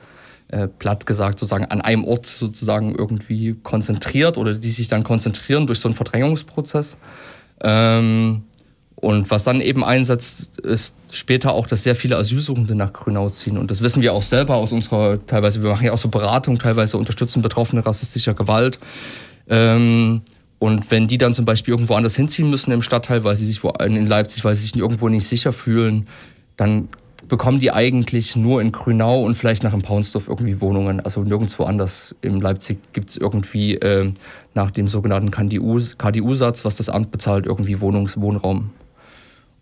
äh, 0.49 0.69
platt 0.69 1.07
gesagt, 1.07 1.39
sozusagen 1.39 1.65
an 1.65 1.81
einem 1.81 2.05
Ort 2.05 2.27
sozusagen 2.27 2.95
irgendwie 2.95 3.57
konzentriert 3.63 4.39
oder 4.39 4.55
die 4.55 4.71
sich 4.71 4.89
dann 4.89 5.03
konzentrieren 5.03 5.67
durch 5.67 5.81
so 5.81 5.89
einen 5.89 5.95
Verdrängungsprozess. 5.95 6.97
Ähm, 7.63 8.43
und 8.97 9.31
was 9.31 9.45
dann 9.45 9.61
eben 9.61 9.85
einsetzt, 9.85 10.59
ist 10.61 10.95
später 11.11 11.53
auch, 11.53 11.67
dass 11.67 11.83
sehr 11.83 11.95
viele 11.95 12.17
Asylsuchende 12.17 12.75
nach 12.75 12.93
Grünau 12.93 13.29
ziehen. 13.29 13.59
Und 13.59 13.71
das 13.71 13.83
wissen 13.83 14.03
wir 14.03 14.15
auch 14.15 14.23
selber 14.23 14.57
aus 14.57 14.73
unserer, 14.73 15.25
teilweise, 15.27 15.63
wir 15.63 15.71
machen 15.71 15.85
ja 15.85 15.93
auch 15.93 15.99
so 15.99 16.09
Beratung, 16.09 16.59
teilweise 16.59 16.97
unterstützen 16.97 17.43
Betroffene 17.43 17.85
rassistischer 17.85 18.35
Gewalt. 18.35 18.79
Ähm, 19.49 20.23
und 20.59 20.91
wenn 20.91 21.09
die 21.09 21.19
dann 21.19 21.35
zum 21.35 21.45
Beispiel 21.45 21.73
irgendwo 21.73 21.95
anders 21.95 22.17
hinziehen 22.17 22.49
müssen 22.49 22.73
im 22.73 22.83
Stadtteil, 22.83 23.23
weil 23.25 23.37
sie 23.37 23.47
sich 23.47 23.63
wo, 23.63 23.71
in 23.71 24.07
Leipzig, 24.07 24.45
weil 24.45 24.55
sie 24.55 24.63
sich 24.63 24.77
irgendwo 24.77 25.09
nicht 25.09 25.29
sicher 25.29 25.53
fühlen, 25.53 26.07
dann 26.57 26.89
bekommen 27.29 27.61
die 27.61 27.73
eigentlich 27.73 28.37
nur 28.37 28.61
in 28.61 28.73
Grünau 28.73 29.23
und 29.23 29.35
vielleicht 29.37 29.63
nach 29.63 29.73
dem 29.73 29.83
Paunsdorf 29.83 30.29
irgendwie 30.29 30.61
Wohnungen. 30.61 31.01
Also 31.01 31.23
nirgendwo 31.23 31.65
anders. 31.65 32.15
In 32.23 32.41
Leipzig 32.41 32.79
gibt 32.93 33.11
es 33.11 33.17
irgendwie 33.17 33.75
äh, 33.75 34.13
nach 34.55 34.71
dem 34.71 34.89
sogenannten 34.89 35.31
KDU-Satz, 35.31 36.65
was 36.65 36.77
das 36.77 36.89
Amt 36.89 37.11
bezahlt, 37.11 37.47
irgendwie 37.47 37.81
Wohnungs 37.81 38.21
Wohnraum. 38.21 38.71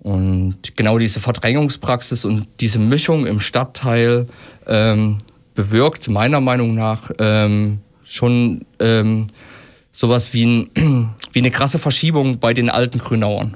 Und 0.00 0.76
genau 0.76 0.98
diese 0.98 1.20
Verdrängungspraxis 1.20 2.24
und 2.24 2.46
diese 2.60 2.78
Mischung 2.78 3.26
im 3.26 3.40
Stadtteil 3.40 4.26
ähm, 4.66 5.18
bewirkt 5.54 6.08
meiner 6.08 6.40
Meinung 6.40 6.74
nach 6.74 7.10
ähm, 7.18 7.78
schon 8.04 8.66
ähm, 8.80 9.28
sowas 9.92 10.34
wie, 10.34 10.44
ein, 10.44 10.70
wie 11.32 11.38
eine 11.38 11.50
krasse 11.50 11.78
Verschiebung 11.78 12.38
bei 12.38 12.52
den 12.52 12.68
alten 12.68 12.98
Grünauern. 12.98 13.54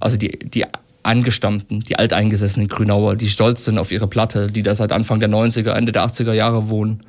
Also 0.00 0.18
die, 0.18 0.38
die 0.38 0.66
Angestammten, 1.02 1.80
die 1.80 1.98
alteingesessenen 1.98 2.68
Grünauer, 2.68 3.16
die 3.16 3.28
stolz 3.28 3.64
sind 3.64 3.78
auf 3.78 3.92
ihre 3.92 4.08
Platte, 4.08 4.48
die 4.48 4.62
da 4.62 4.74
seit 4.74 4.92
Anfang 4.92 5.20
der 5.20 5.28
90er, 5.28 5.72
Ende 5.72 5.92
der 5.92 6.04
80er 6.04 6.32
Jahre 6.32 6.68
wohnen. 6.68 7.04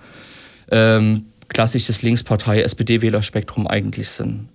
Ähm, 0.71 1.25
klassisches 1.49 2.01
Linkspartei, 2.01 2.61
SPD-Wählerspektrum 2.61 3.67
eigentlich 3.67 4.09
sind. 4.09 4.49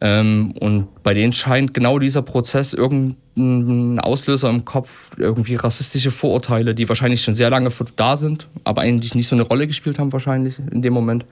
Ähm, 0.00 0.52
und 0.58 1.02
bei 1.04 1.14
denen 1.14 1.32
scheint 1.32 1.74
genau 1.74 2.00
dieser 2.00 2.22
Prozess 2.22 2.74
irgendein 2.74 4.00
Auslöser 4.00 4.50
im 4.50 4.64
Kopf, 4.64 4.90
irgendwie 5.16 5.54
rassistische 5.54 6.10
Vorurteile, 6.10 6.74
die 6.74 6.88
wahrscheinlich 6.88 7.22
schon 7.22 7.36
sehr 7.36 7.50
lange 7.50 7.70
da 7.94 8.16
sind, 8.16 8.48
aber 8.64 8.82
eigentlich 8.82 9.14
nicht 9.14 9.28
so 9.28 9.36
eine 9.36 9.44
Rolle 9.44 9.68
gespielt 9.68 10.00
haben 10.00 10.12
wahrscheinlich 10.12 10.56
in 10.72 10.82
dem 10.82 10.92
Moment, 10.92 11.24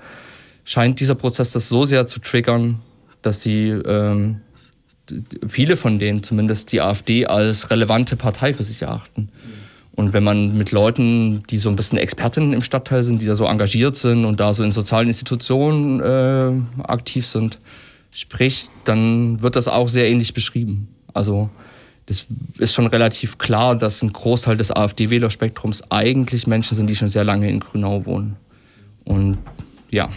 scheint 0.63 1.01
dieser 1.01 1.17
Prozess 1.17 1.51
das 1.51 1.69
so 1.69 1.85
sehr 1.85 2.07
zu 2.07 2.21
triggern, 2.21 2.79
dass 3.23 3.43
sie 3.43 3.71
ähm, 3.71 4.41
viele 5.49 5.77
von 5.77 5.99
denen 5.99 6.23
zumindest 6.23 6.73
die 6.73 6.81
AfD 6.81 7.27
als 7.27 7.70
relevante 7.70 8.16
Partei 8.16 8.55
für 8.55 8.64
sich 8.64 8.83
erachten. 8.83 9.29
Und 9.92 10.12
wenn 10.12 10.25
man 10.25 10.57
mit 10.57 10.70
Leuten, 10.73 11.42
die 11.51 11.59
so 11.59 11.68
ein 11.68 11.77
bisschen 11.77 11.99
Expertinnen 11.99 12.53
im 12.53 12.62
Stadtteil 12.62 13.05
sind, 13.05 13.20
die 13.20 13.27
da 13.27 13.37
so 13.37 13.44
engagiert 13.44 13.96
sind 13.96 14.25
und 14.25 14.40
da 14.40 14.55
so 14.55 14.62
in 14.62 14.73
sozialen 14.73 15.09
Institutionen 15.09 16.01
äh, 16.01 16.83
aktiv 16.83 17.27
sind, 17.27 17.59
spricht, 18.11 18.70
dann 18.85 19.42
wird 19.42 19.57
das 19.57 19.68
auch 19.68 19.88
sehr 19.88 20.09
ähnlich 20.09 20.33
beschrieben. 20.33 20.88
Also 21.12 21.51
das 22.07 22.27
ist 22.59 22.75
schon 22.75 22.87
relativ 22.87 23.38
klar, 23.38 23.77
dass 23.77 24.03
ein 24.03 24.12
Großteil 24.12 24.57
des 24.57 24.70
AfD-Wählerspektrums 24.70 25.90
eigentlich 25.90 26.46
Menschen 26.46 26.77
sind, 26.77 26.88
die 26.88 26.96
schon 26.96 27.09
sehr 27.09 27.25
lange 27.25 27.49
in 27.49 27.61
Grünau 27.61 28.05
wohnen. 28.07 28.37
Und 29.05 29.38
ja. 29.90 30.09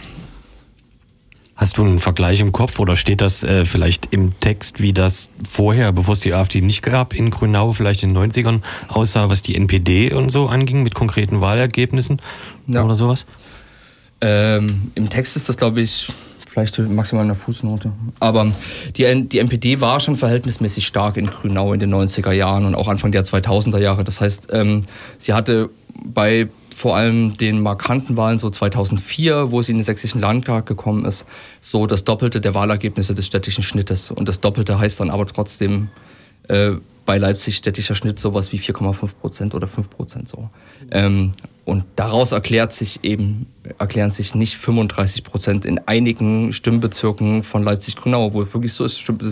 Hast 1.56 1.78
du 1.78 1.82
einen 1.84 2.00
Vergleich 2.00 2.40
im 2.40 2.50
Kopf 2.50 2.80
oder 2.80 2.96
steht 2.96 3.20
das 3.20 3.44
äh, 3.44 3.64
vielleicht 3.64 4.06
im 4.10 4.38
Text, 4.40 4.80
wie 4.80 4.92
das 4.92 5.28
vorher, 5.48 5.92
bevor 5.92 6.14
es 6.14 6.20
die 6.20 6.34
AfD 6.34 6.60
nicht 6.60 6.82
gab, 6.82 7.14
in 7.14 7.30
Grünau 7.30 7.72
vielleicht 7.72 8.02
in 8.02 8.12
den 8.12 8.30
90ern 8.32 8.60
aussah, 8.88 9.28
was 9.28 9.40
die 9.42 9.54
NPD 9.54 10.12
und 10.12 10.30
so 10.30 10.46
anging, 10.48 10.82
mit 10.82 10.94
konkreten 10.94 11.40
Wahlergebnissen 11.40 12.20
Ja. 12.66 12.82
oder 12.82 12.96
sowas? 12.96 13.26
Ähm, 14.20 14.90
Im 14.96 15.08
Text 15.10 15.36
ist 15.36 15.48
das, 15.48 15.56
glaube 15.56 15.80
ich, 15.80 16.08
vielleicht 16.46 16.78
maximal 16.78 17.24
eine 17.24 17.34
Fußnote. 17.36 17.92
Aber 18.20 18.50
die, 18.96 19.28
die 19.28 19.38
NPD 19.38 19.80
war 19.80 20.00
schon 20.00 20.16
verhältnismäßig 20.16 20.86
stark 20.86 21.16
in 21.16 21.26
Grünau 21.26 21.72
in 21.72 21.80
den 21.80 21.94
90er 21.94 22.32
Jahren 22.32 22.64
und 22.64 22.74
auch 22.74 22.88
Anfang 22.88 23.12
der 23.12 23.24
2000er 23.24 23.78
Jahre. 23.78 24.02
Das 24.04 24.20
heißt, 24.20 24.48
ähm, 24.52 24.82
sie 25.18 25.32
hatte 25.34 25.70
bei 26.04 26.48
vor 26.74 26.96
allem 26.96 27.36
den 27.36 27.60
markanten 27.60 28.16
Wahlen 28.16 28.38
so 28.38 28.50
2004, 28.50 29.50
wo 29.50 29.62
sie 29.62 29.72
in 29.72 29.78
den 29.78 29.84
sächsischen 29.84 30.20
Landtag 30.20 30.66
gekommen 30.66 31.04
ist, 31.04 31.24
so 31.60 31.86
das 31.86 32.04
Doppelte 32.04 32.40
der 32.40 32.54
Wahlergebnisse 32.54 33.14
des 33.14 33.26
städtischen 33.26 33.62
Schnittes. 33.62 34.10
Und 34.10 34.28
das 34.28 34.40
Doppelte 34.40 34.78
heißt 34.78 35.00
dann 35.00 35.10
aber 35.10 35.26
trotzdem 35.26 35.88
Äh, 36.48 36.72
bei 37.06 37.18
Leipzig 37.18 37.56
städtischer 37.56 37.94
Schnitt 37.94 38.18
sowas 38.18 38.50
wie 38.50 38.58
4,5 38.58 39.08
Prozent 39.20 39.54
oder 39.54 39.68
5 39.68 39.90
Prozent 39.90 40.26
so. 40.26 40.48
Ähm, 40.90 41.32
und 41.66 41.84
daraus 41.96 42.32
erklärt 42.32 42.72
sich 42.72 43.04
eben, 43.04 43.46
erklären 43.78 44.10
sich 44.10 44.34
nicht 44.34 44.56
35 44.56 45.22
Prozent 45.22 45.66
in 45.66 45.80
einigen 45.86 46.54
Stimmbezirken 46.54 47.42
von 47.42 47.62
Leipzig-Grünau, 47.62 48.32
wo 48.32 48.40
es 48.40 48.54
wirklich 48.54 48.72
so 48.72 48.84
ist, 48.84 48.98
stimmt, 48.98 49.22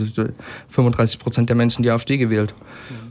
35 0.69 1.19
Prozent 1.19 1.49
der 1.49 1.57
Menschen 1.57 1.83
die 1.83 1.91
AfD 1.91 2.19
gewählt. 2.19 2.55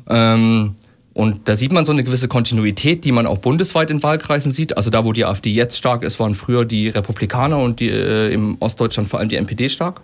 Ähm, 0.08 0.76
und 1.14 1.50
da 1.50 1.58
sieht 1.58 1.74
man 1.74 1.84
so 1.84 1.92
eine 1.92 2.04
gewisse 2.04 2.30
Kontinuität, 2.30 3.04
die 3.04 3.12
man 3.12 3.28
auch 3.28 3.40
bundesweit 3.40 3.92
in 3.92 4.02
Wahlkreisen 4.02 4.52
sieht. 4.54 4.78
Also 4.78 4.90
da, 4.90 5.04
wo 5.04 5.12
die 5.12 5.26
AfD 5.26 5.52
jetzt 5.52 5.78
stark 5.78 6.04
ist, 6.04 6.20
waren 6.20 6.36
früher 6.36 6.64
die 6.64 6.88
Republikaner 6.88 7.58
und 7.58 7.82
die, 7.82 7.90
äh, 7.90 8.34
im 8.34 8.56
Ostdeutschland 8.60 9.10
vor 9.10 9.20
allem 9.20 9.28
die 9.28 9.36
NPD 9.36 9.68
stark. 9.68 10.02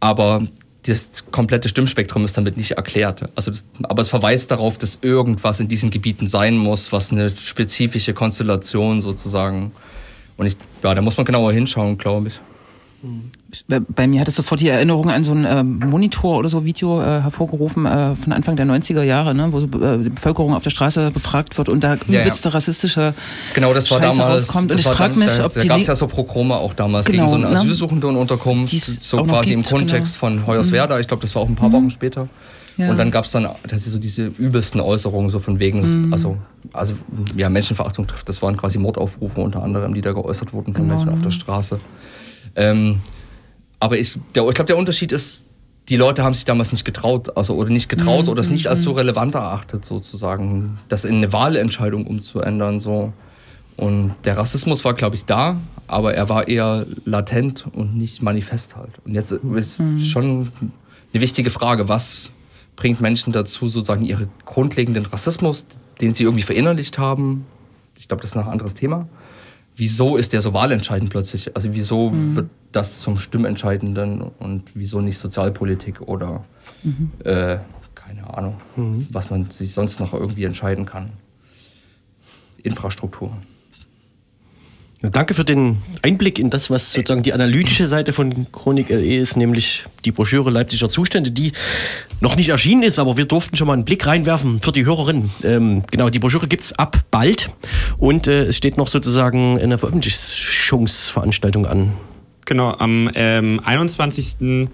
Aber 0.00 0.46
das 0.86 1.24
komplette 1.30 1.68
Stimmspektrum 1.68 2.24
ist 2.24 2.36
damit 2.36 2.56
nicht 2.56 2.72
erklärt. 2.72 3.28
Also 3.36 3.52
das, 3.52 3.64
aber 3.84 4.02
es 4.02 4.08
verweist 4.08 4.50
darauf, 4.50 4.76
dass 4.76 4.98
irgendwas 5.02 5.60
in 5.60 5.68
diesen 5.68 5.90
Gebieten 5.90 6.26
sein 6.26 6.56
muss, 6.56 6.90
was 6.90 7.12
eine 7.12 7.30
spezifische 7.30 8.12
Konstellation 8.12 9.00
sozusagen. 9.00 9.70
Und 10.36 10.46
ich, 10.46 10.56
ja, 10.82 10.96
da 10.96 11.02
muss 11.02 11.16
man 11.16 11.24
genauer 11.26 11.52
hinschauen, 11.52 11.98
glaube 11.98 12.28
ich. 12.28 12.40
Bei 13.88 14.06
mir 14.06 14.20
hat 14.20 14.28
es 14.28 14.36
sofort 14.36 14.60
die 14.60 14.68
Erinnerung 14.68 15.10
an 15.10 15.24
so 15.24 15.32
ein 15.32 15.44
ähm, 15.48 15.78
Monitor 15.90 16.38
oder 16.38 16.48
so 16.48 16.64
Video 16.64 17.00
äh, 17.00 17.20
hervorgerufen 17.20 17.84
äh, 17.86 18.14
von 18.14 18.32
Anfang 18.32 18.56
der 18.56 18.66
90er 18.66 19.02
Jahre, 19.02 19.34
ne, 19.34 19.48
wo 19.52 19.58
so, 19.60 19.66
äh, 19.66 19.98
die 20.04 20.10
Bevölkerung 20.10 20.54
auf 20.54 20.62
der 20.62 20.70
Straße 20.70 21.10
befragt 21.10 21.58
wird 21.58 21.68
und 21.68 21.82
da 21.82 21.96
Ja, 22.06 22.20
übelste 22.22 22.48
ja. 22.48 22.54
rassistische 22.54 23.14
Genau, 23.54 23.74
das 23.74 23.90
war 23.90 24.00
Scheiße 24.00 24.18
damals. 24.18 24.42
rauskommt. 24.44 24.70
Und 24.70 24.78
das 24.78 24.80
ich 24.86 24.86
frage 24.92 25.18
mich, 25.18 25.36
da, 25.36 25.46
ob 25.46 25.54
da 25.54 25.60
die 25.60 25.68
gab 25.68 25.78
es 25.80 25.86
ja 25.88 25.96
so 25.96 26.06
Progrome 26.06 26.56
auch 26.56 26.74
damals 26.74 27.06
Genau, 27.06 27.24
gegen 27.24 27.28
so 27.28 27.36
eine 27.36 27.50
ne? 27.54 27.58
Asylsuchendenunterkunft, 27.60 28.72
Die 28.72 28.76
es 28.76 28.98
so 29.00 29.16
quasi 29.24 29.52
im 29.52 29.60
gibt, 29.62 29.68
genau. 29.70 29.80
Kontext 29.80 30.16
von 30.16 30.46
Hoyerswerda. 30.46 31.00
Ich 31.00 31.08
glaube, 31.08 31.22
das 31.22 31.34
war 31.34 31.42
auch 31.42 31.48
ein 31.48 31.56
paar 31.56 31.72
Wochen 31.72 31.90
später. 31.90 32.28
Ja. 32.78 32.88
Und 32.90 32.96
dann 32.98 33.10
gab 33.10 33.26
es 33.26 33.32
dann 33.32 33.46
das 33.68 33.84
so 33.84 33.98
diese 33.98 34.26
übelsten 34.26 34.80
Äußerungen, 34.80 35.28
so 35.28 35.38
von 35.38 35.60
wegen, 35.60 36.06
Mhm. 36.06 36.12
also, 36.12 36.38
also 36.72 36.94
ja, 37.36 37.50
Menschenverachtung 37.50 38.06
trifft. 38.06 38.28
Das 38.30 38.40
waren 38.40 38.56
quasi 38.56 38.78
Mordaufrufe 38.78 39.40
unter 39.42 39.62
anderem, 39.62 39.92
die 39.92 40.00
da 40.00 40.12
geäußert 40.12 40.52
wurden 40.54 40.72
von 40.72 40.84
Genau, 40.84 40.94
Menschen 40.96 41.10
auf 41.10 41.18
ja. 41.18 41.24
der 41.24 41.30
Straße. 41.32 41.80
Ähm, 42.56 43.00
aber 43.80 43.98
ich, 43.98 44.18
der, 44.34 44.46
ich 44.48 44.54
glaube, 44.54 44.66
der 44.66 44.76
Unterschied 44.76 45.12
ist, 45.12 45.40
die 45.88 45.96
Leute 45.96 46.22
haben 46.22 46.34
sich 46.34 46.44
damals 46.44 46.70
nicht 46.70 46.84
getraut, 46.84 47.36
also 47.36 47.56
oder 47.56 47.70
nicht 47.70 47.88
getraut 47.88 48.26
Mhm, 48.26 48.30
oder 48.30 48.40
es 48.40 48.50
nicht 48.50 48.68
als 48.68 48.82
so 48.82 48.92
relevant 48.92 49.34
erachtet, 49.34 49.84
sozusagen, 49.84 50.78
das 50.88 51.04
in 51.04 51.16
eine 51.16 51.32
Wahlentscheidung 51.32 52.06
umzuändern. 52.06 52.78
So. 52.78 53.12
Und 53.76 54.14
der 54.24 54.36
Rassismus 54.36 54.84
war, 54.84 54.94
glaube 54.94 55.16
ich, 55.16 55.24
da, 55.24 55.56
aber 55.88 56.14
er 56.14 56.28
war 56.28 56.46
eher 56.46 56.86
latent 57.04 57.66
und 57.72 57.96
nicht 57.96 58.22
manifest 58.22 58.76
halt. 58.76 58.92
Und 59.04 59.14
jetzt 59.14 59.32
ist 59.32 59.80
schon 60.06 60.52
eine 61.12 61.20
wichtige 61.20 61.50
Frage, 61.50 61.88
was 61.88 62.30
bringt 62.76 63.00
Menschen 63.00 63.32
dazu, 63.32 63.68
sozusagen 63.68 64.04
ihre 64.04 64.28
grundlegenden 64.46 65.06
Rassismus, 65.06 65.66
den 66.00 66.14
sie 66.14 66.24
irgendwie 66.24 66.44
verinnerlicht 66.44 66.98
haben, 66.98 67.46
ich 67.98 68.08
glaube, 68.08 68.22
das 68.22 68.30
ist 68.30 68.34
noch 68.34 68.46
ein 68.46 68.52
anderes 68.52 68.74
Thema. 68.74 69.08
Wieso 69.82 70.16
ist 70.16 70.32
der 70.32 70.42
so 70.42 70.54
wahlentscheidend 70.54 71.10
plötzlich? 71.10 71.56
Also 71.56 71.74
wieso 71.74 72.12
wird 72.36 72.48
das 72.70 73.00
zum 73.00 73.18
Stimmentscheidenden 73.18 74.22
und 74.22 74.62
wieso 74.74 75.00
nicht 75.00 75.18
Sozialpolitik 75.18 76.02
oder 76.02 76.44
äh, 77.24 77.58
keine 77.96 78.32
Ahnung, 78.32 78.60
was 79.10 79.28
man 79.28 79.50
sich 79.50 79.72
sonst 79.72 79.98
noch 79.98 80.14
irgendwie 80.14 80.44
entscheiden 80.44 80.86
kann? 80.86 81.10
Infrastruktur. 82.62 83.36
Danke 85.02 85.34
für 85.34 85.44
den 85.44 85.78
Einblick 86.02 86.38
in 86.38 86.48
das, 86.48 86.70
was 86.70 86.92
sozusagen 86.92 87.24
die 87.24 87.32
analytische 87.32 87.88
Seite 87.88 88.12
von 88.12 88.46
Chronik 88.52 88.88
LE 88.88 89.16
ist, 89.16 89.36
nämlich 89.36 89.84
die 90.04 90.12
Broschüre 90.12 90.48
Leipziger 90.50 90.88
Zustände, 90.88 91.32
die 91.32 91.52
noch 92.20 92.36
nicht 92.36 92.50
erschienen 92.50 92.84
ist, 92.84 93.00
aber 93.00 93.16
wir 93.16 93.24
durften 93.24 93.56
schon 93.56 93.66
mal 93.66 93.72
einen 93.72 93.84
Blick 93.84 94.06
reinwerfen 94.06 94.60
für 94.62 94.70
die 94.70 94.84
Hörerinnen. 94.84 95.30
Ähm, 95.42 95.82
genau, 95.90 96.08
die 96.08 96.20
Broschüre 96.20 96.46
gibt's 96.46 96.72
ab 96.72 97.04
bald 97.10 97.50
und 97.98 98.28
äh, 98.28 98.44
es 98.44 98.56
steht 98.56 98.76
noch 98.76 98.86
sozusagen 98.86 99.58
eine 99.58 99.76
Veröffentlichungsveranstaltung 99.76 101.66
an. 101.66 101.94
Genau, 102.44 102.70
am 102.70 103.10
ähm, 103.14 103.60
21. 103.64 104.68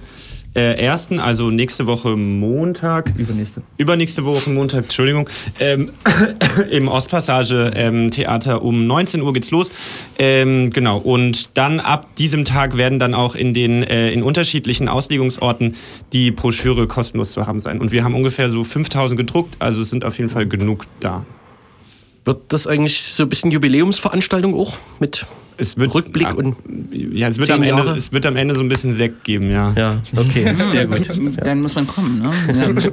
Äh, 0.54 0.82
ersten, 0.82 1.20
also 1.20 1.50
nächste 1.50 1.86
Woche 1.86 2.16
Montag. 2.16 3.12
Übernächste. 3.16 3.62
Übernächste 3.76 4.24
Woche 4.24 4.50
Montag, 4.50 4.84
Entschuldigung, 4.84 5.28
ähm, 5.60 5.90
im 6.70 6.88
Ostpassage 6.88 7.70
ähm, 7.74 8.10
Theater 8.10 8.62
um 8.62 8.86
19 8.86 9.22
Uhr 9.22 9.32
geht's 9.32 9.50
los. 9.50 9.70
Ähm, 10.18 10.70
genau, 10.70 10.98
und 10.98 11.50
dann 11.56 11.80
ab 11.80 12.14
diesem 12.16 12.44
Tag 12.44 12.76
werden 12.76 12.98
dann 12.98 13.14
auch 13.14 13.34
in 13.34 13.54
den 13.54 13.82
äh, 13.82 14.10
in 14.10 14.22
unterschiedlichen 14.22 14.88
Auslegungsorten 14.88 15.76
die 16.12 16.30
Broschüre 16.30 16.86
kostenlos 16.86 17.32
zu 17.32 17.46
haben 17.46 17.60
sein. 17.60 17.80
Und 17.80 17.92
wir 17.92 18.02
haben 18.02 18.14
ungefähr 18.14 18.50
so 18.50 18.64
5000 18.64 19.18
gedruckt, 19.18 19.56
also 19.58 19.82
es 19.82 19.90
sind 19.90 20.04
auf 20.04 20.16
jeden 20.18 20.30
Fall 20.30 20.46
genug 20.46 20.86
da. 21.00 21.24
Wird 22.28 22.52
das 22.52 22.66
eigentlich 22.66 23.04
so 23.10 23.22
ein 23.22 23.30
bisschen 23.30 23.50
Jubiläumsveranstaltung 23.50 24.54
auch 24.54 24.76
mit 25.00 25.24
Es 25.56 25.78
wird, 25.78 25.94
Rückblick 25.94 26.34
und 26.34 26.56
ja, 26.92 27.28
es 27.28 27.38
wird, 27.38 27.50
am 27.50 27.62
Ende, 27.62 27.82
Jahre? 27.82 27.96
es 27.96 28.12
wird 28.12 28.26
am 28.26 28.36
Ende 28.36 28.54
so 28.54 28.60
ein 28.60 28.68
bisschen 28.68 28.94
Sekt 28.94 29.24
geben, 29.24 29.50
ja. 29.50 29.72
ja, 29.74 30.02
okay, 30.14 30.54
sehr 30.66 30.84
gut. 30.86 31.08
Dann 31.42 31.62
muss 31.62 31.74
man 31.74 31.86
kommen. 31.86 32.20
Ne? 32.20 32.30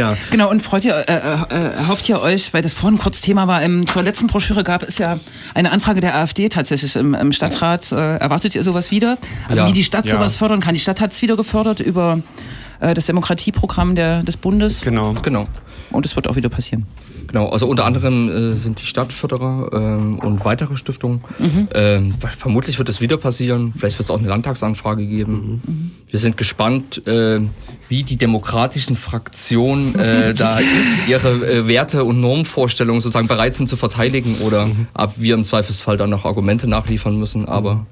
Ja. 0.00 0.10
Ja. 0.12 0.16
Genau, 0.32 0.50
und 0.50 0.62
freut 0.62 0.84
ihr, 0.84 0.96
äh, 0.96 1.12
äh, 1.12 1.72
erhofft 1.76 2.08
ihr 2.08 2.20
euch, 2.20 2.52
weil 2.52 2.62
das 2.62 2.74
vorhin 2.74 2.98
kurz 2.98 3.20
Thema 3.20 3.46
war, 3.46 3.62
im, 3.62 3.86
zur 3.86 4.02
letzten 4.02 4.26
Broschüre 4.26 4.64
gab 4.64 4.82
es 4.82 4.98
ja 4.98 5.20
eine 5.54 5.70
Anfrage 5.70 6.00
der 6.00 6.16
AfD 6.16 6.48
tatsächlich 6.48 6.96
im, 6.96 7.14
im 7.14 7.30
Stadtrat. 7.30 7.92
Äh, 7.92 8.16
erwartet 8.16 8.56
ihr 8.56 8.64
sowas 8.64 8.90
wieder? 8.90 9.16
Also 9.48 9.62
Ja. 9.62 9.68
wie 9.68 9.72
die 9.74 9.84
Stadt 9.84 10.06
Ja. 10.06 10.14
sowas 10.14 10.36
fördern 10.38 10.58
kann. 10.60 10.74
Die 10.74 10.80
Stadt 10.80 11.00
hat 11.00 11.12
es 11.12 11.22
wieder 11.22 11.36
gefördert 11.36 11.78
über 11.78 12.20
äh, 12.80 12.94
das 12.94 13.06
Demokratieprogramm 13.06 13.94
der, 13.94 14.22
des 14.22 14.36
Bundes 14.36 14.80
Genau. 14.82 15.14
Genau. 15.22 15.46
und 15.90 16.06
es 16.06 16.16
wird 16.16 16.28
auch 16.28 16.36
wieder 16.36 16.48
passieren. 16.48 16.86
Genau, 17.26 17.48
also 17.50 17.68
unter 17.68 17.84
anderem 17.84 18.28
äh, 18.28 18.56
sind 18.56 18.80
die 18.80 18.86
Stadtförderer 18.86 19.70
ähm, 19.72 20.18
und 20.18 20.44
weitere 20.44 20.76
Stiftungen. 20.76 21.20
Ähm, 21.72 22.14
vermutlich 22.36 22.78
wird 22.78 22.88
es 22.88 23.00
wieder 23.00 23.18
passieren. 23.18 23.72
Vielleicht 23.76 23.98
wird 24.00 24.06
es 24.06 24.10
auch 24.10 24.18
eine 24.18 24.26
Landtagsanfrage 24.26 25.06
geben. 25.06 25.92
Wir 26.08 26.18
sind 26.18 26.36
gespannt, 26.36 27.06
äh, 27.06 27.40
wie 27.88 28.02
die 28.02 28.16
demokratischen 28.16 28.96
Fraktionen 28.96 29.94
äh, 29.94 30.34
da 30.34 30.58
ihre 31.06 31.30
äh, 31.48 31.68
Werte 31.68 32.02
und 32.02 32.20
Normvorstellungen 32.20 33.00
sozusagen 33.00 33.28
bereit 33.28 33.54
sind 33.54 33.68
zu 33.68 33.76
verteidigen 33.76 34.36
oder 34.44 34.68
ob 34.94 35.12
wir 35.16 35.34
im 35.34 35.44
Zweifelsfall 35.44 35.96
dann 35.96 36.10
noch 36.10 36.24
Argumente 36.24 36.66
nachliefern 36.68 37.16
müssen. 37.16 37.46
Aber 37.46 37.86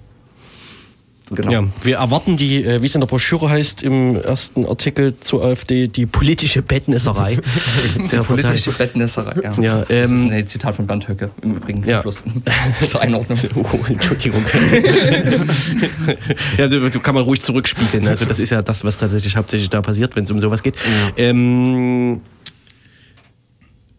genau. 1.30 1.50
Ja, 1.50 1.64
wir 1.82 1.96
erwarten 1.96 2.36
die, 2.36 2.64
äh, 2.64 2.82
wie 2.82 2.86
es 2.86 2.94
in 2.94 3.00
der 3.00 3.08
Broschüre 3.08 3.48
heißt, 3.48 3.82
im 3.82 4.16
ersten 4.16 4.66
Artikel 4.66 5.14
zur 5.20 5.44
AfD, 5.44 5.88
die 5.88 6.06
politische 6.06 6.62
Bettnässerei 6.62 7.38
der. 8.12 8.22
Politische 8.22 8.72
Bettnässerei, 8.72 9.34
ja. 9.42 9.52
Ja, 9.60 9.84
das 9.88 10.10
ist 10.10 10.22
ähm, 10.22 10.30
ein 10.30 10.46
Zitat 10.46 10.76
von 10.76 10.86
Bernd 10.86 11.08
Höcke 11.08 11.30
im 11.42 11.56
Übrigen. 11.56 11.84
Ja. 11.86 12.00
Plus, 12.00 12.22
zur 12.86 13.00
Einordnung. 13.00 13.38
Oh, 13.58 13.78
Entschuldigung. 13.88 14.44
ja, 16.56 16.68
du, 16.68 17.00
kann 17.00 17.14
man 17.14 17.24
ruhig 17.24 17.42
zurückspiegeln. 17.42 18.06
Also 18.06 18.24
das 18.24 18.38
ist 18.38 18.50
ja 18.50 18.62
das, 18.62 18.84
was 18.84 18.98
tatsächlich 18.98 19.36
hauptsächlich 19.36 19.68
da 19.68 19.82
passiert, 19.82 20.16
wenn 20.16 20.24
es 20.24 20.30
um 20.30 20.40
sowas 20.40 20.62
geht. 20.62 20.74
Ähm, 21.16 22.20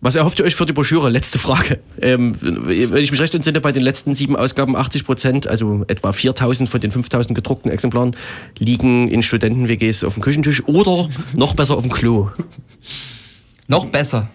was 0.01 0.15
erhofft 0.15 0.39
ihr 0.39 0.45
euch 0.45 0.55
für 0.55 0.65
die 0.65 0.73
Broschüre? 0.73 1.09
Letzte 1.09 1.39
Frage. 1.39 1.79
Ähm, 2.01 2.35
wenn 2.39 3.03
ich 3.03 3.11
mich 3.11 3.19
recht 3.19 3.35
entsinne, 3.35 3.59
bei 3.59 3.71
den 3.71 3.83
letzten 3.83 4.15
sieben 4.15 4.35
Ausgaben 4.35 4.75
80 4.75 5.05
Prozent, 5.05 5.47
also 5.47 5.83
etwa 5.87 6.13
4000 6.13 6.69
von 6.69 6.79
den 6.79 6.91
5000 6.91 7.35
gedruckten 7.35 7.71
Exemplaren, 7.71 8.15
liegen 8.57 9.09
in 9.09 9.23
Studenten-WGs 9.23 10.03
auf 10.05 10.13
dem 10.13 10.23
Küchentisch 10.23 10.63
oder 10.67 11.09
noch 11.33 11.53
besser 11.53 11.75
auf 11.75 11.83
dem 11.83 11.91
Klo. 11.91 12.29
Noch 13.67 13.85
besser. 13.85 14.29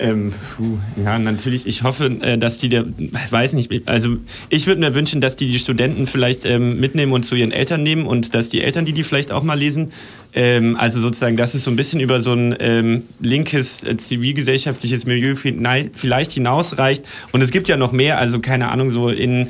Ähm, 0.00 0.32
puh, 0.56 0.78
ja, 1.02 1.18
natürlich. 1.18 1.66
Ich 1.66 1.82
hoffe, 1.82 2.06
äh, 2.20 2.38
dass 2.38 2.58
die 2.58 2.68
der, 2.68 2.84
weiß 3.30 3.54
nicht, 3.54 3.72
also 3.86 4.16
ich 4.48 4.68
würde 4.68 4.80
mir 4.80 4.94
wünschen, 4.94 5.20
dass 5.20 5.34
die 5.34 5.48
die 5.50 5.58
Studenten 5.58 6.06
vielleicht 6.06 6.44
ähm, 6.44 6.78
mitnehmen 6.78 7.12
und 7.12 7.24
zu 7.24 7.34
ihren 7.34 7.50
Eltern 7.50 7.82
nehmen 7.82 8.06
und 8.06 8.32
dass 8.32 8.48
die 8.48 8.60
Eltern 8.60 8.84
die 8.84 8.92
die 8.92 9.02
vielleicht 9.02 9.32
auch 9.32 9.42
mal 9.42 9.58
lesen. 9.58 9.90
Ähm, 10.34 10.76
also 10.76 11.00
sozusagen, 11.00 11.36
dass 11.36 11.54
es 11.54 11.64
so 11.64 11.72
ein 11.72 11.76
bisschen 11.76 11.98
über 11.98 12.20
so 12.20 12.32
ein 12.32 12.54
ähm, 12.60 13.02
linkes 13.18 13.82
äh, 13.82 13.96
zivilgesellschaftliches 13.96 15.04
Milieu 15.04 15.32
vi- 15.32 15.90
vielleicht 15.94 16.30
hinausreicht. 16.30 17.02
Und 17.32 17.42
es 17.42 17.50
gibt 17.50 17.66
ja 17.66 17.76
noch 17.76 17.90
mehr, 17.90 18.18
also 18.18 18.38
keine 18.38 18.70
Ahnung, 18.70 18.90
so 18.90 19.08
in 19.08 19.48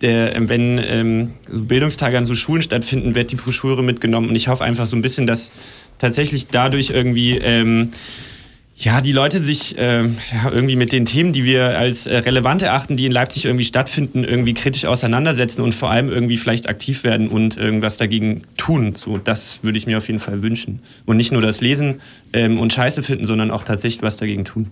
der, 0.00 0.36
ähm, 0.36 0.48
wenn 0.48 0.78
ähm, 0.78 1.30
Bildungstage 1.50 2.16
an 2.16 2.24
so 2.24 2.36
Schulen 2.36 2.62
stattfinden, 2.62 3.16
wird 3.16 3.32
die 3.32 3.36
Broschüre 3.36 3.82
mitgenommen. 3.82 4.28
Und 4.28 4.36
ich 4.36 4.46
hoffe 4.46 4.62
einfach 4.62 4.86
so 4.86 4.94
ein 4.94 5.02
bisschen, 5.02 5.26
dass 5.26 5.50
tatsächlich 5.98 6.46
dadurch 6.46 6.90
irgendwie 6.90 7.38
ähm, 7.38 7.90
ja, 8.80 9.00
die 9.00 9.10
Leute 9.10 9.40
sich 9.40 9.74
ähm, 9.76 10.18
ja, 10.32 10.50
irgendwie 10.52 10.76
mit 10.76 10.92
den 10.92 11.04
Themen, 11.04 11.32
die 11.32 11.44
wir 11.44 11.76
als 11.76 12.06
äh, 12.06 12.18
relevant 12.18 12.62
erachten, 12.62 12.96
die 12.96 13.06
in 13.06 13.12
Leipzig 13.12 13.44
irgendwie 13.44 13.64
stattfinden, 13.64 14.22
irgendwie 14.22 14.54
kritisch 14.54 14.84
auseinandersetzen 14.84 15.62
und 15.62 15.74
vor 15.74 15.90
allem 15.90 16.08
irgendwie 16.08 16.36
vielleicht 16.36 16.68
aktiv 16.68 17.02
werden 17.02 17.26
und 17.28 17.56
irgendwas 17.56 17.96
dagegen 17.96 18.42
tun. 18.56 18.94
So, 18.94 19.18
das 19.18 19.58
würde 19.62 19.78
ich 19.78 19.88
mir 19.88 19.98
auf 19.98 20.06
jeden 20.06 20.20
Fall 20.20 20.42
wünschen. 20.42 20.78
Und 21.06 21.16
nicht 21.16 21.32
nur 21.32 21.42
das 21.42 21.60
Lesen 21.60 22.00
ähm, 22.32 22.60
und 22.60 22.72
Scheiße 22.72 23.02
finden, 23.02 23.24
sondern 23.24 23.50
auch 23.50 23.64
tatsächlich 23.64 24.02
was 24.02 24.16
dagegen 24.16 24.44
tun. 24.44 24.70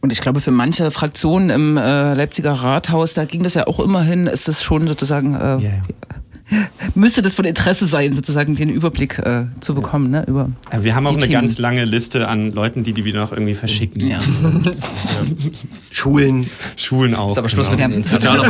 Und 0.00 0.10
ich 0.10 0.22
glaube, 0.22 0.40
für 0.40 0.50
manche 0.50 0.90
Fraktionen 0.90 1.50
im 1.50 1.76
äh, 1.76 2.14
Leipziger 2.14 2.52
Rathaus, 2.52 3.12
da 3.12 3.26
ging 3.26 3.42
das 3.42 3.52
ja 3.52 3.66
auch 3.66 3.78
immerhin, 3.78 4.26
ist 4.26 4.48
es 4.48 4.62
schon 4.62 4.88
sozusagen 4.88 5.34
äh, 5.34 5.58
müsste 6.94 7.22
das 7.22 7.34
von 7.34 7.44
Interesse 7.44 7.86
sein, 7.86 8.12
sozusagen 8.12 8.54
den 8.54 8.68
Überblick 8.68 9.18
äh, 9.18 9.46
zu 9.60 9.74
bekommen, 9.74 10.10
ne? 10.10 10.24
Über 10.26 10.50
Aber 10.70 10.84
wir 10.84 10.94
haben 10.94 11.06
auch 11.06 11.12
eine 11.12 11.20
Themen. 11.20 11.32
ganz 11.32 11.58
lange 11.58 11.84
Liste 11.84 12.28
an 12.28 12.50
Leuten, 12.50 12.84
die 12.84 12.92
die 12.92 13.04
wir 13.04 13.14
noch 13.14 13.32
irgendwie 13.32 13.54
verschicken. 13.54 14.06
Ja. 14.06 14.20
Schulen. 15.90 16.48
Schulen 16.76 17.14
auch. 17.14 17.32
Ist 17.32 17.38
aber 17.38 17.48
Schluss 17.48 17.70
genau. 17.70 17.88
mit 17.88 17.98
dem 17.98 18.04
Sozialer 18.04 18.44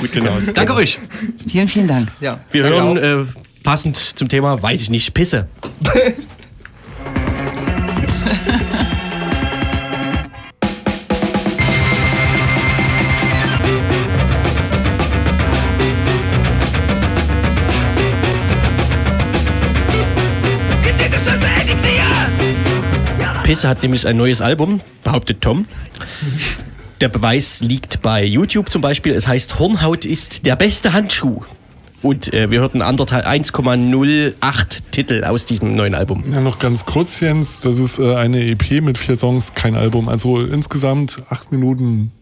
Gut, 0.00 0.12
genau. 0.12 0.38
Danke 0.54 0.74
euch. 0.74 0.98
Vielen, 1.46 1.68
vielen 1.68 1.88
Dank. 1.88 2.10
Ja, 2.20 2.38
Wir 2.50 2.64
danke 2.64 2.76
hören 2.76 3.24
äh, 3.24 3.62
passend 3.62 3.96
zum 3.96 4.28
Thema, 4.28 4.62
weiß 4.62 4.82
ich 4.82 4.90
nicht, 4.90 5.14
Pisse. 5.14 5.48
Pisse 23.50 23.68
hat 23.68 23.82
nämlich 23.82 24.06
ein 24.06 24.16
neues 24.16 24.40
Album, 24.40 24.80
behauptet 25.02 25.40
Tom. 25.40 25.66
Der 27.00 27.08
Beweis 27.08 27.58
liegt 27.58 28.00
bei 28.00 28.24
YouTube 28.24 28.70
zum 28.70 28.80
Beispiel. 28.80 29.12
Es 29.12 29.26
heißt 29.26 29.58
Hornhaut 29.58 30.04
ist 30.04 30.46
der 30.46 30.54
beste 30.54 30.92
Handschuh. 30.92 31.42
Und 32.00 32.32
äh, 32.32 32.52
wir 32.52 32.60
hörten 32.60 32.80
anderthalb 32.80 33.26
1,08 33.26 34.78
Titel 34.92 35.24
aus 35.24 35.46
diesem 35.46 35.74
neuen 35.74 35.96
Album. 35.96 36.32
Ja, 36.32 36.40
noch 36.40 36.60
ganz 36.60 36.86
kurz, 36.86 37.18
Jens. 37.18 37.60
Das 37.62 37.80
ist 37.80 37.98
äh, 37.98 38.14
eine 38.14 38.40
EP 38.40 38.82
mit 38.82 38.98
vier 38.98 39.16
Songs, 39.16 39.52
kein 39.52 39.74
Album. 39.74 40.08
Also 40.08 40.40
insgesamt 40.40 41.20
acht 41.28 41.50
Minuten, 41.50 42.12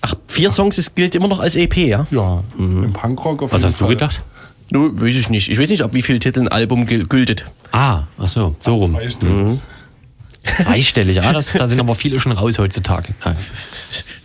Ach, 0.00 0.14
vier 0.26 0.50
Songs, 0.50 0.78
es 0.78 0.94
gilt 0.94 1.14
immer 1.14 1.28
noch 1.28 1.40
als 1.40 1.54
EP, 1.54 1.76
ja? 1.76 2.06
ja, 2.10 2.42
im 2.56 2.94
Punkrock 2.94 3.42
auf 3.42 3.52
Was 3.52 3.60
jeden 3.60 3.66
hast 3.72 3.74
du 3.78 3.84
Fall. 3.84 3.94
gedacht? 3.94 4.22
Nur 4.70 4.98
weiß 4.98 5.16
ich 5.16 5.28
nicht. 5.28 5.50
Ich 5.50 5.60
weiß 5.60 5.68
nicht, 5.68 5.82
ab 5.82 5.90
wie 5.92 6.02
viel 6.02 6.18
Titel 6.18 6.40
ein 6.40 6.48
Album 6.48 6.86
gültet. 6.86 7.44
Ah, 7.72 8.04
ach 8.16 8.30
so, 8.30 8.56
so 8.58 8.76
rum. 8.76 8.92
Zwei 8.92 9.10
Stück. 9.10 9.60
Zweistellig, 10.56 11.22
ah, 11.22 11.32
das, 11.32 11.52
da 11.52 11.66
sind 11.68 11.80
aber 11.80 11.94
viele 11.94 12.20
schon 12.20 12.32
raus 12.32 12.58
heutzutage. 12.58 13.14
Nein. 13.24 13.36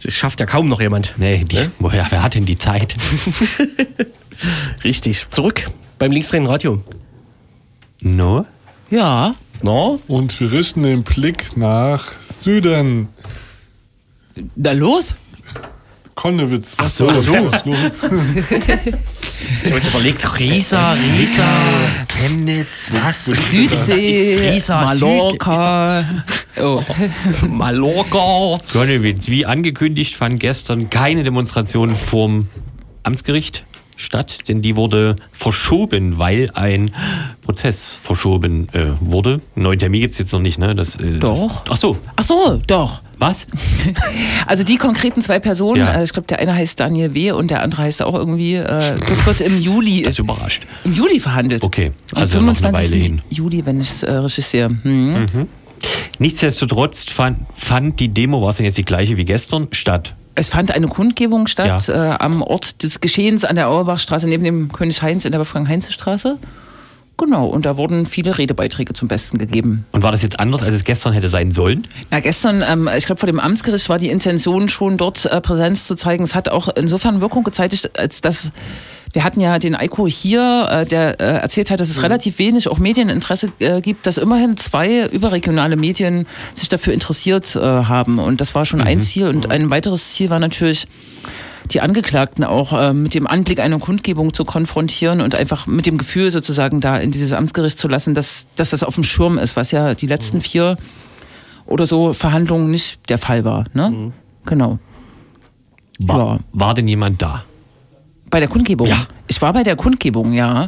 Das 0.04 0.14
schafft 0.14 0.40
ja 0.40 0.46
kaum 0.46 0.68
noch 0.70 0.82
jemand. 0.82 1.14
Nee, 1.18 1.44
die, 1.44 1.70
woher, 1.80 2.06
wer 2.10 2.24
hat 2.24 2.36
denn 2.36 2.46
die 2.46 2.58
Zeit? 2.58 2.96
Richtig. 4.84 5.28
Zurück 5.30 5.70
beim 6.00 6.12
Linksdrehen 6.12 6.46
Radio. 6.46 6.84
No? 8.02 8.46
Ja, 8.90 9.36
No? 9.64 10.02
Und 10.08 10.38
wir 10.42 10.52
richten 10.52 10.84
den 10.84 11.04
Blick 11.04 11.56
nach 11.56 12.20
Süden. 12.22 13.08
na 14.56 14.74
los. 14.74 15.16
Konnewitz. 16.16 16.76
Was 16.78 16.98
so, 16.98 17.10
ist 17.10 17.26
so. 17.26 17.36
los? 17.36 17.66
los? 17.66 18.04
Ich 19.64 19.70
habe 19.70 19.76
jetzt 19.76 19.88
überlegt, 19.88 20.40
Riesa, 20.40 20.94
Riesa, 20.94 21.46
Chemnitz, 22.08 22.92
was? 22.92 23.26
Südsee, 23.26 24.38
Riesa, 24.40 24.86
Mallorca. 24.86 26.24
Oh. 26.62 26.84
Mallorca. 27.48 28.58
Gonnewitz, 28.72 29.28
wie 29.30 29.46
angekündigt, 29.46 30.16
fand 30.16 30.40
gestern 30.40 30.90
keine 30.90 31.24
Demonstration 31.24 31.96
vorm 31.96 32.48
Amtsgericht 33.04 33.66
statt, 33.96 34.40
denn 34.48 34.62
die 34.62 34.76
wurde 34.76 35.16
verschoben, 35.32 36.18
weil 36.18 36.50
ein 36.54 36.92
Prozess 37.42 37.86
verschoben 37.86 38.68
äh, 38.74 38.88
wurde. 39.00 39.42
Einen 39.56 39.64
neuen 39.64 39.80
Termin 39.80 40.02
gibt 40.02 40.12
es 40.14 40.18
jetzt 40.20 40.34
noch 40.34 40.40
nicht, 40.40 40.58
ne? 40.60 40.76
Das, 40.76 40.96
äh, 40.98 41.20
Doch. 41.20 41.64
Das, 41.64 41.74
ach 41.74 41.78
so, 41.78 41.98
Ach 42.16 42.24
so, 42.24 42.62
doch. 42.68 43.02
was? 43.20 43.48
Also 44.48 44.64
die 44.64 44.76
konkreten 44.78 45.22
zwei 45.22 45.40
Personen, 45.40 45.80
Ja. 45.82 45.94
äh, 45.96 46.04
ich 46.04 46.12
glaube, 46.14 46.28
der 46.28 46.40
eine 46.40 46.54
heißt 46.54 46.80
Daniel 46.80 47.14
W. 47.14 47.32
und 47.32 47.50
der 47.52 47.62
andere 47.64 47.84
heißt 47.84 48.02
auch 48.02 48.14
irgendwie, 48.14 48.56
äh, 48.56 48.66
das 49.00 49.26
wird 49.26 49.42
im 49.42 49.58
Juli, 49.60 50.02
Das 50.04 50.20
überrascht. 50.20 50.64
im 50.84 50.94
Juli 50.94 51.20
verhandelt. 51.20 51.64
Okay, 51.64 51.92
Am 52.14 52.22
also 52.22 52.36
noch 52.42 52.48
eine 52.48 52.56
25. 52.56 52.92
Weile 52.92 53.04
hin. 53.04 53.22
Juli, 53.30 53.66
wenn 53.66 53.80
ich 53.82 53.90
es 53.90 54.04
äh, 54.04 54.28
sehe. 54.42 54.68
Hm. 54.70 55.48
Nichtsdestotrotz 56.20 57.12
fand, 57.12 57.40
fand 57.56 58.00
die 58.00 58.10
Demo, 58.10 58.42
war 58.42 58.50
es 58.50 58.58
denn 58.58 58.66
jetzt 58.66 58.78
die 58.78 58.86
gleiche 58.86 59.18
wie 59.18 59.26
gestern, 59.26 59.68
statt. 59.72 60.16
Es 60.36 60.50
fand 60.50 60.72
eine 60.72 60.88
Kundgebung 60.88 61.48
statt 61.48 61.88
Ja. 61.88 62.14
äh, 62.14 62.18
am 62.20 62.42
Ort 62.42 62.82
des 62.84 63.00
Geschehens 63.02 63.46
an 63.46 63.56
der 63.56 63.68
Auerbachstraße 63.70 64.28
neben 64.28 64.44
dem 64.44 64.72
König 64.72 65.02
Heinz 65.02 65.26
in 65.26 65.32
der 65.32 65.40
Wolfgang-Heinze-Straße. 65.40 66.38
Genau, 67.18 67.46
und 67.46 67.66
da 67.66 67.78
wurden 67.78 68.06
viele 68.06 68.38
Redebeiträge 68.38 68.94
zum 68.94 69.08
Besten 69.08 69.38
gegeben. 69.38 69.86
Und 69.92 70.04
war 70.04 70.12
das 70.12 70.24
jetzt 70.24 70.40
anders, 70.40 70.64
als 70.64 70.74
es 70.74 70.84
gestern 70.84 71.14
hätte 71.14 71.30
sein 71.30 71.52
sollen? 71.52 71.88
Na, 72.10 72.20
gestern, 72.20 72.64
ähm, 72.68 72.90
ich 72.98 73.06
glaube, 73.06 73.20
vor 73.20 73.28
dem 73.28 73.40
Amtsgericht 73.40 73.88
war 73.88 74.00
die 74.00 74.10
Intention 74.10 74.68
schon 74.68 74.98
dort 74.98 75.26
äh, 75.26 75.40
Präsenz 75.40 75.86
zu 75.86 75.96
zeigen. 75.96 76.24
Es 76.24 76.34
hat 76.34 76.50
auch 76.50 76.70
insofern 76.70 77.22
Wirkung 77.22 77.44
gezeigt, 77.44 77.92
als 77.98 78.22
dass 78.22 78.52
wir 79.14 79.24
hatten 79.24 79.40
ja 79.40 79.60
den 79.60 79.76
Eiko 79.76 80.08
hier, 80.08 80.68
äh, 80.72 80.86
der 80.88 81.20
äh, 81.20 81.40
erzählt 81.40 81.70
hat, 81.70 81.80
dass 81.80 81.90
es 81.90 82.02
relativ 82.02 82.40
wenig 82.40 82.68
auch 82.68 82.80
Medieninteresse 82.80 83.52
äh, 83.60 83.80
gibt, 83.80 84.08
dass 84.08 84.18
immerhin 84.18 84.58
zwei 84.58 85.06
überregionale 85.06 85.76
Medien 85.76 86.26
sich 86.56 86.68
dafür 86.68 86.94
interessiert 86.94 87.56
haben. 87.56 88.18
Und 88.18 88.42
das 88.42 88.56
war 88.56 88.66
schon 88.66 88.82
ein 88.82 89.00
Ziel. 89.00 89.28
Und 89.28 89.52
ein 89.52 89.70
weiteres 89.70 90.14
Ziel 90.14 90.32
war 90.32 90.40
natürlich, 90.40 90.88
die 91.72 91.82
Angeklagten 91.82 92.44
auch 92.44 92.74
äh, 92.74 92.94
mit 92.94 93.14
dem 93.14 93.26
Anblick 93.28 93.60
einer 93.60 93.80
Kundgebung 93.80 94.34
zu 94.34 94.44
konfrontieren 94.44 95.22
und 95.22 95.36
einfach 95.36 95.66
mit 95.68 95.86
dem 95.86 95.98
Gefühl 95.98 96.30
sozusagen 96.32 96.82
da 96.82 96.98
in 96.98 97.12
dieses 97.12 97.34
Amtsgericht 97.34 97.78
zu 97.78 97.88
lassen, 97.88 98.14
dass, 98.14 98.48
dass 98.56 98.72
das 98.72 98.84
auf 98.84 98.96
dem 98.96 99.04
Schirm 99.04 99.38
ist, 99.38 99.56
was 99.56 99.72
ja 99.72 99.96
die 99.96 100.08
letzten 100.08 100.42
vier 100.42 100.78
oder 101.66 101.86
so 101.86 102.14
Verhandlungen 102.14 102.70
nicht 102.70 103.00
der 103.10 103.18
Fall 103.18 103.46
war. 103.46 103.66
Ne? 103.74 104.12
Genau. 104.46 104.80
War, 106.00 106.18
Ja. 106.18 106.40
war 106.52 106.74
denn 106.74 106.88
jemand 106.88 107.22
da? 107.22 107.46
Bei 108.30 108.40
der 108.40 108.50
Kundgebung? 108.50 108.88
Ja. 108.88 109.08
Ich 109.28 109.42
war 109.42 109.54
bei 109.54 109.64
der 109.64 109.76
Kundgebung, 109.76 110.34
ja. 110.34 110.68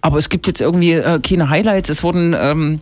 Aber 0.00 0.18
es 0.18 0.28
gibt 0.28 0.46
jetzt 0.46 0.60
irgendwie 0.60 0.92
äh, 0.92 1.18
keine 1.20 1.50
Highlights. 1.50 1.90
Es 1.90 2.02
wurden 2.02 2.34
ähm, 2.38 2.80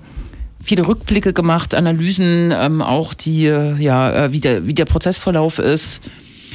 viele 0.62 0.86
Rückblicke 0.86 1.32
gemacht, 1.32 1.74
Analysen, 1.74 2.52
ähm, 2.54 2.82
auch 2.82 3.14
die, 3.14 3.46
äh, 3.46 3.74
ja, 3.76 4.24
äh, 4.26 4.32
wie, 4.32 4.40
der, 4.40 4.66
wie 4.66 4.74
der 4.74 4.84
Prozessverlauf 4.84 5.58
ist. 5.58 6.00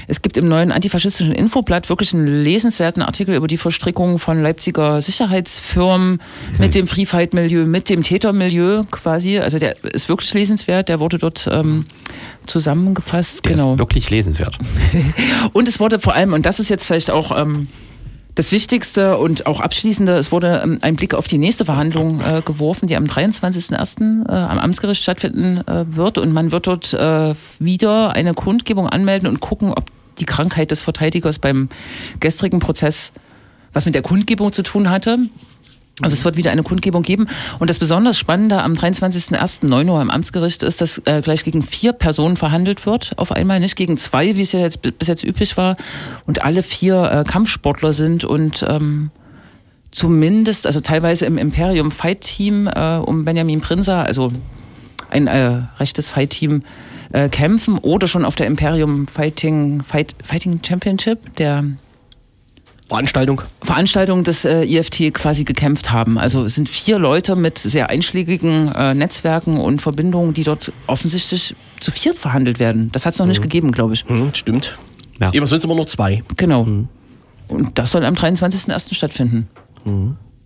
Es 0.08 0.22
gibt 0.22 0.38
im 0.38 0.48
neuen 0.48 0.72
antifaschistischen 0.72 1.34
Infoblatt 1.34 1.90
wirklich 1.90 2.14
einen 2.14 2.44
lesenswerten 2.44 3.04
Artikel 3.04 3.36
über 3.36 3.48
die 3.48 3.58
Verstrickung 3.58 4.20
von 4.20 4.42
Leipziger 4.42 5.02
Sicherheitsfirmen 5.02 6.22
mit 6.58 6.76
dem 6.76 6.88
Free 6.88 7.06
Fight 7.06 7.34
Milieu, 7.34 7.66
mit 7.66 7.90
dem 7.90 8.04
Tätermilieu 8.04 8.84
quasi. 8.92 9.40
Also 9.40 9.60
der 9.60 9.84
ist 9.84 10.10
wirklich 10.10 10.34
lesenswert. 10.34 10.90
Der 10.90 11.00
wurde 11.00 11.18
dort 11.18 11.50
ähm, 11.52 11.86
zusammengefasst. 12.46 13.46
Der 13.46 13.54
genau. 13.54 13.74
ist 13.74 13.80
wirklich 13.80 14.10
lesenswert. 14.10 14.58
Und 15.54 15.68
es 15.68 15.80
wurde 15.80 16.00
vor 16.00 16.14
allem, 16.14 16.34
und 16.34 16.46
das 16.46 16.60
ist 16.60 16.70
jetzt 16.70 16.86
vielleicht 16.86 17.12
auch 17.12 17.38
ähm, 17.38 17.68
das 18.36 18.52
Wichtigste 18.52 19.18
und 19.18 19.46
auch 19.46 19.60
Abschließende, 19.60 20.14
es 20.14 20.32
wurde 20.32 20.62
ähm, 20.64 20.80
ein 20.82 20.96
Blick 20.96 21.14
auf 21.14 21.28
die 21.28 21.38
nächste 21.38 21.66
Verhandlung 21.66 22.22
äh, 22.22 22.42
geworfen, 22.44 22.88
die 22.88 22.96
am 22.96 23.06
23.01. 23.06 24.28
Äh, 24.28 24.32
am 24.32 24.58
Amtsgericht 24.60 25.04
stattfinden 25.04 25.58
äh, 25.68 25.86
wird. 25.96 26.18
Und 26.18 26.34
man 26.34 26.52
wird 26.52 26.68
dort 26.68 26.94
äh, 26.94 27.36
wieder 27.60 28.16
eine 28.16 28.34
Kundgebung 28.34 28.88
anmelden 28.88 29.28
und 29.28 29.40
gucken, 29.40 29.72
ob 29.74 29.86
die 30.20 30.26
Krankheit 30.26 30.72
des 30.72 30.82
Verteidigers 30.82 31.40
beim 31.40 31.70
gestrigen 32.20 32.60
Prozess 32.60 33.12
was 33.74 33.86
mit 33.86 33.96
der 33.96 34.04
Kundgebung 34.04 34.54
zu 34.54 34.64
tun 34.64 34.90
hatte. 34.90 35.18
Also 36.02 36.16
es 36.16 36.26
wird 36.26 36.38
wieder 36.38 36.52
eine 36.52 36.64
Kundgebung 36.64 37.04
geben. 37.04 37.28
Und 37.60 37.70
das 37.70 37.78
besonders 37.78 38.18
Spannende 38.18 38.62
am 38.64 38.74
23.01.9 38.74 39.90
Uhr 39.90 40.02
im 40.02 40.10
Amtsgericht 40.10 40.64
ist, 40.64 40.82
dass 40.82 41.00
äh, 41.06 41.22
gleich 41.22 41.44
gegen 41.44 41.62
vier 41.62 41.94
Personen 41.94 42.36
verhandelt 42.36 42.86
wird. 42.86 43.12
Auf 43.18 43.32
einmal 43.32 43.60
nicht 43.60 43.76
gegen 43.76 43.98
zwei, 43.98 44.36
wie 44.36 44.42
es 44.42 44.52
ja 44.54 44.60
jetzt 44.60 44.82
bis 44.82 45.08
jetzt 45.08 45.24
üblich 45.24 45.56
war. 45.56 45.78
Und 46.26 46.44
alle 46.44 46.64
vier 46.64 47.04
äh, 47.12 47.24
Kampfsportler 47.30 47.94
sind 47.94 48.24
und 48.26 48.66
ähm, 48.68 49.12
zumindest, 49.92 50.66
also 50.66 50.82
teilweise 50.82 51.28
im 51.28 51.38
Imperium 51.38 51.92
Fight 51.92 52.22
Team 52.22 52.68
äh, 52.68 52.98
um 52.98 53.24
Benjamin 53.24 53.62
Prinzer, 53.62 54.04
also 54.04 54.32
ein 55.12 55.28
äh, 55.28 55.62
rechtes 55.80 56.10
Fight 56.10 56.32
Team, 56.32 56.64
äh, 57.12 57.30
kämpfen 57.30 57.78
oder 57.78 58.08
schon 58.08 58.26
auf 58.26 58.36
der 58.36 58.48
Imperium 58.48 59.08
Fighting, 59.08 59.84
Fight, 59.84 60.16
Fighting 60.24 60.60
Championship, 60.66 61.36
der 61.36 61.64
Veranstaltung. 62.88 63.42
Veranstaltung 63.62 64.24
des 64.24 64.46
äh, 64.46 64.64
IFT 64.64 65.14
quasi 65.14 65.44
gekämpft 65.44 65.92
haben. 65.92 66.18
Also 66.18 66.44
es 66.44 66.56
sind 66.56 66.70
vier 66.70 67.00
Leute 67.00 67.36
mit 67.36 67.58
sehr 67.58 67.90
einschlägigen 67.90 68.72
äh, 68.72 68.94
Netzwerken 68.94 69.58
und 69.58 69.82
Verbindungen, 69.82 70.34
die 70.34 70.44
dort 70.44 70.72
offensichtlich 70.88 71.56
zu 71.80 71.92
viert 71.92 72.18
verhandelt 72.18 72.60
werden. 72.60 72.92
Das 72.92 73.06
hat 73.06 73.14
es 73.14 73.20
noch 73.20 73.26
nicht 73.26 73.42
gegeben, 73.42 73.72
glaube 73.72 73.94
ich. 73.94 74.06
Hm, 74.08 74.32
stimmt. 74.34 74.78
Ja. 75.20 75.30
Immer 75.30 75.48
sonst 75.48 75.64
immer 75.64 75.76
nur 75.76 75.88
zwei. 75.88 76.24
Genau. 76.36 76.68
Und 77.48 77.78
das 77.78 77.92
soll 77.92 78.06
am 78.06 78.16
23.01. 78.16 78.94
stattfinden. 78.94 79.48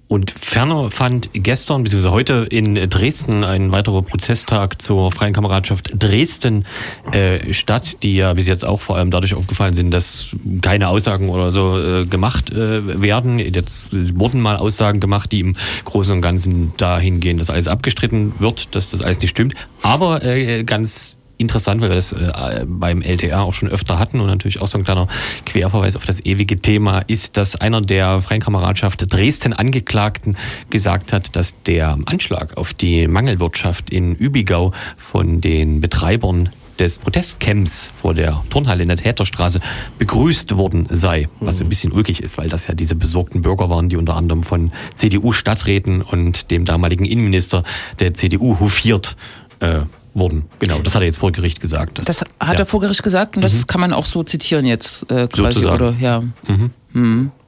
Und 0.08 0.32
ferner 0.32 0.90
fand 0.90 1.30
gestern 1.34 1.84
bzw. 1.84 2.10
heute 2.10 2.48
in 2.50 2.76
Dresden 2.90 3.44
ein 3.44 3.72
weiterer 3.74 4.02
Prozesstag 4.02 4.82
zur 4.82 5.12
Freien 5.12 5.34
Kameradschaft 5.34 5.92
Dresden 5.96 6.64
äh, 7.12 7.54
statt, 7.54 8.04
die 8.04 8.16
ja 8.16 8.34
bis 8.34 8.48
jetzt 8.48 8.64
auch 8.64 8.80
vor 8.80 8.96
allem 8.96 9.12
dadurch 9.12 9.34
aufgefallen 9.34 9.74
sind, 9.74 9.92
dass 9.92 10.30
keine 10.62 10.88
Aussagen 10.88 11.28
oder 11.28 11.52
so 11.52 11.78
äh, 11.78 12.06
gemacht 12.06 12.52
äh, 12.52 13.02
werden. 13.02 13.40
Jetzt 13.40 14.18
wurden 14.18 14.40
mal 14.40 14.56
Aussagen 14.56 15.02
gemacht, 15.02 15.32
die 15.34 15.42
im 15.42 15.56
Großen 15.84 16.16
und 16.16 16.22
Ganzen 16.22 16.72
dahin 16.78 17.20
gehen, 17.20 17.38
dass 17.38 17.50
alles 17.50 17.68
abgestritten 17.68 18.34
wird, 18.40 18.76
dass 18.76 18.88
das 18.88 19.02
alles 19.02 19.20
nicht 19.20 19.32
stimmt. 19.32 19.56
Aber 19.82 20.24
äh, 20.24 20.64
ganz 20.64 21.17
interessant, 21.38 21.82
weil 21.82 21.90
wir 21.90 21.96
das 21.96 22.12
äh, 22.12 22.66
beim 22.68 23.02
LDR 23.02 23.44
auch 23.44 23.54
schon 23.54 23.70
öfter 23.70 24.00
hatten 24.00 24.20
und 24.20 24.28
natürlich 24.28 24.62
auch 24.62 24.68
so 24.68 24.78
ein 24.78 24.84
kleiner 24.84 25.08
Querverweis 25.46 25.96
auf 25.96 26.06
das 26.06 26.24
ewige 26.26 26.60
Thema 26.60 27.00
ist, 27.00 27.38
dass 27.38 27.56
einer 27.56 27.82
der 27.82 28.22
Freien 28.22 28.42
Kameradschaft 28.42 29.12
Dresden 29.12 29.54
Angeklagten 29.54 30.38
gesagt 30.70 31.14
hat, 31.14 31.36
dass 31.36 31.54
der 31.64 31.98
Anschlag 32.06 32.58
auf 32.58 32.74
die 32.74 33.08
Mangelwirtschaft 33.08 33.90
in 33.90 34.16
Übigau 34.16 34.74
von 34.98 35.42
den 35.42 35.82
Betreibern 35.82 36.50
des 36.78 37.00
Protestcamps 37.00 37.92
vor 38.00 38.14
der 38.14 38.44
Turnhalle 38.50 38.84
in 38.84 38.90
der 38.90 38.98
Täterstraße 38.98 39.60
begrüßt 39.98 40.58
worden 40.58 40.88
sei, 40.90 41.28
was 41.40 41.60
ein 41.60 41.70
bisschen 41.70 41.92
ulkig 41.92 42.22
ist, 42.22 42.38
weil 42.38 42.50
das 42.50 42.68
ja 42.68 42.76
diese 42.76 42.96
besorgten 42.96 43.42
Bürger 43.42 43.70
waren, 43.70 43.90
die 43.90 43.98
unter 43.98 44.16
anderem 44.16 44.44
von 44.44 44.72
CDU-Stadträten 44.96 46.02
und 46.02 46.52
dem 46.52 46.66
damaligen 46.66 47.06
Innenminister 47.06 47.64
der 48.00 48.14
CDU 48.14 48.60
hofiert 48.60 49.16
äh, 49.60 49.82
wurden. 50.18 50.46
Genau, 50.60 50.80
das 50.80 50.96
hat 50.96 51.02
er 51.02 51.06
jetzt 51.06 51.18
vor 51.20 51.32
Gericht 51.32 51.60
gesagt. 51.60 52.00
Das 52.00 52.22
hat 52.22 52.30
ja, 52.42 52.54
er 52.54 52.66
vor 52.66 52.80
Gericht 52.82 53.04
gesagt 53.04 53.36
und 53.36 53.42
das 53.42 53.68
kann 53.68 53.82
man 53.82 53.94
auch 53.94 54.06
so 54.06 54.24
zitieren 54.24 54.66
jetzt 54.66 55.04
äh, 55.12 55.28
quasi. 55.28 55.60
Sozusagen. 55.60 55.76
Oder, 55.76 55.96
ja. 56.00 56.24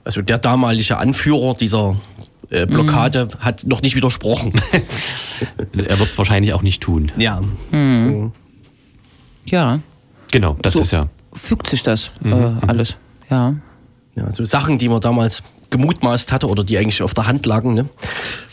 Also 0.04 0.22
der 0.22 0.38
damalige 0.38 0.98
Anführer 0.98 1.56
dieser 1.56 1.96
äh, 2.50 2.66
Blockade 2.66 3.28
hat 3.40 3.66
noch 3.66 3.82
nicht 3.82 3.96
widersprochen. 3.96 4.54
Er 5.74 5.98
wird 6.00 6.10
es 6.10 6.18
wahrscheinlich 6.18 6.54
auch 6.54 6.62
nicht 6.62 6.82
tun. 6.82 7.12
ja. 7.18 7.42
ja, 9.46 9.80
Genau, 10.32 10.58
das 10.62 10.74
So. 10.74 10.82
ist 10.82 10.92
ja. 10.92 11.08
fügt 11.34 11.68
sich 11.68 11.84
das 11.84 12.12
äh, 12.24 12.34
alles. 12.68 12.96
Ja. 13.30 13.56
ja. 14.16 14.32
So 14.32 14.46
Sachen, 14.46 14.78
die 14.78 14.90
man 14.90 15.00
damals 15.02 15.42
gemutmaßt 15.70 16.32
hatte 16.32 16.48
oder 16.48 16.64
die 16.64 16.78
eigentlich 16.78 17.02
auf 17.02 17.14
der 17.14 17.28
Hand 17.28 17.46
lagen. 17.46 17.74
Ne? 17.74 17.90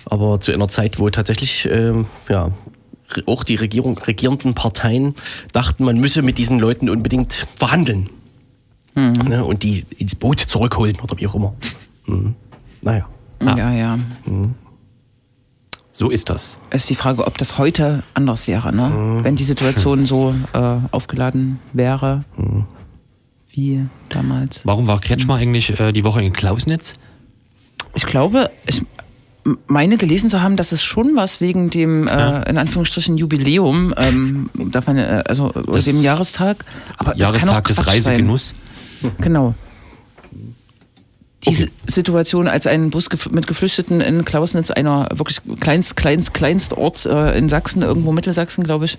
Aber 0.05 0.41
zu 0.41 0.53
einer 0.53 0.69
Zeit, 0.69 0.99
wo 0.99 1.09
tatsächlich 1.11 1.67
ähm, 1.71 2.07
ja, 2.29 2.51
auch 3.27 3.45
die 3.45 3.57
Regierung, 3.57 3.99
regierenden 3.99 4.55
Parteien 4.55 5.15
dachten, 5.53 5.85
man 5.85 5.99
müsse 5.99 6.23
mit 6.23 6.39
diesen 6.39 6.59
Leuten 6.59 6.89
unbedingt 6.89 7.47
verhandeln. 7.57 8.11
Ne? 8.95 9.45
Und 9.45 9.63
die 9.63 9.85
ins 9.99 10.15
Boot 10.15 10.41
zurückholen 10.41 10.99
oder 11.03 11.19
wie 11.19 11.27
auch 11.27 11.35
immer. 11.35 11.55
Mhm. 12.07 12.35
Naja. 12.81 13.07
Ja, 13.43 13.73
ja. 13.73 13.99
So 15.93 16.09
ist 16.09 16.31
das. 16.31 16.59
Ist 16.71 16.89
die 16.89 16.95
Frage, 16.95 17.27
ob 17.27 17.37
das 17.37 17.59
heute 17.59 18.03
anders 18.15 18.49
wäre, 18.49 18.75
ne? 18.75 19.21
wenn 19.23 19.37
die 19.37 19.45
Situation 19.45 20.07
so 20.07 20.35
äh, 20.55 20.79
aufgeladen 20.91 21.59
wäre 21.75 22.25
wie 23.57 23.87
damals. 24.11 24.61
Warum 24.65 24.87
war 24.87 25.01
Kretschmer 25.01 25.37
eigentlich 25.37 25.81
äh, 25.81 25.93
die 25.93 26.05
Woche 26.05 26.23
in 26.23 26.33
Klausnitz? 26.33 26.93
Ich 27.95 28.05
glaube, 28.05 28.51
ich 28.67 28.83
meine 29.67 29.97
gelesen 29.97 30.29
zu 30.31 30.43
haben, 30.43 30.57
dass 30.57 30.73
es 30.73 30.83
schon 30.83 31.15
was 31.17 31.41
wegen 31.41 31.71
dem, 31.71 32.09
äh, 32.09 32.49
in 32.49 32.59
Anführungsstrichen, 32.59 33.17
Jubiläum, 33.17 33.95
ähm, 33.97 34.51
man, 34.55 34.97
äh, 34.99 35.23
also 35.27 35.51
Das 35.51 35.85
dem 35.85 36.03
Jahrestag, 36.03 36.65
aber 36.99 37.17
Jahrestag 37.17 37.67
des 37.69 37.77
sein. 37.77 37.85
Reisegenuss. 37.87 38.55
Genau. 39.19 39.55
Diese 41.45 41.65
Okay. 41.65 41.73
Situation, 41.87 42.49
als 42.49 42.67
ein 42.67 42.91
Bus 42.91 43.09
mit 43.31 43.47
Geflüchteten 43.47 44.01
in 44.01 44.25
Klausnitz, 44.25 44.71
einer 44.71 45.07
wirklich 45.15 45.39
kleinst, 45.61 45.95
kleinst, 45.95 46.35
kleinst 46.35 46.73
Ort 46.73 47.07
äh, 47.07 47.39
in 47.39 47.49
Sachsen, 47.49 47.83
irgendwo 47.83 48.11
Mittelsachsen, 48.11 48.65
glaube 48.65 48.87
ich, 48.87 48.99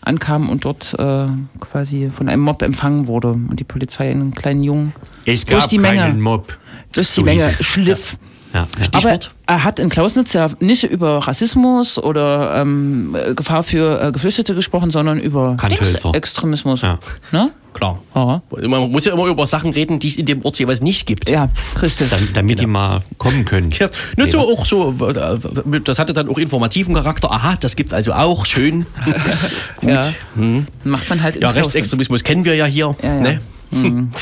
ankam 0.00 0.48
und 0.48 0.64
dort 0.64 0.94
äh, 0.98 1.26
quasi 1.60 2.10
von 2.16 2.28
einem 2.28 2.42
Mob 2.42 2.62
empfangen 2.62 3.08
wurde 3.08 3.32
und 3.32 3.58
die 3.60 3.64
Polizei 3.64 4.10
einen 4.10 4.32
kleinen 4.32 4.62
Jungen 4.62 4.94
Ich 5.24 5.44
Durch 5.44 5.66
die 5.66 5.78
Menge. 5.78 6.14
Mob. 6.14 6.56
durch 6.92 7.08
So 7.08 7.20
die 7.20 7.26
Menge 7.26 7.44
hieß 7.46 7.60
es. 7.60 7.66
schliff. 7.66 8.12
Ja, 8.12 8.18
ja. 8.54 8.66
Aber 8.92 9.18
er 9.46 9.64
hat 9.64 9.78
in 9.78 9.88
Klausnitz 9.88 10.32
ja 10.32 10.48
nicht 10.60 10.84
über 10.84 11.18
Rassismus 11.26 11.98
oder 11.98 12.54
ähm, 12.60 13.14
äh, 13.18 13.34
Gefahr 13.34 13.62
für 13.62 14.00
äh, 14.02 14.12
Geflüchtete 14.12 14.54
gesprochen, 14.54 14.90
sondern 14.90 15.18
über 15.20 15.56
Kanthölzer. 15.56 16.12
Extremismus. 16.14 16.82
Ja. 16.82 16.98
Ne? 17.30 17.50
Klar. 17.74 18.02
Ja. 18.14 18.42
Man 18.68 18.90
muss 18.90 19.06
ja 19.06 19.14
immer 19.14 19.24
über 19.26 19.46
Sachen 19.46 19.72
reden, 19.72 19.98
die 19.98 20.08
es 20.08 20.16
in 20.16 20.26
dem 20.26 20.44
Ort 20.44 20.58
jeweils 20.58 20.82
nicht 20.82 21.06
gibt. 21.06 21.30
ja, 21.30 21.48
richtig. 21.80 22.10
Dam- 22.10 22.28
damit 22.34 22.60
die 22.60 22.66
mal 22.66 23.00
kommen 23.16 23.46
können. 23.46 23.70
Ja, 23.70 23.88
nur 24.18 24.26
Nee, 24.26 24.30
so 24.32 24.40
auch 24.40 24.66
so, 24.66 24.94
äh, 25.08 25.80
das 25.82 25.98
hatte 25.98 26.12
dann 26.12 26.28
auch 26.28 26.36
informativen 26.36 26.94
Charakter. 26.94 27.30
Aha, 27.32 27.54
das 27.58 27.74
gibt's 27.74 27.94
also 27.94 28.12
auch, 28.12 28.44
schön. 28.44 28.84
Gut. 29.76 29.88
Ja. 29.88 30.02
Hm. 30.36 30.66
Macht 30.84 31.08
man 31.08 31.22
halt 31.22 31.36
Ja. 31.42 31.50
Rechtsextremismus 31.50 32.22
kennen 32.24 32.44
wir 32.44 32.54
ja 32.54 32.66
hier. 32.66 32.94
Ja, 33.02 33.08
ja. 33.14 33.20
Ne? 33.20 33.40
Mhm. 33.70 34.10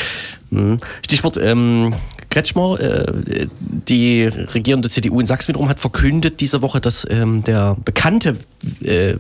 Stichwort 1.03 1.37
ähm, 1.37 1.95
Kretschmer, 2.31 2.81
äh, 2.81 3.47
die 3.61 4.25
regierende 4.25 4.89
CDU 4.89 5.21
in 5.21 5.27
Sachsen 5.27 5.49
wiederum 5.49 5.69
hat 5.69 5.81
verkündet 5.81 6.41
diese 6.41 6.63
Woche, 6.63 6.81
dass 6.81 7.07
ähm, 7.11 7.45
der 7.45 7.77
bekannte 7.85 8.37
äh, 8.83 9.15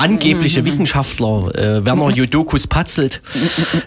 angebliche 0.00 0.64
Wissenschaftler 0.64 1.54
äh, 1.54 1.84
Werner 1.84 2.10
Jodokus 2.14 2.66
Patzelt 2.66 3.20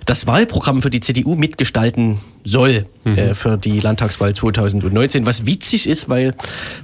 das 0.05 0.27
Wahlprogramm 0.27 0.81
für 0.81 0.89
die 0.89 0.99
CDU 0.99 1.35
mitgestalten 1.35 2.19
soll 2.43 2.85
äh, 3.05 3.33
für 3.33 3.57
die 3.57 3.79
Landtagswahl 3.79 4.35
2019. 4.35 5.25
Was 5.25 5.45
witzig 5.45 5.87
ist, 5.87 6.09
weil 6.09 6.35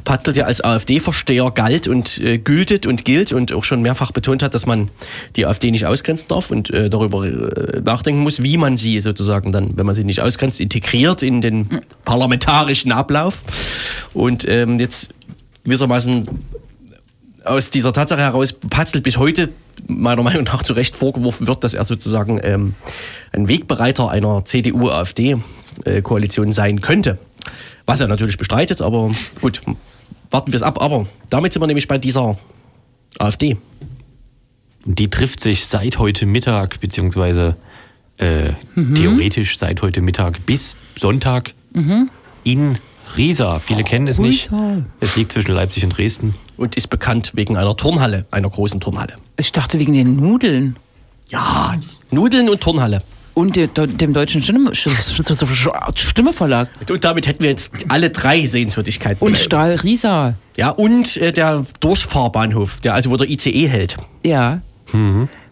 Patzelt 0.04 0.38
ja 0.38 0.46
als 0.46 0.64
AfD-Versteher 0.64 1.52
galt 1.52 1.88
und 1.88 2.18
äh, 2.20 2.38
gültet 2.38 2.86
und 2.86 3.06
gilt 3.06 3.34
und 3.34 3.52
auch 3.52 3.64
schon 3.64 3.82
mehrfach 3.82 4.12
betont 4.12 4.42
hat, 4.42 4.54
dass 4.54 4.66
man 4.66 4.90
die 5.36 5.46
AfD 5.46 5.72
nicht 5.72 5.86
ausgrenzen 5.86 6.28
darf 6.30 6.50
und 6.50 6.70
äh, 6.70 6.90
darüber 6.90 7.26
äh, 7.26 7.82
nachdenken 7.82 8.22
muss, 8.22 8.42
wie 8.42 8.58
man 8.58 8.78
sie 8.78 9.02
sozusagen 9.02 9.52
dann, 9.52 9.78
wenn 9.78 9.86
man 9.86 9.96
sie 9.96 10.06
nicht 10.06 10.22
ausgrenzt, 10.22 10.60
integriert 10.60 11.24
in 11.24 11.42
den 11.42 11.82
parlamentarischen 12.06 12.92
Ablauf. 12.92 13.44
Und 14.14 14.48
ähm, 14.48 14.80
jetzt 14.80 15.10
gewissermaßen 15.66 16.28
aus 17.46 17.70
dieser 17.70 17.94
Tatsache 17.94 18.22
heraus 18.22 18.54
Patzelt 18.54 19.04
bis 19.04 19.18
heute 19.18 19.50
meiner 19.88 20.24
Meinung 20.24 20.44
nach 20.44 20.64
zu 20.64 20.74
Recht 20.74 20.96
vorgeworfen 20.96 21.48
wird, 21.48 21.64
dass 21.64 21.74
er 21.74 21.84
sozusagen 21.84 22.40
ähm, 22.44 22.76
ein 23.32 23.48
Wegbereiter 23.48 24.10
einer 24.10 24.44
CDU-AfD-Koalition 24.46 26.54
sein 26.54 26.82
könnte. 26.82 27.18
Was 27.86 28.02
er 28.02 28.08
natürlich 28.08 28.38
bestreitet, 28.38 28.82
aber 28.82 29.12
gut, 29.42 29.62
warten 30.32 30.52
wir 30.52 30.58
es 30.58 30.64
ab. 30.64 30.82
Aber 30.82 31.08
damit 31.30 31.54
sind 31.54 31.62
wir 31.62 31.68
nämlich 31.68 31.88
bei 31.88 31.98
dieser 31.98 32.38
AfD. 33.18 33.58
Die 34.86 35.10
trifft 35.10 35.40
sich 35.40 35.66
seit 35.66 35.98
heute 35.98 36.26
Mittag, 36.26 36.80
beziehungsweise 36.80 37.56
äh, 38.18 38.54
theoretisch 38.76 39.58
seit 39.58 39.82
heute 39.82 40.02
Mittag 40.02 40.46
bis 40.46 40.76
Sonntag 40.96 41.54
in 42.44 42.78
Riesa. 43.18 43.60
Viele 43.60 43.84
kennen 43.84 44.08
es 44.08 44.20
nicht. 44.20 44.50
Es 45.00 45.16
liegt 45.16 45.32
zwischen 45.32 45.52
Leipzig 45.52 45.84
und 45.84 45.98
Dresden. 45.98 46.34
Und 46.58 46.76
ist 46.76 46.88
bekannt 46.90 47.32
wegen 47.36 47.58
einer 47.58 47.76
Turnhalle, 47.78 48.26
einer 48.32 48.50
großen 48.50 48.80
Turnhalle. 48.80 49.14
Ich 49.38 49.52
dachte 49.52 49.80
wegen 49.80 49.94
den 49.94 50.16
Nudeln 50.18 50.76
Ja, 51.30 51.76
Nudeln 52.12 52.50
und 52.50 52.60
Turnhalle. 52.62 53.02
und 53.34 53.56
de, 53.56 53.68
de, 53.68 53.88
dem 53.88 54.14
deutschen 54.14 54.44
Stimme, 54.44 54.72
Stimmeverlag 55.96 56.68
Und 56.90 57.06
damit 57.06 57.28
hätten 57.28 57.42
wir 57.44 57.50
jetzt 57.50 57.72
alle 57.88 58.10
drei 58.10 58.46
Sehenswürdigkeiten. 58.46 59.26
und 59.26 59.38
Stahl 59.38 59.76
Riesa. 59.76 60.36
Ja, 60.58 60.70
und 60.70 61.16
äh, 61.18 61.32
der 61.32 61.66
Durchfahrbahnhof, 61.80 62.82
der 62.82 62.94
also 62.94 63.10
wo 63.10 63.18
der 63.18 63.30
ICE 63.30 63.68
hält. 63.68 63.98
Ja. 64.24 64.62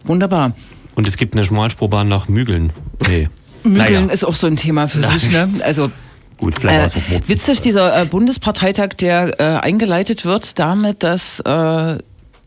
Wunderbar. 0.04 0.52
Und 0.94 1.06
es 1.06 1.16
gibt 1.16 1.34
eine 1.34 1.44
Schmalspurbahn 1.44 2.08
nach 2.08 2.28
Mügeln. 2.28 2.72
Nee. 3.08 3.28
Mügeln 3.62 3.78
Naja, 3.78 4.00
ist 4.12 4.24
auch 4.24 4.34
so 4.34 4.46
ein 4.46 4.56
Thema 4.56 4.88
für 4.88 5.02
sich, 5.06 5.30
ne? 5.30 5.48
Also 5.62 5.90
gut, 6.38 6.58
vielleicht 6.58 6.76
war 6.76 6.82
Äh, 6.82 6.86
es 6.86 6.96
auch 6.96 7.10
Wurzel. 7.10 7.28
witzig, 7.28 7.60
dieser 7.60 8.00
äh, 8.02 8.04
Bundesparteitag, 8.06 8.90
der 8.98 9.38
äh, 9.38 9.44
eingeleitet 9.60 10.24
wird 10.24 10.58
damit, 10.58 11.02
dass 11.02 11.40
äh, 11.40 11.48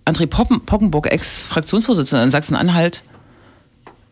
André 0.06 0.26
Poppen, 0.28 0.62
Pockenburg, 0.66 1.12
Ex-Fraktionsvorsitzender 1.12 2.24
in 2.24 2.32
Sachsen-Anhalt, 2.32 3.04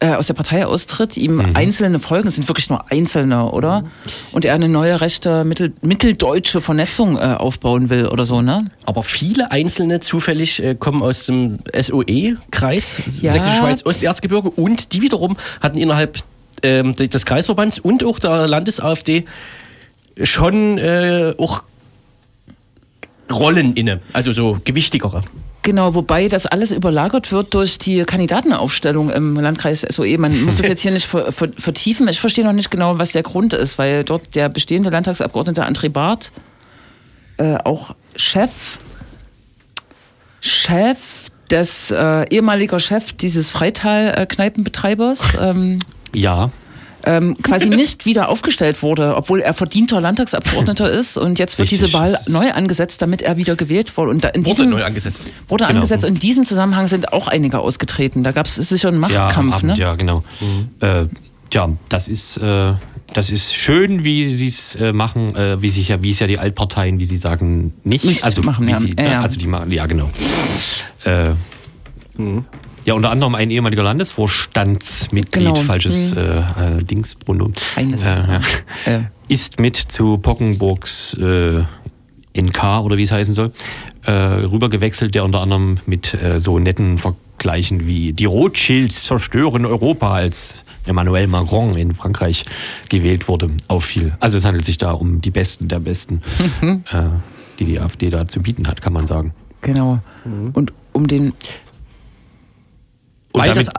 äh, 0.01 0.13
aus 0.13 0.27
der 0.27 0.33
Partei 0.33 0.65
austritt, 0.65 1.17
ihm 1.17 1.35
Mhm. 1.37 1.55
einzelne 1.55 1.99
Folgen, 1.99 2.29
sind 2.29 2.47
wirklich 2.47 2.69
nur 2.69 2.89
einzelne, 2.89 3.51
oder? 3.51 3.83
Und 4.31 4.45
er 4.45 4.53
eine 4.53 4.69
neue 4.69 5.01
rechte, 5.01 5.43
mittel, 5.43 5.73
mitteldeutsche 5.81 6.61
Vernetzung 6.61 7.17
äh, 7.17 7.21
aufbauen 7.37 7.89
will 7.89 8.07
oder 8.07 8.25
so, 8.25 8.41
ne? 8.41 8.69
Aber 8.85 9.03
viele 9.03 9.51
Einzelne 9.51 9.99
zufällig 9.99 10.63
äh, 10.63 10.75
kommen 10.75 11.01
aus 11.03 11.25
dem 11.25 11.59
SOE-Kreis, 11.77 12.99
Ja. 13.19 13.31
Sächsische 13.33 13.57
Schweiz, 13.57 13.85
Osterzgebirge, 13.85 14.49
und 14.51 14.93
die 14.93 15.01
wiederum 15.01 15.35
hatten 15.61 15.77
innerhalb 15.77 16.19
ähm, 16.63 16.93
de- 16.95 17.07
des 17.07 17.25
Kreisverbands 17.25 17.79
und 17.79 18.03
auch 18.05 18.19
der 18.19 18.47
Landes-AfD 18.47 19.25
schon 20.23 20.77
äh, 20.77 21.33
auch 21.37 21.63
Rollen 23.31 23.73
inne, 23.75 24.01
also 24.13 24.33
so 24.33 24.59
gewichtigere. 24.63 25.21
Genau, 25.61 25.93
wobei 25.93 26.29
das 26.29 26.45
alles 26.45 26.71
überlagert 26.71 27.31
wird 27.31 27.53
durch 27.53 27.77
die 27.77 28.03
Kandidatenaufstellung 28.03 29.09
im 29.11 29.35
Landkreis 29.35 29.81
SOE. 29.81 30.17
Man 30.17 30.41
muss 30.43 30.57
das 30.57 30.67
jetzt 30.67 30.81
hier 30.81 30.91
nicht 30.91 31.05
ver 31.05 31.31
ver 31.31 31.49
vertiefen. 31.57 32.07
Ich 32.07 32.19
verstehe 32.19 32.45
noch 32.45 32.53
nicht 32.53 32.71
genau, 32.71 32.97
was 32.97 33.11
der 33.11 33.23
Grund 33.23 33.53
ist, 33.53 33.77
weil 33.77 34.03
dort 34.05 34.35
der 34.35 34.49
bestehende 34.49 34.89
Landtagsabgeordnete 34.89 35.65
André 35.65 35.89
Barth 35.89 36.31
äh, 37.37 37.57
auch 37.57 37.93
Chef, 38.15 38.79
Chef 40.39 40.97
des 41.49 41.91
äh, 41.91 42.25
ehemaliger 42.29 42.79
Chef 42.79 43.11
dieses 43.13 43.49
Freital-Kneipenbetreibers 43.51 45.21
ähm, 45.39 45.79
Ja, 46.13 46.45
äh, 46.45 46.49
ähm, 47.09 47.35
quasi 47.41 47.69
nicht 47.69 48.05
wieder 48.05 48.29
aufgestellt 48.29 48.83
wurde, 48.83 49.15
obwohl 49.15 49.39
er 49.41 49.53
verdienter 49.55 49.99
Landtagsabgeordneter 49.99 50.91
ist. 50.91 51.17
Und 51.17 51.39
jetzt 51.39 51.57
wird 51.57 51.71
Richtig. 51.71 51.79
diese 51.89 51.93
Wahl 51.97 52.19
neu 52.27 52.51
angesetzt, 52.51 53.01
damit 53.01 53.21
er 53.23 53.35
wieder 53.37 53.55
gewählt 53.55 53.97
wurde. 53.97 54.11
Und 54.11 54.23
da 54.23 54.29
in 54.29 54.45
Wurde 54.45 54.55
diesem, 54.55 54.69
neu 54.69 54.83
angesetzt. 54.83 55.25
wurde 55.47 55.65
Genau. 55.65 55.77
angesetzt. 55.77 56.05
Und 56.05 56.13
in 56.15 56.19
diesem 56.19 56.45
Zusammenhang 56.45 56.87
sind 56.87 57.11
auch 57.11 57.27
einige 57.27 57.59
ausgetreten. 57.59 58.23
Da 58.23 58.31
gab 58.31 58.45
es 58.45 58.55
sicher 58.55 58.89
einen 58.89 59.01
Ja, 59.01 59.07
am 59.07 59.11
Machtkampf. 59.23 59.55
Abend, 59.55 59.67
ne? 59.69 59.75
ja, 59.77 59.95
genau. 59.95 60.23
Äh, 60.81 61.05
ja, 61.51 61.69
das 61.89 62.07
ist, 62.07 62.37
äh, 62.37 62.73
das 63.13 63.31
ist 63.31 63.55
schön, 63.55 64.03
wie 64.03 64.27
sie 64.37 64.45
es 64.45 64.75
äh, 64.75 64.93
machen, 64.93 65.35
äh, 65.35 65.59
wie 65.63 65.69
sich 65.69 65.87
ja, 65.87 66.03
wie 66.03 66.11
es 66.11 66.19
ja 66.19 66.27
die 66.27 66.37
Altparteien, 66.37 66.99
wie 66.99 67.05
sie 67.07 67.17
sagen, 67.17 67.73
nicht. 67.83 68.05
Nicht 68.05 68.23
also, 68.23 68.43
machen, 68.43 68.67
wie 68.67 68.71
ja. 68.71 68.79
Sie, 68.79 68.93
Ja, 68.99 69.03
ja. 69.05 69.21
also 69.21 69.39
die 69.39 69.47
machen, 69.47 69.71
ja 69.71 69.87
genau. 69.87 70.11
Äh, 71.05 71.31
Ja, 72.85 72.93
unter 72.93 73.11
anderem 73.11 73.35
ein 73.35 73.51
ehemaliger 73.51 73.83
Landesvorstandsmitglied, 73.83 75.31
Genau. 75.45 75.55
falsches 75.55 76.13
äh, 76.13 76.39
äh, 76.39 76.83
Dingspronomen, 76.83 77.53
Eines. 77.75 78.01
äh, 78.01 78.05
ja, 78.05 78.41
Äh. 78.85 78.99
ist 79.27 79.59
mit 79.59 79.75
zu 79.75 80.17
Pockenburgs 80.17 81.13
äh, 81.15 81.63
NK 82.39 82.81
oder 82.83 82.97
wie 82.97 83.03
es 83.03 83.11
heißen 83.11 83.33
soll, 83.33 83.51
äh, 84.05 84.11
rübergewechselt, 84.11 85.13
der 85.15 85.25
unter 85.25 85.41
anderem 85.41 85.77
mit 85.85 86.13
äh, 86.13 86.39
so 86.39 86.57
netten 86.59 86.97
Vergleichen 86.97 87.85
wie 87.87 88.13
die 88.13 88.25
Rothschilds 88.25 89.03
zerstören 89.03 89.65
Europa 89.65 90.13
als 90.13 90.63
Emmanuel 90.85 91.27
Macron 91.27 91.75
in 91.75 91.93
Frankreich 91.93 92.45
gewählt 92.87 93.27
wurde, 93.27 93.49
auffiel. 93.67 94.13
Also 94.19 94.37
es 94.37 94.45
handelt 94.45 94.65
sich 94.65 94.77
da 94.77 94.91
um 94.91 95.21
die 95.21 95.31
Besten 95.31 95.67
der 95.67 95.79
Besten, 95.79 96.21
Mhm. 96.61 96.83
äh, 96.91 97.03
die 97.59 97.65
die 97.65 97.79
AfD 97.79 98.09
da 98.09 98.27
zu 98.27 98.41
bieten 98.41 98.67
hat, 98.67 98.81
kann 98.81 98.93
man 98.93 99.05
sagen. 99.05 99.33
Genau. 99.61 99.99
Und 100.53 100.71
um 100.93 101.07
den 101.07 101.33
Und 103.31 103.41
Weil 103.41 103.49
damit 103.53 103.69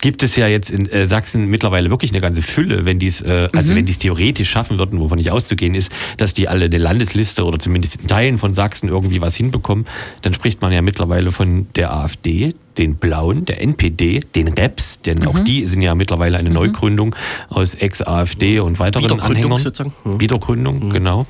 gibt 0.00 0.22
es 0.22 0.36
ja 0.36 0.46
jetzt 0.48 0.70
in 0.70 0.86
äh, 0.90 1.06
Sachsen 1.06 1.46
mittlerweile 1.46 1.88
wirklich 1.88 2.10
eine 2.10 2.20
ganze 2.20 2.42
Fülle, 2.42 2.84
wenn 2.84 2.98
dies, 2.98 3.22
äh, 3.22 3.48
also 3.54 3.72
Mhm. 3.72 3.76
wenn 3.78 3.86
dies 3.86 3.96
theoretisch 3.98 4.50
schaffen 4.50 4.78
würden, 4.78 5.00
wovon 5.00 5.16
nicht 5.16 5.30
auszugehen 5.30 5.74
ist, 5.74 5.90
dass 6.18 6.34
die 6.34 6.46
alle 6.46 6.66
eine 6.66 6.76
Landesliste 6.76 7.42
oder 7.44 7.58
zumindest 7.58 7.96
in 7.96 8.06
Teilen 8.06 8.36
von 8.36 8.52
Sachsen 8.52 8.88
irgendwie 8.90 9.22
was 9.22 9.34
hinbekommen, 9.34 9.86
dann 10.20 10.34
spricht 10.34 10.60
man 10.60 10.72
ja 10.72 10.82
mittlerweile 10.82 11.32
von 11.32 11.68
der 11.74 11.94
AfD, 11.94 12.54
den 12.76 12.96
Blauen, 12.96 13.46
der 13.46 13.62
NPD, 13.62 14.20
den 14.34 14.48
Reps, 14.48 15.00
denn 15.00 15.26
auch 15.26 15.34
Mhm. 15.40 15.44
die 15.46 15.64
sind 15.64 15.80
ja 15.80 15.94
mittlerweile 15.94 16.36
eine 16.36 16.50
Neugründung 16.50 17.14
aus 17.48 17.72
Ex-AfD 17.74 18.58
und 18.60 18.78
weiteren 18.78 19.04
Wiedergründung 19.04 19.36
Anhängern. 19.52 19.58
sozusagen. 19.58 19.94
Mhm. 20.04 20.20
Wiedergründung, 20.20 20.90
genau. 20.90 21.24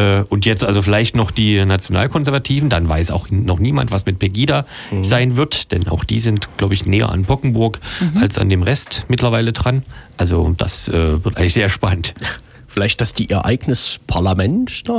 Äh, 0.00 0.24
Und 0.28 0.46
jetzt 0.46 0.64
also 0.64 0.82
vielleicht 0.82 1.14
noch 1.16 1.30
die 1.30 1.64
Nationalkonservativen, 1.64 2.68
dann 2.68 2.88
weiß 2.88 3.10
auch 3.10 3.28
noch 3.30 3.58
niemand, 3.58 3.90
was 3.90 4.06
mit 4.06 4.18
Pegida 4.18 4.64
Mhm. 4.90 5.04
sein 5.04 5.36
wird, 5.36 5.72
denn 5.72 5.88
auch 5.88 6.04
die 6.04 6.20
sind, 6.20 6.48
glaube 6.56 6.74
ich, 6.74 6.86
näher 6.86 7.08
an 7.10 7.24
Bockenburg 7.24 7.78
als 8.20 8.38
an 8.38 8.48
dem 8.48 8.62
Rest 8.62 9.04
mittlerweile 9.08 9.52
dran. 9.52 9.82
Also 10.16 10.54
das 10.56 10.88
äh, 10.88 11.24
wird 11.24 11.36
eigentlich 11.36 11.54
sehr 11.54 11.68
spannend. 11.68 12.14
Vielleicht, 12.66 13.00
dass 13.00 13.12
die 13.14 13.24
ihr 13.26 13.44
eigenes 13.44 13.98
Parlament 14.06 14.88
da. 14.88 14.92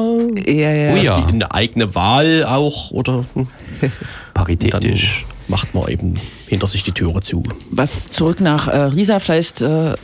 ja, 0.46 0.74
ja. 0.74 0.92
Oh 0.94 0.96
dass 0.98 1.06
ja. 1.06 1.22
die 1.22 1.34
eine 1.34 1.54
eigene 1.54 1.96
Wahl 1.96 2.44
auch 2.46 2.92
oder 2.92 3.24
hm, 3.34 3.48
dann 3.80 3.92
Paritätisch. 4.34 5.26
macht 5.48 5.74
man 5.74 5.88
eben 5.88 6.14
hinter 6.48 6.68
sich 6.68 6.84
die 6.84 6.92
Türe 6.92 7.22
zu. 7.22 7.44
Was 7.70 8.10
zurück 8.10 8.42
nach 8.42 8.68
äh, 8.68 8.78
Riesa 8.78 9.20
vielleicht 9.20 9.62
äh, 9.62 9.96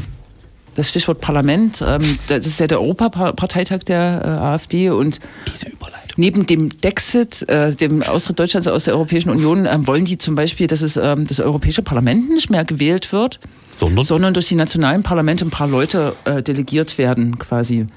das 0.78 0.89
Stichwort 0.89 1.19
Parlament. 1.19 1.84
Ähm, 1.86 2.17
das 2.28 2.45
ist 2.45 2.59
ja 2.59 2.67
der 2.67 2.80
Europaparteitag 2.80 3.80
der 3.84 4.21
äh, 4.23 4.28
AfD 4.28 4.89
und 4.89 5.19
Diese 5.51 5.67
Überleitung. 5.69 6.11
neben 6.15 6.47
dem 6.47 6.80
Dexit, 6.82 7.47
äh, 7.49 7.75
dem 7.75 8.03
Austritt 8.03 8.39
Deutschlands 8.39 8.67
aus 8.67 8.86
der 8.86 8.93
Europäischen 8.93 9.30
Union, 9.30 9.65
ähm, 9.65 9.86
wollen 9.88 10.05
die 10.05 10.17
zum 10.17 10.36
Beispiel, 10.36 10.67
dass 10.67 10.82
es 10.82 10.95
ähm, 10.95 11.28
das 11.28 11.39
Europäische 11.39 11.82
Parlament 11.82 12.30
nicht 12.30 12.49
mehr 12.49 12.63
gewählt 12.63 13.11
wird, 13.11 13.39
Sondern? 13.75 14.05
sondern 14.05 14.34
durch 14.34 14.47
die 14.47 14.55
nationalen 14.55 15.03
Parlamente 15.03 15.45
ein 15.45 15.51
paar 15.51 15.67
Leute 15.67 16.13
äh, 16.25 16.41
delegiert 16.41 16.97
werden 16.97 17.38
quasi. 17.39 17.88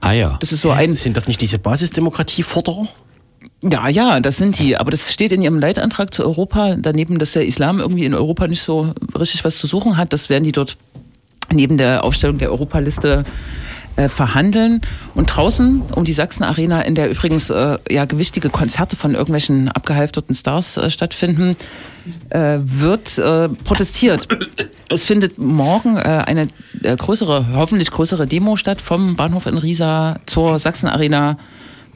ah 0.00 0.12
ja. 0.12 0.36
Das 0.40 0.50
ist 0.52 0.62
so 0.62 0.70
ein 0.70 0.94
Sind 0.94 1.16
das 1.16 1.28
nicht 1.28 1.40
diese 1.40 1.58
Basisdemokratieforderer? 1.58 2.88
Ja, 3.62 3.88
ja, 3.88 4.20
das 4.20 4.36
sind 4.36 4.58
die. 4.58 4.76
Aber 4.76 4.90
das 4.90 5.10
steht 5.12 5.32
in 5.32 5.40
ihrem 5.40 5.58
Leitantrag 5.58 6.12
zu 6.12 6.22
Europa. 6.22 6.76
Daneben, 6.78 7.18
dass 7.18 7.32
der 7.32 7.46
Islam 7.46 7.80
irgendwie 7.80 8.04
in 8.04 8.12
Europa 8.14 8.46
nicht 8.46 8.62
so 8.62 8.92
richtig 9.18 9.42
was 9.44 9.56
zu 9.58 9.66
suchen 9.66 9.96
hat, 9.96 10.12
das 10.12 10.28
werden 10.28 10.44
die 10.44 10.52
dort 10.52 10.76
neben 11.52 11.78
der 11.78 12.04
Aufstellung 12.04 12.38
der 12.38 12.50
Europaliste 12.50 13.24
äh, 13.96 14.08
verhandeln. 14.08 14.80
Und 15.14 15.26
draußen 15.26 15.82
um 15.94 16.04
die 16.04 16.12
Sachsen 16.12 16.42
Arena, 16.42 16.82
in 16.82 16.94
der 16.94 17.10
übrigens 17.10 17.50
äh, 17.50 17.78
ja 17.90 18.04
gewichtige 18.04 18.50
Konzerte 18.50 18.96
von 18.96 19.12
irgendwelchen 19.12 19.68
abgehalfterten 19.68 20.34
Stars 20.34 20.76
äh, 20.76 20.90
stattfinden, 20.90 21.56
äh, 22.30 22.58
wird 22.60 23.18
äh, 23.18 23.48
protestiert. 23.48 24.28
Es 24.88 25.04
findet 25.04 25.38
morgen 25.38 25.96
äh, 25.96 26.00
eine 26.00 26.48
größere, 26.82 27.46
hoffentlich 27.54 27.90
größere 27.90 28.26
Demo 28.26 28.56
statt 28.56 28.80
vom 28.80 29.16
Bahnhof 29.16 29.46
in 29.46 29.58
Riesa 29.58 30.18
zur 30.26 30.58
Sachsen 30.58 30.88
Arena 30.88 31.38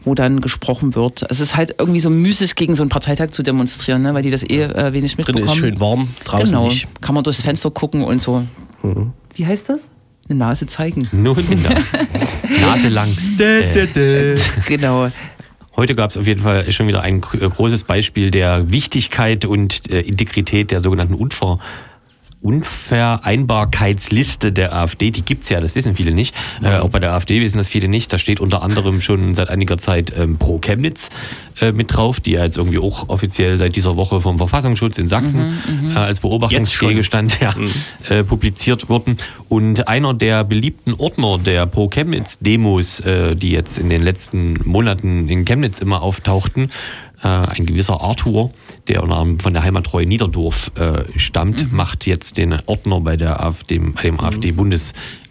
wo 0.05 0.15
dann 0.15 0.41
gesprochen 0.41 0.95
wird. 0.95 1.27
Es 1.29 1.41
ist 1.41 1.57
halt 1.57 1.75
irgendwie 1.79 2.01
so 2.01 2.09
müßig, 2.09 2.55
gegen 2.55 2.75
so 2.75 2.83
einen 2.83 2.89
Parteitag 2.89 3.31
zu 3.33 3.43
demonstrieren, 3.43 4.03
ne? 4.03 4.15
weil 4.15 4.23
die 4.23 4.31
das 4.31 4.43
eh 4.43 4.63
äh, 4.63 4.93
wenig 4.93 5.17
Drin 5.17 5.25
mitbekommen. 5.27 5.45
ist 5.45 5.57
schön 5.57 5.81
warm, 5.81 6.09
draußen 6.25 6.47
genau. 6.47 6.65
nicht. 6.67 6.89
Kann 7.03 7.15
man 7.15 7.25
durchs 7.25 7.43
Fenster 7.43 7.71
gucken 7.71 8.03
und 8.03 8.23
so. 8.23 8.45
Mhm. 8.83 9.13
Wie 9.35 9.47
heißt 9.47 9.69
das? 9.69 9.89
Eine 10.29 10.39
Nase 10.41 10.67
zeigen. 10.67 11.09
Nur 11.13 11.39
in 11.39 11.63
der 11.63 11.81
Nase 12.61 12.89
lang. 12.89 13.09
Äh, 13.39 14.37
genau. 14.67 15.09
Heute 15.77 15.95
gab 15.95 16.11
es 16.11 16.17
auf 16.17 16.27
jeden 16.27 16.43
Fall 16.43 16.71
schon 16.73 16.89
wieder 16.89 17.03
ein 17.03 17.21
gr- 17.21 17.49
großes 17.49 17.85
Beispiel 17.85 18.31
der 18.31 18.71
Wichtigkeit 18.71 19.45
und 19.45 19.91
äh, 19.91 20.01
Integrität 20.01 20.71
der 20.71 20.81
sogenannten 20.81 21.15
Unver 21.15 21.61
Unvereinbarkeitsliste 22.41 24.53
der 24.53 24.73
AfD. 24.75 25.11
Die 25.11 25.23
gibt's 25.23 25.49
ja, 25.49 25.61
das 25.61 25.75
wissen 25.75 25.97
viele 25.97 26.13
nicht. 26.13 26.37
Äh, 26.63 26.79
auch 26.79 26.91
bei 26.91 27.01
der 27.01 27.13
AfD 27.13 27.41
wissen 27.41 27.59
das 27.59 27.67
viele 27.67 27.89
nicht. 27.89 28.13
Da 28.13 28.19
steht 28.19 28.39
unter 28.39 28.63
anderem 28.63 29.01
schon 29.01 29.35
seit 29.35 29.49
einiger 29.49 29.77
Zeit 29.77 30.13
ähm, 30.17 30.39
Pro 30.39 30.59
Chemnitz 30.59 31.11
äh, 31.61 31.73
mit 31.73 31.95
drauf, 31.95 32.21
die 32.21 32.33
ja 32.33 32.45
jetzt 32.45 32.57
irgendwie 32.57 32.79
auch 32.79 33.09
offiziell 33.09 33.57
seit 33.57 33.75
dieser 33.75 33.97
Woche 33.97 34.21
vom 34.21 34.39
Verfassungsschutz 34.39 34.99
in 34.99 35.09
Sachsen 35.09 35.59
äh, 35.93 35.99
als 35.99 36.21
Beobachtungsgegenstand 36.21 37.41
ja, 37.41 37.55
äh, 38.09 38.23
publiziert 38.23 38.89
wurden. 38.89 39.17
Und 39.49 39.89
einer 39.89 40.15
der 40.15 40.45
beliebten 40.45 40.95
Ordner 40.95 41.39
der 41.39 41.67
Pro 41.67 41.89
Chemnitz-Demos, 41.89 43.01
äh, 43.01 43.35
die 43.35 43.51
jetzt 43.51 43.79
in 43.79 43.91
den 43.91 44.03
letzten 44.03 44.55
Monaten 44.65 45.29
in 45.29 45.45
Chemnitz 45.45 45.81
immer 45.81 46.03
auftauchten, 46.03 46.71
äh, 47.23 47.27
ein 47.29 47.67
gewisser 47.67 48.01
Arthur, 48.01 48.51
der 48.87 49.03
von 49.39 49.55
der 49.55 49.63
Heimattreue 49.63 50.07
Niederdorf 50.07 50.71
äh, 50.77 51.05
stammt, 51.17 51.73
macht 51.73 52.07
jetzt 52.07 52.37
den 52.37 52.57
Ordner 52.67 53.01
bei, 53.01 53.17
der 53.17 53.43
AfD, 53.43 53.79
bei 53.79 54.43
dem 54.43 54.59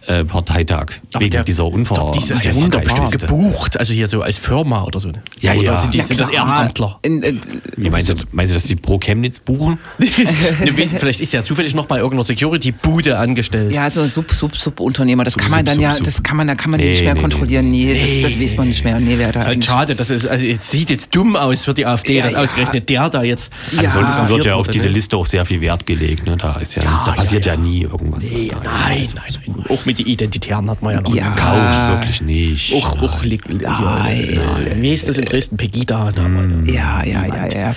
AfD-Bundesparteitag 0.08 0.86
Aber 1.12 1.24
wegen 1.24 1.30
der- 1.32 1.44
dieser 1.44 1.66
ist 1.66 1.72
doch 1.90 2.10
bestimmt 2.12 2.56
Unvereinbarkeitsliste. 2.56 3.18
gebucht, 3.26 3.78
also 3.78 3.92
hier 3.92 4.08
so 4.08 4.22
als 4.22 4.38
Firma 4.38 4.84
oder 4.84 5.00
so. 5.00 5.10
Ja, 5.40 5.52
oder 5.54 5.62
ja. 5.62 5.76
Sind, 5.76 5.94
die, 5.94 5.98
Ja, 5.98 6.04
sind 6.04 6.20
das 6.20 6.28
Ehrenamtler? 6.28 6.98
In, 7.02 7.22
in, 7.22 7.40
Wie 7.76 7.90
meinst 7.90 8.08
du, 8.10 8.14
meinst 8.32 8.50
du, 8.52 8.54
dass 8.54 8.64
die 8.64 8.76
pro 8.76 8.98
Chemnitz 8.98 9.38
buchen? 9.38 9.78
Ne, 9.98 10.72
Vielleicht 10.72 11.20
ist 11.20 11.32
ja 11.32 11.42
zufällig 11.42 11.74
noch 11.74 11.86
bei 11.86 11.96
irgendeiner 11.98 12.24
Security-Bude 12.24 13.18
angestellt. 13.18 13.74
ja, 13.74 13.90
so 13.90 14.06
Sub, 14.06 14.32
Sub, 14.32 14.56
Sub-Unternehmer, 14.56 15.24
das 15.24 15.34
Sub, 15.34 15.42
kann 15.42 15.50
man 15.50 15.60
Sub, 15.60 15.66
dann 15.66 15.90
Sub, 15.90 15.98
ja, 16.00 16.04
das 16.04 16.22
kann 16.22 16.36
man, 16.36 16.46
da 16.48 16.54
kann 16.54 16.70
man 16.70 16.80
Nee, 16.80 16.88
nicht 16.88 17.02
mehr 17.04 17.14
nee, 17.14 17.20
kontrollieren. 17.20 17.70
Nee, 17.70 17.94
das, 17.94 18.30
das 18.30 18.36
Nee. 18.38 18.44
weiß 18.44 18.56
man 18.56 18.68
nicht 18.68 18.84
mehr. 18.84 18.98
Nee, 19.00 19.14
wer 19.18 19.32
da 19.32 19.40
ist 19.40 19.46
halt 19.46 19.64
schade, 19.64 19.94
dass 19.94 20.10
es 20.10 20.26
also 20.26 20.44
jetzt 20.44 20.70
sieht 20.70 20.90
jetzt 20.90 21.14
dumm 21.14 21.36
aus 21.36 21.64
für 21.64 21.74
die 21.74 21.86
AfD, 21.86 22.16
Ja, 22.18 22.24
dass 22.24 22.32
ja. 22.32 22.42
ausgerechnet 22.42 22.88
der 22.88 23.08
da 23.10 23.22
jetzt. 23.22 23.52
Ja. 23.72 23.84
Ansonsten 23.90 24.28
wird 24.28 24.44
ja 24.46 24.54
auf 24.54 24.66
wurde, 24.66 24.72
diese 24.72 24.88
ne? 24.88 24.94
Liste 24.94 25.16
auch 25.16 25.26
sehr 25.26 25.44
viel 25.46 25.60
Wert 25.60 25.86
gelegt. 25.86 26.26
Ne? 26.26 26.36
Da, 26.36 26.54
ist 26.56 26.74
ja, 26.74 26.82
da 27.06 27.12
passiert 27.12 27.46
ja, 27.46 27.56
nie 27.56 27.82
irgendwas. 27.82 28.24
Nee, 28.24 28.50
nein, 28.64 29.06
nein, 29.14 29.24
nein. 29.46 29.64
Auch 29.68 29.84
mit 29.86 29.97
den 29.98 30.06
Identitären 30.06 30.70
hat 30.70 30.82
man 30.82 30.94
ja 30.94 31.00
noch 31.00 31.14
Ja. 31.14 31.90
wirklich 31.90 32.20
nicht. 32.22 32.72
Auch, 32.74 33.00
auch, 33.02 33.22
li- 33.24 33.40
li- 33.48 33.58
hier, 33.58 34.76
wie 34.82 34.92
ist 34.92 35.08
das 35.08 35.18
in 35.18 35.24
Dresden? 35.24 35.56
Pegida. 35.56 36.12
Da 36.12 36.22
Ja, 36.66 37.04
ja, 37.04 37.26
ja, 37.26 37.48
ja. 37.48 37.74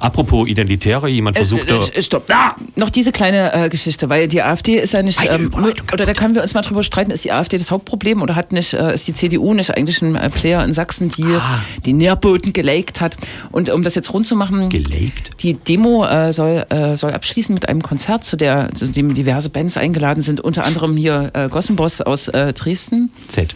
Apropos 0.00 0.48
Identitäre, 0.48 1.08
jemand 1.08 1.36
versucht 1.36 1.70
da. 1.70 1.76
Äh, 1.76 1.98
äh, 1.98 2.02
stopp. 2.02 2.24
Ah, 2.30 2.56
noch 2.76 2.90
diese 2.90 3.12
kleine 3.12 3.52
äh, 3.52 3.68
Geschichte, 3.68 4.08
weil 4.08 4.28
die 4.28 4.42
AfD 4.42 4.78
ist 4.78 4.92
ja 4.92 5.02
nicht, 5.02 5.18
Eine 5.20 5.44
ähm, 5.44 5.50
oder 5.92 6.06
da 6.06 6.12
können 6.14 6.34
wir 6.34 6.42
uns 6.42 6.54
mal 6.54 6.62
drüber 6.62 6.82
streiten, 6.82 7.10
ist 7.10 7.24
die 7.24 7.32
AfD 7.32 7.58
das 7.58 7.70
Hauptproblem 7.70 8.22
oder 8.22 8.34
hat 8.36 8.52
nicht, 8.52 8.74
äh, 8.74 8.94
ist 8.94 9.06
die 9.08 9.12
CDU 9.12 9.54
nicht 9.54 9.70
eigentlich 9.76 10.00
ein 10.02 10.16
äh, 10.16 10.30
Player 10.30 10.64
in 10.64 10.72
Sachsen, 10.72 11.08
die 11.08 11.24
Ah. 11.24 11.60
die 11.84 11.92
Nährboden 11.92 12.52
gelegt 12.52 13.00
hat? 13.00 13.16
Und 13.50 13.70
um 13.70 13.82
das 13.82 13.94
jetzt 13.94 14.12
rund 14.12 14.26
zu 14.26 14.36
machen, 14.36 14.68
Gelegt? 14.70 15.30
die 15.42 15.54
Demo 15.54 16.04
äh, 16.04 16.32
soll, 16.32 16.64
äh, 16.70 16.96
soll 16.96 17.12
abschließen 17.12 17.54
mit 17.54 17.68
einem 17.68 17.82
Konzert, 17.82 18.24
zu, 18.24 18.36
der, 18.36 18.70
zu 18.74 18.86
dem 18.88 19.14
diverse 19.14 19.50
Bands 19.50 19.76
eingeladen 19.76 20.22
sind, 20.22 20.40
unter 20.40 20.64
anderem 20.64 20.96
hier 20.96 21.11
äh, 21.12 21.48
Gossenboss 21.48 22.00
aus 22.00 22.28
äh, 22.28 22.52
Dresden. 22.52 23.10
Z. 23.28 23.54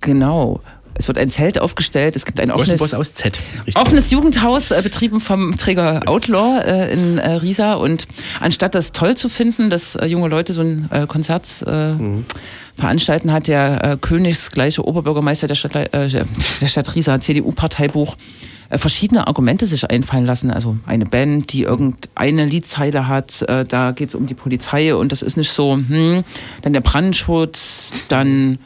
Genau. 0.00 0.60
Es 0.96 1.08
wird 1.08 1.18
ein 1.18 1.30
Zelt 1.30 1.58
aufgestellt, 1.58 2.14
es 2.14 2.24
gibt 2.24 2.38
ein 2.38 2.50
offenes... 2.52 2.94
Aus 2.94 3.14
Z. 3.14 3.40
Richtig. 3.66 3.76
Offenes 3.76 4.10
Jugendhaus, 4.10 4.70
äh, 4.70 4.80
betrieben 4.82 5.20
vom 5.20 5.56
Träger 5.56 6.02
Outlaw 6.06 6.60
äh, 6.60 6.92
in 6.92 7.18
äh, 7.18 7.32
Riesa. 7.32 7.74
Und 7.74 8.06
anstatt 8.40 8.74
das 8.74 8.92
toll 8.92 9.16
zu 9.16 9.28
finden, 9.28 9.70
dass 9.70 9.96
äh, 9.96 10.06
junge 10.06 10.28
Leute 10.28 10.52
so 10.52 10.62
ein 10.62 10.88
äh, 10.92 11.06
Konzert 11.06 11.64
äh, 11.66 11.94
veranstalten, 12.76 13.32
hat 13.32 13.48
der 13.48 13.98
königsgleiche 14.00 14.84
Oberbürgermeister 14.84 15.46
der 15.46 15.54
Stadt, 15.54 15.74
der 15.74 16.66
Stadt 16.66 16.94
Riesa, 16.96 17.20
CDU-Parteibuch, 17.20 18.16
verschiedene 18.78 19.26
Argumente 19.26 19.66
sich 19.66 19.88
einfallen 19.90 20.24
lassen. 20.26 20.50
Also 20.50 20.76
eine 20.86 21.06
Band, 21.06 21.52
die 21.52 21.62
irgendeine 21.62 22.46
Liedzeile 22.46 23.06
hat, 23.08 23.42
äh, 23.42 23.64
da 23.64 23.92
geht 23.92 24.08
es 24.08 24.14
um 24.14 24.26
die 24.26 24.34
Polizei 24.34 24.94
und 24.94 25.12
das 25.12 25.22
ist 25.22 25.36
nicht 25.36 25.50
so, 25.50 25.74
hm, 25.74 26.24
dann 26.62 26.72
der 26.72 26.80
Brandschutz, 26.80 27.92
dann 28.08 28.58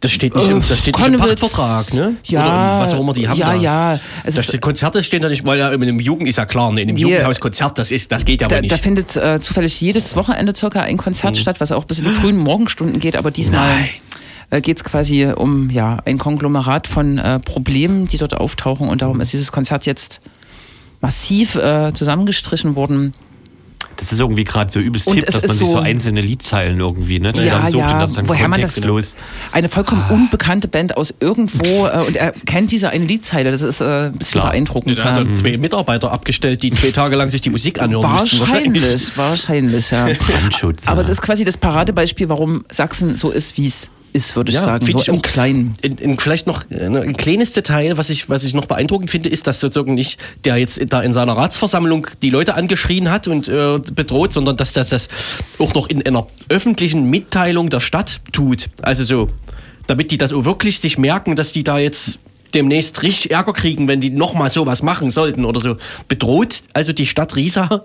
Das 0.00 0.12
steht 0.12 0.34
nicht 0.36 0.48
im, 0.48 0.60
das 0.68 0.78
steht 0.78 0.96
nicht 0.96 1.06
im 1.08 1.16
Pachtvertrag, 1.18 1.92
ne? 1.94 2.16
Ja, 2.24 2.44
Oder 2.44 2.80
was 2.84 2.92
auch 2.94 3.00
immer 3.00 3.12
die 3.12 3.26
haben. 3.28 3.36
ja, 3.38 3.48
da. 3.48 3.54
ja. 3.56 4.00
Es 4.24 4.36
Da 4.36 4.42
steht, 4.42 4.60
Konzerte 4.60 5.02
stehen 5.02 5.22
da 5.22 5.28
nicht, 5.28 5.44
weil 5.44 5.58
ja 5.58 5.70
in 5.72 5.82
einem 5.82 5.98
Jugend 5.98 6.28
ist 6.28 6.36
ja 6.38 6.46
klar, 6.46 6.70
ne, 6.72 6.82
in 6.82 6.88
einem 6.88 6.98
Jugendhaus 6.98 7.40
Konzert, 7.40 7.78
das 7.78 7.90
ist, 7.90 8.12
das 8.12 8.24
geht 8.24 8.40
ja 8.40 8.46
aber 8.46 8.56
Da, 8.56 8.60
nicht. 8.62 8.72
da 8.72 8.78
findet 8.78 9.16
äh, 9.16 9.40
zufällig 9.40 9.80
jedes 9.80 10.14
Wochenende 10.14 10.54
circa 10.54 10.80
ein 10.82 10.96
Konzert 10.98 11.36
statt, 11.36 11.60
was 11.60 11.72
auch 11.72 11.84
bis 11.84 11.98
in 11.98 12.04
die 12.04 12.12
frühen 12.12 12.36
Morgenstunden 12.36 13.00
geht, 13.00 13.16
aber 13.16 13.30
diesmal 13.32 13.66
Nein. 13.68 13.88
Äh, 14.50 14.60
geht 14.60 14.76
es 14.78 14.84
quasi 14.84 15.26
um 15.26 15.70
ja, 15.70 15.98
ein 16.04 16.18
Konglomerat 16.18 16.86
von 16.86 17.18
äh, 17.18 17.38
Problemen, 17.40 18.08
die 18.08 18.16
dort 18.18 18.34
auftauchen 18.34 18.88
und 18.88 19.02
darum 19.02 19.20
ist 19.20 19.32
dieses 19.32 19.52
Konzert 19.52 19.86
jetzt 19.86 20.20
massiv 21.00 21.54
äh, 21.56 21.92
zusammengestrichen 21.94 22.74
worden. 22.74 23.12
Das 23.96 24.12
ist 24.12 24.20
irgendwie 24.20 24.44
gerade 24.44 24.70
so 24.70 24.78
übelst 24.78 25.10
hip, 25.10 25.24
es 25.26 25.34
dass 25.34 25.42
man 25.42 25.50
ist 25.50 25.58
sich 25.58 25.66
so 25.66 25.72
so- 25.74 25.78
einzeilen 25.78 26.16
Liedzeilen 26.16 26.78
irgendwie 26.78 27.18
ne, 27.18 27.28
Ja, 27.28 27.34
zusammensucht 27.66 27.80
ja, 27.80 27.92
und 27.94 28.00
das 28.00 28.12
dann 28.12 28.28
woher 28.28 28.48
man 28.48 28.60
das- 28.60 28.74
kontextlos. 28.74 29.16
Eine 29.50 29.68
vollkommen 29.68 30.04
Ah. 30.08 30.12
unbekannte 30.14 30.68
Band 30.68 30.96
aus 30.96 31.12
irgendwo 31.18 31.86
äh, 31.86 32.04
und 32.06 32.14
er 32.16 32.30
kennt 32.32 32.70
diese 32.70 32.90
eine 32.90 33.04
Liedzeile, 33.04 33.50
das 33.50 33.62
ist 33.62 33.80
äh, 33.80 34.06
ein 34.06 34.12
bisschen 34.12 34.40
Klar. 34.40 34.50
beeindruckend. 34.52 34.98
da 34.98 35.04
hat 35.04 35.16
er 35.16 35.24
ja. 35.26 35.34
zwei 35.34 35.56
Mitarbeiter 35.58 36.12
abgestellt, 36.12 36.62
die 36.62 36.70
zwei 36.70 36.92
Tage 36.92 37.16
lang 37.16 37.28
sich 37.30 37.40
die 37.40 37.50
Musik 37.50 37.80
anhören 37.82 38.10
mussten. 38.12 38.38
Wahrscheinlich, 38.38 39.16
wahrscheinlich, 39.16 39.90
ja. 39.90 40.06
Brandschutz. 40.26 40.86
Aber 40.86 40.96
ja. 40.96 41.02
es 41.02 41.08
ist 41.08 41.20
quasi 41.22 41.44
das 41.44 41.56
Paradebeispiel, 41.56 42.28
warum 42.28 42.64
Sachsen 42.70 43.16
so 43.16 43.30
ist, 43.30 43.56
wie 43.56 43.66
es 43.66 43.90
ist, 44.12 44.36
würde 44.36 44.50
ich 44.50 44.56
Ja, 44.56 44.62
sagen. 44.62 44.84
So 44.84 44.98
ich 44.98 45.08
im. 45.08 45.22
Kleinen. 45.22 45.74
In, 45.82 45.98
in 45.98 46.18
vielleicht 46.18 46.46
noch 46.46 46.64
äh, 46.70 46.88
ne, 46.88 47.00
ein 47.00 47.16
kleines 47.16 47.52
Detail, 47.52 47.96
was 47.96 48.10
ich, 48.10 48.28
was 48.28 48.44
ich 48.44 48.54
noch 48.54 48.66
beeindruckend 48.66 49.10
finde, 49.10 49.28
ist, 49.28 49.46
dass 49.46 49.60
sozusagen 49.60 49.94
nicht 49.94 50.18
der 50.44 50.56
jetzt 50.56 50.80
da 50.88 51.00
in 51.02 51.12
seiner 51.12 51.34
Ratsversammlung 51.34 52.06
die 52.22 52.30
Leute 52.30 52.54
angeschrien 52.54 53.10
hat 53.10 53.28
und 53.28 53.48
äh, 53.48 53.78
bedroht, 53.94 54.32
sondern 54.32 54.56
dass 54.56 54.72
das, 54.72 54.88
das 54.88 55.08
auch 55.58 55.74
noch 55.74 55.88
in 55.88 56.04
einer 56.06 56.26
öffentlichen 56.48 57.10
Mitteilung 57.10 57.70
der 57.70 57.80
Stadt 57.80 58.20
tut. 58.32 58.70
Also 58.82 59.04
so, 59.04 59.28
damit 59.86 60.10
die 60.10 60.18
das 60.18 60.32
auch 60.32 60.44
wirklich 60.44 60.80
sich 60.80 60.98
merken, 60.98 61.36
dass 61.36 61.52
die 61.52 61.64
da 61.64 61.78
jetzt 61.78 62.18
demnächst 62.54 63.02
richtig 63.02 63.30
Ärger 63.30 63.52
kriegen, 63.52 63.88
wenn 63.88 64.00
die 64.00 64.10
nochmal 64.10 64.50
sowas 64.50 64.82
machen 64.82 65.10
sollten 65.10 65.44
oder 65.44 65.60
so. 65.60 65.76
Bedroht 66.08 66.62
also 66.72 66.92
die 66.92 67.06
Stadt 67.06 67.36
Riesa 67.36 67.84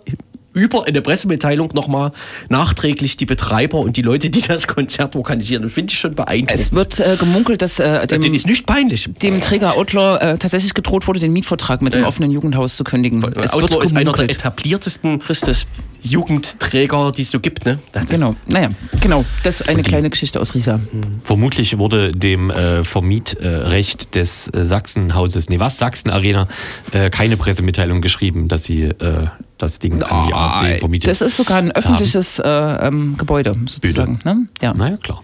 über 0.54 0.88
eine 0.88 1.02
Pressemitteilung 1.02 1.70
nochmal 1.74 2.12
nachträglich 2.50 3.18
die 3.18 3.26
Betreiber 3.26 3.80
und 3.80 3.98
die 3.98 4.02
Leute, 4.02 4.30
die 4.30 4.42
das 4.42 4.68
Konzert 4.68 5.16
organisieren. 5.16 5.64
Das 5.64 5.74
finde 5.74 5.92
ich 5.92 6.00
schon 6.00 6.16
beeindruckend. 6.16 6.60
Es 6.60 6.72
wird 6.72 7.00
äh, 7.00 7.16
gemunkelt, 7.18 7.62
dass 7.62 7.80
äh, 7.80 8.06
Das 8.08 8.20
dem, 8.20 8.34
ist 8.34 8.46
nicht 8.46 8.66
peinlich. 8.66 9.10
dem 9.22 9.42
Träger 9.42 9.76
Outlaw 9.76 10.18
äh, 10.18 10.38
tatsächlich 10.38 10.74
gedroht 10.74 11.08
wurde, 11.08 11.20
den 11.20 11.34
Mietvertrag 11.34 11.82
mit 11.82 11.94
dem 11.94 12.04
offenen 12.04 12.32
Jugendhaus 12.32 12.76
zu 12.76 12.84
kündigen. 12.84 13.24
Es 13.42 13.54
Outlaw 13.54 13.74
wird 13.74 13.84
ist 13.84 13.96
einer 13.96 14.14
der 14.14 14.30
etabliertesten 14.30 15.22
Richtig, 15.22 15.68
Jugendträger, 16.02 17.12
die 17.12 17.22
es 17.22 17.32
so 17.32 17.40
gibt. 17.40 17.66
Ne? 17.66 17.80
genau. 18.10 18.36
Naja, 18.46 18.72
genau. 19.00 19.26
Das 19.44 19.62
ist 19.62 19.70
eine 19.70 19.84
kleine 19.84 20.10
Geschichte 20.10 20.40
aus 20.40 20.54
Riesa. 20.54 20.80
Vermutlich 21.24 21.78
wurde 21.78 22.12
dem 22.12 22.50
äh, 22.50 22.84
Vermietrecht 22.84 24.16
des 24.16 24.50
äh, 24.50 24.64
Sachsenhauses, 24.64 25.50
nee, 25.50 25.60
was, 25.60 25.78
Sachsen 25.78 26.10
Arena, 26.10 26.48
äh, 26.92 27.10
keine 27.10 27.38
Pressemitteilung 27.38 28.02
geschrieben, 28.02 28.48
dass 28.48 28.64
sie 28.64 28.84
äh, 28.84 29.28
das 29.58 29.80
Ding 29.80 30.04
an 30.04 30.28
die 30.28 30.34
AfD 30.44 30.80
vermietet 30.80 31.10
Das 31.10 31.22
ist 31.22 31.38
sogar 31.38 31.58
ein 31.58 31.72
öffentliches 31.72 32.40
äh, 32.40 32.48
ähm, 32.50 33.16
Gebäude, 33.18 33.54
sozusagen. 33.66 34.20
Ne? 34.24 34.48
Ja. 34.62 34.74
Naja, 34.74 34.98
klar. 34.98 35.22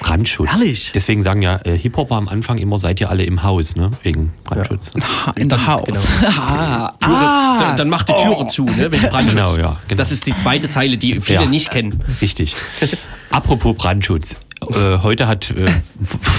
Brandschutz. 0.00 0.50
Herrlich. 0.50 0.92
Deswegen 0.94 1.22
sagen 1.22 1.40
ja 1.40 1.60
äh, 1.64 1.78
Hip-Hopper 1.78 2.16
am 2.16 2.28
Anfang 2.28 2.58
immer, 2.58 2.78
seid 2.78 3.00
ihr 3.00 3.08
alle 3.08 3.24
im 3.24 3.42
Haus, 3.42 3.74
ne? 3.74 3.90
Wegen 4.02 4.34
Brandschutz. 4.44 4.90
Ha, 5.24 5.32
In 5.36 5.48
der 5.48 5.66
Haus. 5.66 5.86
genau. 5.86 6.00
Ah, 6.36 6.92
Türe, 7.00 7.16
ah. 7.16 7.56
dann, 7.58 7.76
dann 7.78 7.88
macht 7.88 8.10
die 8.10 8.12
Türen 8.12 8.48
zu, 8.50 8.64
ne, 8.66 8.92
wegen 8.92 9.02
Brandschutz. 9.08 9.54
Genau, 9.54 9.70
ja, 9.70 9.76
genau. 9.88 9.98
Das 9.98 10.12
ist 10.12 10.26
die 10.26 10.36
zweite 10.36 10.68
Zeile, 10.68 10.98
die 10.98 11.20
viele 11.22 11.40
Ja. 11.42 11.46
nicht 11.46 11.70
kennen. 11.70 12.04
Richtig. 12.20 12.54
Apropos 13.30 13.74
Brandschutz. 13.76 14.36
Äh, 14.60 14.98
heute 15.02 15.26
hat 15.26 15.50
äh, 15.50 15.70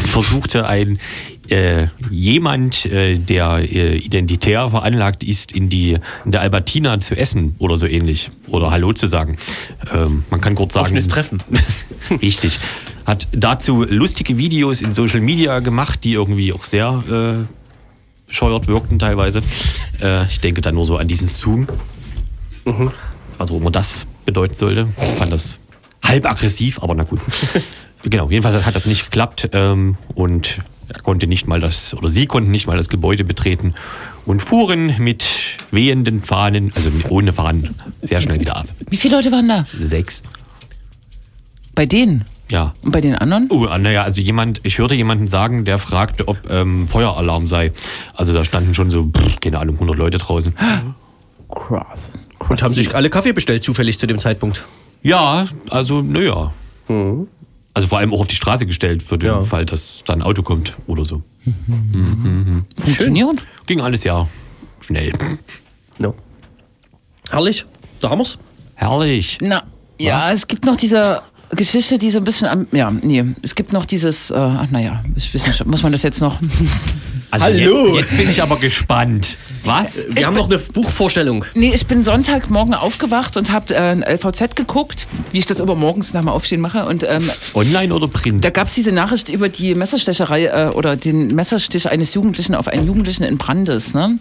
versuchte 0.05 0.67
ein 0.67 0.99
äh, 1.49 1.87
jemand, 2.09 2.85
äh, 2.85 3.17
der 3.17 3.57
äh, 3.59 3.97
identitär 3.97 4.69
veranlagt 4.69 5.23
ist, 5.23 5.51
in 5.51 5.69
die 5.69 5.97
in 6.23 6.31
der 6.31 6.41
Albertina 6.41 6.99
zu 6.99 7.15
essen 7.15 7.55
oder 7.59 7.77
so 7.77 7.85
ähnlich 7.85 8.31
oder 8.47 8.71
Hallo 8.71 8.93
zu 8.93 9.07
sagen. 9.07 9.37
Ähm, 9.93 10.25
man 10.29 10.41
kann 10.41 10.55
kurz 10.55 10.73
sagen. 10.73 10.85
Offenes 10.85 11.07
Treffen. 11.07 11.43
Richtig. 12.21 12.59
Hat 13.05 13.27
dazu 13.31 13.83
lustige 13.83 14.37
Videos 14.37 14.81
in 14.81 14.93
Social 14.93 15.21
Media 15.21 15.59
gemacht, 15.59 16.03
die 16.03 16.13
irgendwie 16.13 16.53
auch 16.53 16.63
sehr 16.63 17.47
äh, 17.47 18.27
bescheuert 18.27 18.67
wirkten 18.67 18.99
teilweise. 18.99 19.41
Äh, 20.01 20.25
ich 20.25 20.39
denke 20.39 20.61
da 20.61 20.71
nur 20.71 20.85
so 20.85 20.97
an 20.97 21.07
diesen 21.07 21.27
Zoom. 21.27 21.67
Was 23.37 23.51
auch 23.51 23.57
immer 23.57 23.71
das 23.71 24.07
bedeuten 24.25 24.55
sollte. 24.55 24.87
Ich 24.97 25.19
fand 25.19 25.31
das 25.31 25.59
halb 26.03 26.25
aggressiv, 26.25 26.81
aber 26.81 26.95
na 26.95 27.03
gut. 27.03 27.19
genau, 28.03 28.29
jedenfalls 28.29 28.65
hat 28.65 28.75
das 28.75 28.85
nicht 28.85 29.05
geklappt 29.05 29.49
ähm, 29.53 29.97
und 30.15 30.59
er 30.87 31.01
konnte 31.01 31.27
nicht 31.27 31.47
mal 31.47 31.59
das, 31.59 31.93
oder 31.93 32.09
sie 32.09 32.25
konnten 32.27 32.51
nicht 32.51 32.67
mal 32.67 32.77
das 32.77 32.89
Gebäude 32.89 33.23
betreten 33.23 33.73
und 34.25 34.41
fuhren 34.41 34.95
mit 34.99 35.25
wehenden 35.71 36.23
Fahnen, 36.23 36.71
also 36.75 36.89
ohne 37.09 37.33
Fahnen, 37.33 37.75
sehr 38.01 38.21
schnell 38.21 38.39
wieder 38.39 38.57
ab. 38.57 38.67
Wie 38.89 38.97
viele 38.97 39.15
Leute 39.17 39.31
waren 39.31 39.47
da? 39.47 39.65
Sechs. 39.71 40.21
Bei 41.73 41.85
denen? 41.85 42.25
Ja. 42.47 42.75
Und 42.81 42.91
bei 42.91 43.01
den 43.01 43.15
anderen? 43.15 43.47
Oh, 43.49 43.65
naja, 43.65 44.03
also 44.03 44.21
jemand, 44.21 44.61
ich 44.63 44.77
hörte 44.77 44.95
jemanden 44.95 45.27
sagen, 45.27 45.65
der 45.65 45.79
fragte, 45.79 46.27
ob 46.27 46.49
ähm, 46.49 46.87
Feueralarm 46.87 47.47
sei. 47.47 47.71
Also 48.13 48.33
da 48.33 48.45
standen 48.45 48.73
schon 48.73 48.89
so, 48.89 49.05
pff, 49.05 49.39
keine 49.39 49.59
Ahnung, 49.59 49.75
100 49.75 49.97
Leute 49.97 50.17
draußen. 50.19 50.53
Krass. 51.53 52.13
Und 52.47 52.61
haben 52.61 52.73
sich 52.73 52.93
alle 52.93 53.09
Kaffee 53.09 53.33
bestellt, 53.33 53.63
zufällig 53.63 53.97
zu 53.97 54.07
dem 54.07 54.19
Zeitpunkt. 54.19 54.65
Ja, 55.01 55.47
also, 55.69 56.01
naja. 56.01 56.53
Also 57.75 57.87
vor 57.89 57.99
allem 57.99 58.11
auch 58.13 58.21
auf 58.21 58.27
die 58.27 58.35
Straße 58.35 58.65
gestellt, 58.65 59.03
für 59.03 59.17
den 59.17 59.27
Ja. 59.27 59.43
Fall, 59.43 59.65
dass 59.65 60.01
da 60.05 60.13
ein 60.13 60.21
Auto 60.23 60.41
kommt 60.41 60.75
oder 60.87 61.05
so. 61.05 61.21
Funktioniert? 62.77 63.45
Ging 63.67 63.81
alles 63.81 64.03
ja 64.03 64.27
schnell. 64.81 65.11
No. 65.99 66.15
Herrlich. 67.29 67.65
Da 67.99 68.09
haben 68.09 68.19
wir's. 68.19 68.37
Herrlich. 68.75 69.37
Na, 69.41 69.63
ja, 69.99 70.31
es 70.31 70.47
gibt 70.47 70.65
noch 70.65 70.75
diese 70.75 71.21
Geschichte, 71.51 71.97
die 71.97 72.11
so 72.11 72.19
ein 72.19 72.23
bisschen 72.23 72.47
am. 72.47 72.67
Ja, 72.71 72.91
nee, 72.91 73.23
es 73.41 73.55
gibt 73.55 73.71
noch 73.73 73.85
dieses. 73.85 74.31
Äh, 74.31 74.35
ach, 74.35 74.69
naja, 74.71 75.03
ich 75.15 75.33
weiß 75.33 75.45
nicht, 75.47 75.65
muss 75.65 75.83
man 75.83 75.91
das 75.91 76.01
jetzt 76.03 76.21
noch. 76.21 76.39
Also 77.41 77.47
Hallo. 77.47 77.87
Jetzt, 77.87 78.11
jetzt 78.11 78.17
bin 78.17 78.29
ich 78.29 78.41
aber 78.41 78.57
gespannt. 78.57 79.37
Was? 79.65 80.05
Wir 80.09 80.25
haben 80.25 80.35
noch 80.35 80.49
eine 80.49 80.57
Buchvorstellung. 80.57 81.43
Nee, 81.53 81.73
ich 81.73 81.85
bin 81.85 82.03
Sonntagmorgen 82.03 82.73
aufgewacht 82.73 83.35
und 83.35 83.51
habe 83.51 83.73
äh, 83.73 83.77
ein 83.77 84.03
LVZ 84.03 84.55
geguckt, 84.55 85.05
wie 85.31 85.39
ich 85.39 85.45
das 85.45 85.59
immer 85.59 85.75
morgens 85.75 86.13
nach 86.13 86.21
dem 86.21 86.29
Aufstehen 86.29 86.61
mache. 86.61 86.85
Und 86.85 87.03
ähm, 87.03 87.29
Online 87.53 87.93
oder 87.93 88.07
Print? 88.07 88.45
da 88.45 88.51
gab 88.51 88.67
es 88.67 88.75
diese 88.75 88.93
Nachricht 88.93 89.27
über 89.27 89.49
die 89.49 89.75
Messerstecherei 89.75 90.45
äh, 90.45 90.71
oder 90.73 90.95
den 90.95 91.27
Messerstich 91.27 91.89
eines 91.89 92.13
Jugendlichen 92.13 92.55
auf 92.55 92.69
einen 92.69 92.87
Jugendlichen 92.87 93.23
in 93.23 93.37
Brandes. 93.37 93.93
Ne? 93.93 94.17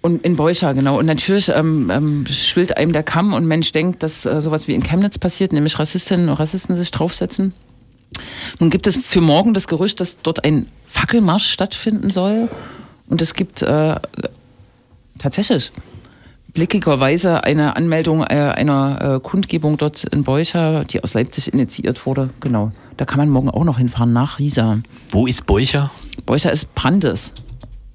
Und 0.00 0.24
in 0.24 0.36
Beuscha, 0.36 0.74
genau. 0.74 1.00
Und 1.00 1.06
natürlich 1.06 1.48
ähm, 1.48 1.90
ähm, 1.92 2.26
schwillt 2.30 2.76
einem 2.76 2.92
der 2.92 3.02
Kamm 3.02 3.34
und 3.34 3.46
Mensch 3.46 3.72
denkt, 3.72 4.04
dass 4.04 4.26
äh, 4.26 4.40
sowas 4.40 4.68
wie 4.68 4.74
in 4.74 4.84
Chemnitz 4.84 5.18
passiert, 5.18 5.52
nämlich 5.52 5.76
Rassistinnen 5.76 6.28
und 6.28 6.34
Rassisten 6.34 6.76
sich 6.76 6.92
draufsetzen. 6.92 7.52
Nun 8.58 8.70
gibt 8.70 8.86
es 8.86 8.96
für 8.96 9.20
morgen 9.20 9.54
das 9.54 9.66
Gerücht, 9.66 10.00
dass 10.00 10.18
dort 10.22 10.44
ein 10.44 10.68
Fackelmarsch 10.88 11.48
stattfinden 11.48 12.10
soll. 12.10 12.48
Und 13.08 13.22
es 13.22 13.34
gibt 13.34 13.62
äh, 13.62 13.96
tatsächlich 15.18 15.72
blickigerweise 16.54 17.44
eine 17.44 17.76
Anmeldung 17.76 18.22
äh, 18.22 18.52
einer 18.54 19.16
äh, 19.16 19.20
Kundgebung 19.20 19.78
dort 19.78 20.04
in 20.04 20.22
Beuscha, 20.22 20.84
die 20.84 21.02
aus 21.02 21.14
Leipzig 21.14 21.52
initiiert 21.52 22.04
wurde. 22.06 22.28
Genau. 22.40 22.72
Da 22.96 23.04
kann 23.04 23.18
man 23.18 23.30
morgen 23.30 23.50
auch 23.50 23.64
noch 23.64 23.78
hinfahren, 23.78 24.12
nach 24.12 24.38
Riesa. 24.38 24.78
Wo 25.10 25.26
ist 25.26 25.46
Beucher? 25.46 25.90
Beuscha 26.26 26.50
ist 26.50 26.74
Brandes. 26.74 27.32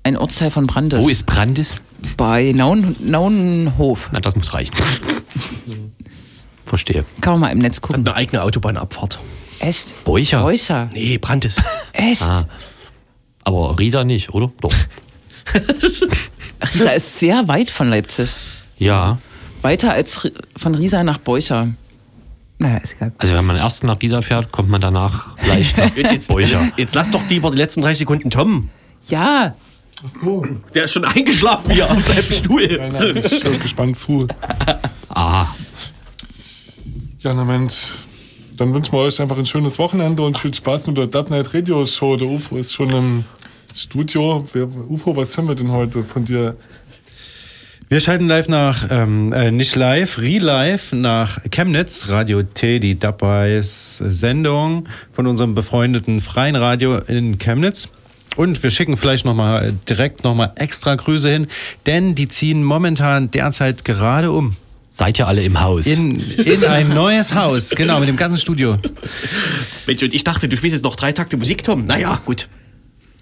Ein 0.04 0.18
Ortsteil 0.18 0.52
von 0.52 0.68
Brandes. 0.68 1.04
Wo 1.04 1.10
ist 1.10 1.26
Brandis? 1.26 1.76
Bei 2.16 2.52
Naun, 2.54 2.96
Naunenhof. 3.00 4.10
Na, 4.12 4.20
das 4.20 4.36
muss 4.36 4.54
reichen. 4.54 4.76
Verstehe. 6.66 7.06
Kann 7.22 7.34
man 7.34 7.40
mal 7.42 7.50
im 7.50 7.60
Netz 7.60 7.82
gucken. 7.82 8.08
Eine 8.08 8.16
eigene 8.16 8.42
Autobahnabfahrt. 8.44 9.20
Echt? 9.60 10.04
Beucher? 10.04 10.44
Beuscha. 10.44 10.90
Nee, 10.94 11.18
Brandes. 11.18 11.62
Echt? 11.94 12.22
Ah. 12.22 12.48
Aber 13.44 13.78
Riesa 13.80 14.04
nicht, 14.04 14.34
oder? 14.34 14.52
Doch. 14.62 14.74
Riesa 16.74 16.90
ist 16.92 17.20
sehr 17.20 17.48
weit 17.48 17.70
von 17.70 17.90
Leipzig. 17.90 18.36
Ja. 18.78 19.20
Weiter 19.62 19.94
als 19.94 20.30
von 20.56 20.76
Riesa 20.76 21.04
nach 21.04 21.18
Beuscha. 21.18 21.70
Naja, 22.60 22.78
ist 22.78 22.94
egal. 22.94 23.12
Also 23.18 23.34
wenn 23.34 23.46
man 23.46 23.56
erst 23.56 23.84
nach 23.84 24.02
Riesa 24.02 24.22
fährt, 24.22 24.52
kommt 24.52 24.70
man 24.70 24.82
danach 24.82 25.38
leicht 25.46 25.78
nach 25.78 25.96
Jetzt, 25.96 26.12
jetzt, 26.12 26.28
Beucher. 26.28 26.68
jetzt 26.78 26.96
lass 26.96 27.10
doch 27.10 27.28
lieber 27.30 27.52
die 27.52 27.58
letzten 27.58 27.82
30 27.82 28.00
Sekunden 28.00 28.30
Tom. 28.30 28.70
Ja, 29.08 29.56
Ach 30.06 30.12
so. 30.22 30.46
Der 30.76 30.84
ist 30.84 30.94
schon 30.94 31.06
eingeschlafen 31.06 31.72
hier 31.72 31.90
auf 31.90 32.04
seinem 32.04 32.32
Stuhl. 32.32 32.68
Nein, 32.68 32.92
nein, 32.92 33.18
ich 33.18 33.44
höre 33.44 33.58
gespannt 33.58 33.98
zu. 33.98 34.28
Aha. 35.10 35.56
Ja, 37.20 37.34
na 37.34 37.44
Mensch. 37.44 37.88
Dann 38.58 38.74
wünschen 38.74 38.92
wir 38.94 39.02
euch 39.02 39.22
einfach 39.22 39.38
ein 39.38 39.46
schönes 39.46 39.78
Wochenende 39.78 40.24
und 40.24 40.36
viel 40.36 40.52
Spaß 40.52 40.88
mit 40.88 40.98
der 40.98 41.06
Dub 41.06 41.30
Night 41.30 41.54
Radio 41.54 41.86
Show. 41.86 42.18
Der 42.18 42.28
UFO 42.28 42.58
ist 42.58 42.74
schon 42.74 42.90
im 42.90 43.24
Studio. 43.76 44.44
UFO, 44.90 45.16
was 45.16 45.38
hören 45.38 45.48
wir 45.48 45.54
denn 45.54 45.72
heute 45.72 46.04
von 46.04 46.26
dir? 46.26 46.58
Wir 47.88 48.00
schalten 48.00 48.28
live 48.28 48.50
nach, 48.50 48.88
ähm, 48.90 49.32
äh, 49.32 49.52
nicht 49.52 49.76
live, 49.76 50.18
re-live 50.18 50.92
nach 50.92 51.40
Chemnitz, 51.52 52.10
Radio 52.10 52.42
T, 52.42 52.80
die 52.80 52.98
Dabbeis 52.98 53.98
Sendung 53.98 54.90
von 55.12 55.28
unserem 55.28 55.54
befreundeten 55.54 56.20
freien 56.20 56.56
Radio 56.56 56.98
in 56.98 57.38
Chemnitz. 57.38 57.90
Und 58.38 58.62
wir 58.64 58.72
schicken 58.72 58.98
vielleicht 58.98 59.24
nochmal 59.24 59.76
direkt 59.88 60.24
nochmal 60.24 60.54
extra 60.56 60.96
Grüße 60.96 61.30
hin, 61.30 61.48
denn 61.86 62.16
die 62.16 62.28
ziehen 62.28 62.64
momentan 62.64 63.30
derzeit 63.30 63.86
gerade 63.86 64.32
um. 64.32 64.58
Seid 64.90 65.20
ihr 65.20 65.28
alle 65.28 65.44
im 65.44 65.60
Haus? 65.60 65.86
In, 65.86 66.20
in 66.20 66.64
ein 66.64 66.90
neues 66.90 67.34
Haus, 67.34 67.70
genau, 67.72 68.00
mit 68.00 68.08
dem 68.08 68.16
ganzen 68.16 68.40
Studio. 68.40 68.78
Mensch, 69.86 70.02
und 70.02 70.14
ich 70.14 70.24
dachte, 70.24 70.48
du 70.48 70.56
spielst 70.58 70.76
jetzt 70.76 70.84
noch 70.84 70.96
drei 70.96 71.12
Takte 71.12 71.38
Musik, 71.38 71.64
Tom. 71.64 71.86
Naja, 71.86 72.20
gut. 72.26 72.48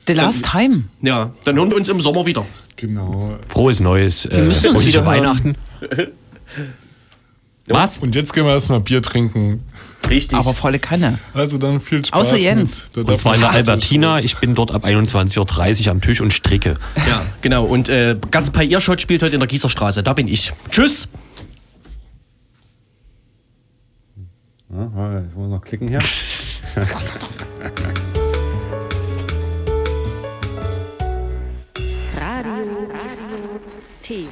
The 0.08 0.14
Last 0.14 0.46
Time. 0.46 0.84
Ja, 1.02 1.32
dann 1.44 1.56
hören 1.56 1.70
wir 1.72 1.78
uns 1.78 1.90
im 1.90 2.00
Sommer 2.00 2.26
wieder. 2.26 2.46
Genau. 2.76 3.38
Frohes 3.48 3.80
Neues. 3.80 4.26
Äh, 4.26 4.42
müssen 4.42 4.70
uns 4.70 4.86
wieder. 4.86 5.04
Weihnachten. 5.06 5.56
Was? 7.68 7.98
Und 7.98 8.14
jetzt 8.14 8.34
gehen 8.34 8.46
wir 8.46 8.54
erstmal 8.54 8.80
Bier 8.80 9.02
trinken. 9.02 9.64
Richtig. 10.08 10.38
Aber 10.38 10.54
volle 10.54 10.78
Kanne. 10.78 11.18
Also 11.34 11.58
dann 11.58 11.80
viel 11.80 12.06
Spaß. 12.06 12.28
Außer 12.28 12.38
Jens. 12.38 12.90
Mit, 12.96 13.10
Und 13.10 13.18
zwar 13.18 13.34
in 13.34 13.42
der 13.42 13.50
Albertina. 13.50 14.20
Ich 14.20 14.38
bin 14.38 14.54
dort 14.54 14.70
ab 14.70 14.86
21.30 14.86 15.86
Uhr 15.86 15.92
am 15.92 16.02
Tisch 16.02 16.22
und 16.22 16.32
stricke. 16.32 16.76
ja, 17.08 17.26
genau. 17.42 17.66
Und 17.66 17.90
äh, 17.90 18.16
ganz 18.30 18.52
paar 18.52 18.64
Earshot 18.64 19.02
spielt 19.02 19.24
heute 19.24 19.34
in 19.34 19.40
der 19.40 19.48
Gießerstraße. 19.48 20.04
Da 20.04 20.14
bin 20.14 20.28
ich. 20.28 20.54
Tschüss. 20.70 21.08
Ja, 24.78 25.22
ich 25.22 25.36
muss 25.36 25.50
noch 25.50 25.62
klicken 25.62 25.88
hier. 25.88 26.00
Radio, 32.18 32.56
Radio 32.92 33.60
T. 34.02 34.28